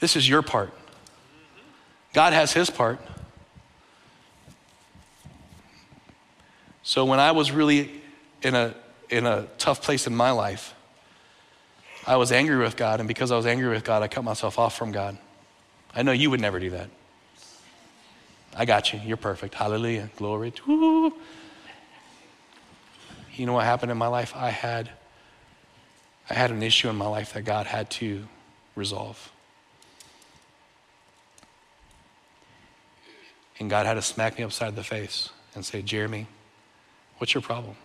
this 0.01 0.17
is 0.17 0.29
your 0.29 0.43
part. 0.43 0.73
God 2.13 2.33
has 2.33 2.53
his 2.53 2.71
part. 2.71 3.01
So 6.83 7.05
when 7.05 7.19
I 7.19 7.33
was 7.33 7.51
really 7.51 7.91
in 8.43 8.55
a, 8.55 8.75
in 9.11 9.27
a 9.27 9.47
tough 9.59 9.83
place 9.83 10.07
in 10.07 10.15
my 10.15 10.31
life, 10.31 10.75
I 12.07 12.17
was 12.17 12.31
angry 12.31 12.57
with 12.57 12.77
God, 12.77 13.01
and 13.01 13.09
because 13.09 13.33
I 13.33 13.37
was 13.37 13.47
angry 13.47 13.69
with 13.69 13.83
God, 13.83 14.03
I 14.03 14.09
cut 14.09 14.23
myself 14.23 14.59
off 14.59 14.77
from 14.77 14.93
God. 14.93 15.19
I 15.95 16.03
know 16.03 16.13
you 16.13 16.31
would 16.31 16.41
never 16.41 16.61
do 16.61 16.71
that. 16.71 16.89
I 18.55 18.65
got 18.65 18.93
you. 18.93 19.01
You're 19.05 19.17
perfect. 19.17 19.55
Hallelujah. 19.55 20.09
Glory. 20.17 20.53
Woo. 20.67 21.13
You 23.35 23.45
know 23.45 23.53
what 23.53 23.65
happened 23.65 23.93
in 23.93 23.99
my 23.99 24.07
life? 24.07 24.35
I 24.35 24.51
had 24.51 24.91
I 26.29 26.35
had 26.35 26.51
an 26.51 26.63
issue 26.63 26.89
in 26.89 26.97
my 26.97 27.07
life 27.07 27.35
that 27.35 27.43
God 27.43 27.67
had 27.67 27.91
to 27.91 28.27
resolve. 28.75 29.31
And 33.59 33.71
God 33.71 33.87
had 33.87 33.95
to 33.95 34.03
smack 34.03 34.39
me 34.39 34.45
upside 34.45 34.77
the 34.77 34.85
face 34.85 35.31
and 35.55 35.65
say, 35.65 35.83
Jeremy, 35.83 36.27
what's 37.19 37.35
your 37.35 37.43
problem? 37.43 37.77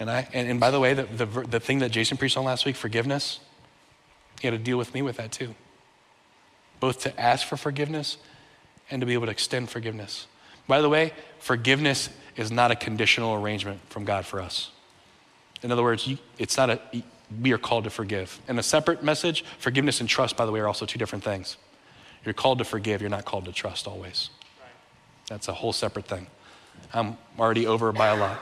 And, 0.00 0.10
I, 0.10 0.28
and, 0.32 0.48
and 0.48 0.60
by 0.60 0.70
the 0.70 0.80
way, 0.80 0.94
the, 0.94 1.04
the, 1.04 1.26
the 1.26 1.60
thing 1.60 1.80
that 1.80 1.90
Jason 1.90 2.16
preached 2.16 2.36
on 2.36 2.44
last 2.44 2.64
week, 2.64 2.76
forgiveness, 2.76 3.40
he 4.40 4.46
had 4.46 4.56
to 4.56 4.62
deal 4.62 4.78
with 4.78 4.94
me 4.94 5.02
with 5.02 5.16
that 5.16 5.32
too. 5.32 5.54
Both 6.80 7.00
to 7.00 7.20
ask 7.20 7.46
for 7.46 7.56
forgiveness 7.56 8.16
and 8.90 9.00
to 9.00 9.06
be 9.06 9.14
able 9.14 9.26
to 9.26 9.32
extend 9.32 9.68
forgiveness. 9.68 10.26
By 10.66 10.80
the 10.80 10.88
way, 10.88 11.12
forgiveness 11.40 12.10
is 12.36 12.52
not 12.52 12.70
a 12.70 12.76
conditional 12.76 13.34
arrangement 13.34 13.80
from 13.88 14.04
God 14.04 14.24
for 14.24 14.40
us. 14.40 14.70
In 15.62 15.72
other 15.72 15.82
words, 15.82 16.08
it's 16.38 16.56
not 16.56 16.70
a, 16.70 16.80
we 17.42 17.52
are 17.52 17.58
called 17.58 17.84
to 17.84 17.90
forgive. 17.90 18.40
And 18.46 18.58
a 18.58 18.62
separate 18.62 19.02
message, 19.02 19.44
forgiveness 19.58 20.00
and 20.00 20.08
trust, 20.08 20.36
by 20.36 20.46
the 20.46 20.52
way, 20.52 20.60
are 20.60 20.68
also 20.68 20.86
two 20.86 20.98
different 20.98 21.24
things. 21.24 21.56
You're 22.24 22.34
called 22.34 22.58
to 22.58 22.64
forgive, 22.64 23.00
you're 23.00 23.10
not 23.10 23.24
called 23.24 23.44
to 23.46 23.52
trust 23.52 23.86
always. 23.86 24.30
That's 25.28 25.48
a 25.48 25.52
whole 25.52 25.72
separate 25.72 26.06
thing. 26.06 26.26
I'm 26.92 27.16
already 27.38 27.66
over 27.66 27.92
by 27.92 28.08
a 28.08 28.16
lot. 28.16 28.38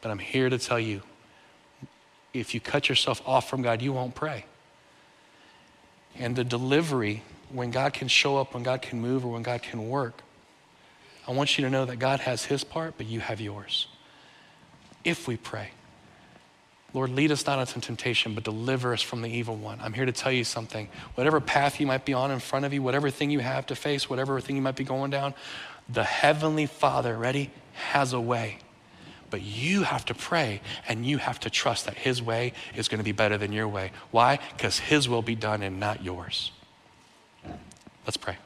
But 0.00 0.10
I'm 0.10 0.18
here 0.18 0.48
to 0.48 0.58
tell 0.58 0.80
you 0.80 1.02
if 2.32 2.54
you 2.54 2.60
cut 2.60 2.88
yourself 2.88 3.20
off 3.26 3.48
from 3.48 3.62
God, 3.62 3.82
you 3.82 3.92
won't 3.92 4.14
pray. 4.14 4.44
And 6.16 6.34
the 6.36 6.44
delivery, 6.44 7.22
when 7.50 7.70
God 7.70 7.92
can 7.92 8.08
show 8.08 8.36
up, 8.36 8.54
when 8.54 8.62
God 8.62 8.82
can 8.82 9.00
move, 9.00 9.24
or 9.24 9.32
when 9.32 9.42
God 9.42 9.62
can 9.62 9.88
work, 9.88 10.22
I 11.26 11.32
want 11.32 11.58
you 11.58 11.64
to 11.64 11.70
know 11.70 11.84
that 11.84 11.96
God 11.96 12.20
has 12.20 12.44
his 12.44 12.64
part, 12.64 12.94
but 12.96 13.06
you 13.06 13.20
have 13.20 13.40
yours. 13.40 13.88
If 15.04 15.28
we 15.28 15.36
pray. 15.36 15.70
Lord, 16.92 17.10
lead 17.10 17.30
us 17.30 17.46
not 17.46 17.58
into 17.60 17.80
temptation, 17.80 18.34
but 18.34 18.42
deliver 18.42 18.92
us 18.92 19.00
from 19.02 19.22
the 19.22 19.30
evil 19.30 19.54
one. 19.54 19.78
I'm 19.80 19.92
here 19.92 20.06
to 20.06 20.12
tell 20.12 20.32
you 20.32 20.42
something. 20.42 20.88
Whatever 21.14 21.40
path 21.40 21.78
you 21.78 21.86
might 21.86 22.04
be 22.04 22.14
on 22.14 22.30
in 22.30 22.40
front 22.40 22.64
of 22.64 22.72
you, 22.72 22.82
whatever 22.82 23.10
thing 23.10 23.30
you 23.30 23.38
have 23.38 23.66
to 23.66 23.76
face, 23.76 24.10
whatever 24.10 24.40
thing 24.40 24.56
you 24.56 24.62
might 24.62 24.76
be 24.76 24.84
going 24.84 25.10
down, 25.10 25.34
the 25.88 26.02
Heavenly 26.02 26.66
Father, 26.66 27.16
ready, 27.16 27.50
has 27.74 28.12
a 28.12 28.20
way. 28.20 28.58
But 29.30 29.42
you 29.42 29.84
have 29.84 30.04
to 30.06 30.14
pray 30.14 30.60
and 30.88 31.06
you 31.06 31.18
have 31.18 31.38
to 31.40 31.50
trust 31.50 31.86
that 31.86 31.94
His 31.94 32.20
way 32.20 32.52
is 32.74 32.88
going 32.88 32.98
to 32.98 33.04
be 33.04 33.12
better 33.12 33.38
than 33.38 33.52
your 33.52 33.68
way. 33.68 33.92
Why? 34.10 34.40
Because 34.56 34.80
His 34.80 35.08
will 35.08 35.22
be 35.22 35.36
done 35.36 35.62
and 35.62 35.78
not 35.78 36.02
yours. 36.02 36.50
Let's 38.04 38.16
pray. 38.16 38.36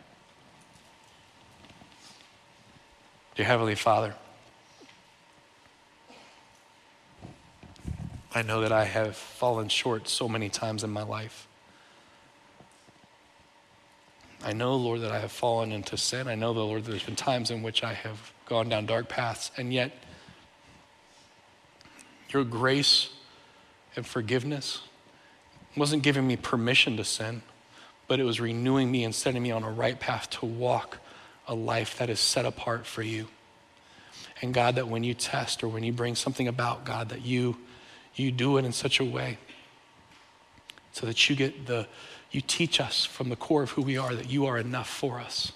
Dear 3.36 3.46
Heavenly 3.46 3.74
Father, 3.74 4.14
I 8.34 8.42
know 8.42 8.62
that 8.62 8.72
I 8.72 8.84
have 8.84 9.16
fallen 9.16 9.68
short 9.68 10.08
so 10.08 10.28
many 10.28 10.48
times 10.48 10.82
in 10.82 10.90
my 10.90 11.04
life. 11.04 11.46
I 14.42 14.52
know, 14.52 14.74
Lord, 14.74 15.02
that 15.02 15.12
I 15.12 15.20
have 15.20 15.30
fallen 15.30 15.70
into 15.70 15.96
sin. 15.96 16.26
I 16.26 16.34
know, 16.34 16.52
the 16.52 16.60
Lord, 16.60 16.84
there's 16.84 17.04
been 17.04 17.16
times 17.16 17.50
in 17.50 17.62
which 17.62 17.84
I 17.84 17.94
have 17.94 18.32
gone 18.46 18.68
down 18.68 18.86
dark 18.86 19.08
paths, 19.08 19.52
and 19.56 19.72
yet 19.72 19.92
your 22.30 22.44
grace 22.44 23.08
and 23.94 24.04
forgiveness 24.04 24.82
wasn't 25.76 26.02
giving 26.02 26.26
me 26.26 26.36
permission 26.36 26.96
to 26.96 27.04
sin, 27.04 27.42
but 28.08 28.18
it 28.18 28.24
was 28.24 28.40
renewing 28.40 28.90
me 28.90 29.04
and 29.04 29.14
setting 29.14 29.42
me 29.42 29.52
on 29.52 29.62
a 29.62 29.70
right 29.70 29.98
path 29.98 30.28
to 30.30 30.46
walk 30.46 30.98
a 31.46 31.54
life 31.54 31.98
that 31.98 32.10
is 32.10 32.20
set 32.20 32.44
apart 32.44 32.84
for 32.84 33.02
you. 33.02 33.28
And 34.42 34.52
God, 34.52 34.74
that 34.74 34.88
when 34.88 35.04
you 35.04 35.14
test 35.14 35.62
or 35.62 35.68
when 35.68 35.84
you 35.84 35.92
bring 35.92 36.16
something 36.16 36.48
about, 36.48 36.84
God, 36.84 37.10
that 37.10 37.24
you 37.24 37.56
you 38.16 38.30
do 38.30 38.56
it 38.56 38.64
in 38.64 38.72
such 38.72 39.00
a 39.00 39.04
way 39.04 39.38
so 40.92 41.06
that 41.06 41.28
you 41.28 41.36
get 41.36 41.66
the 41.66 41.86
you 42.30 42.40
teach 42.40 42.80
us 42.80 43.04
from 43.04 43.28
the 43.28 43.36
core 43.36 43.62
of 43.62 43.70
who 43.70 43.82
we 43.82 43.96
are 43.96 44.14
that 44.14 44.28
you 44.28 44.46
are 44.46 44.58
enough 44.58 44.88
for 44.88 45.20
us. 45.20 45.52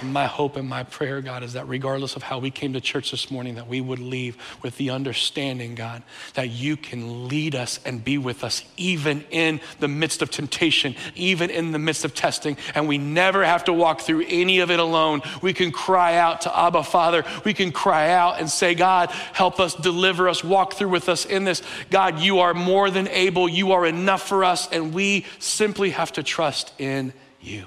And 0.00 0.12
my 0.12 0.26
hope 0.26 0.56
and 0.56 0.68
my 0.68 0.84
prayer, 0.84 1.20
God, 1.20 1.42
is 1.42 1.54
that 1.54 1.66
regardless 1.66 2.14
of 2.14 2.22
how 2.22 2.38
we 2.38 2.50
came 2.50 2.72
to 2.74 2.80
church 2.80 3.10
this 3.10 3.30
morning, 3.32 3.56
that 3.56 3.66
we 3.66 3.80
would 3.80 3.98
leave 3.98 4.36
with 4.62 4.76
the 4.76 4.90
understanding, 4.90 5.74
God, 5.74 6.02
that 6.34 6.50
you 6.50 6.76
can 6.76 7.26
lead 7.26 7.56
us 7.56 7.80
and 7.84 8.02
be 8.02 8.16
with 8.16 8.44
us 8.44 8.64
even 8.76 9.24
in 9.30 9.60
the 9.80 9.88
midst 9.88 10.22
of 10.22 10.30
temptation, 10.30 10.94
even 11.16 11.50
in 11.50 11.72
the 11.72 11.80
midst 11.80 12.04
of 12.04 12.14
testing. 12.14 12.56
And 12.76 12.86
we 12.86 12.96
never 12.96 13.44
have 13.44 13.64
to 13.64 13.72
walk 13.72 14.02
through 14.02 14.24
any 14.28 14.60
of 14.60 14.70
it 14.70 14.78
alone. 14.78 15.20
We 15.40 15.52
can 15.52 15.72
cry 15.72 16.16
out 16.16 16.42
to 16.42 16.56
Abba, 16.56 16.84
Father. 16.84 17.24
We 17.44 17.52
can 17.52 17.72
cry 17.72 18.10
out 18.10 18.38
and 18.38 18.48
say, 18.48 18.74
God, 18.74 19.10
help 19.10 19.58
us, 19.58 19.74
deliver 19.74 20.28
us, 20.28 20.44
walk 20.44 20.74
through 20.74 20.90
with 20.90 21.08
us 21.08 21.24
in 21.24 21.44
this. 21.44 21.60
God, 21.90 22.20
you 22.20 22.38
are 22.38 22.54
more 22.54 22.88
than 22.88 23.08
able. 23.08 23.48
You 23.48 23.72
are 23.72 23.84
enough 23.84 24.28
for 24.28 24.44
us. 24.44 24.68
And 24.70 24.94
we 24.94 25.26
simply 25.40 25.90
have 25.90 26.12
to 26.12 26.22
trust 26.22 26.72
in 26.78 27.12
you. 27.40 27.66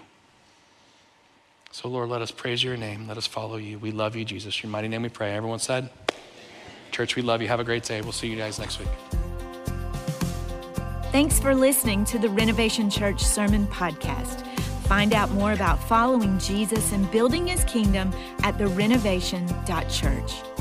So, 1.75 1.89
Lord, 1.89 2.07
let 2.07 2.21
us 2.21 2.31
praise 2.31 2.63
your 2.63 2.77
name. 2.77 3.05
Let 3.05 3.17
us 3.17 3.27
follow 3.27 3.57
you. 3.57 3.77
We 3.79 3.91
love 3.91 4.15
you, 4.15 4.23
Jesus. 4.23 4.63
Your 4.63 4.69
mighty 4.69 4.87
name 4.87 5.01
we 5.01 5.09
pray. 5.09 5.35
Everyone 5.35 5.59
said, 5.59 5.89
Church, 6.91 7.17
we 7.17 7.21
love 7.21 7.41
you. 7.41 7.49
Have 7.49 7.59
a 7.59 7.65
great 7.65 7.83
day. 7.83 7.99
We'll 7.99 8.13
see 8.13 8.29
you 8.29 8.37
guys 8.37 8.57
next 8.57 8.79
week. 8.79 8.87
Thanks 11.11 11.37
for 11.37 11.53
listening 11.53 12.05
to 12.05 12.17
the 12.17 12.29
Renovation 12.29 12.89
Church 12.89 13.21
Sermon 13.21 13.67
Podcast. 13.67 14.47
Find 14.87 15.11
out 15.13 15.29
more 15.31 15.51
about 15.51 15.83
following 15.83 16.39
Jesus 16.39 16.93
and 16.93 17.11
building 17.11 17.45
his 17.45 17.65
kingdom 17.65 18.09
at 18.43 18.57
therenovation.church. 18.57 20.54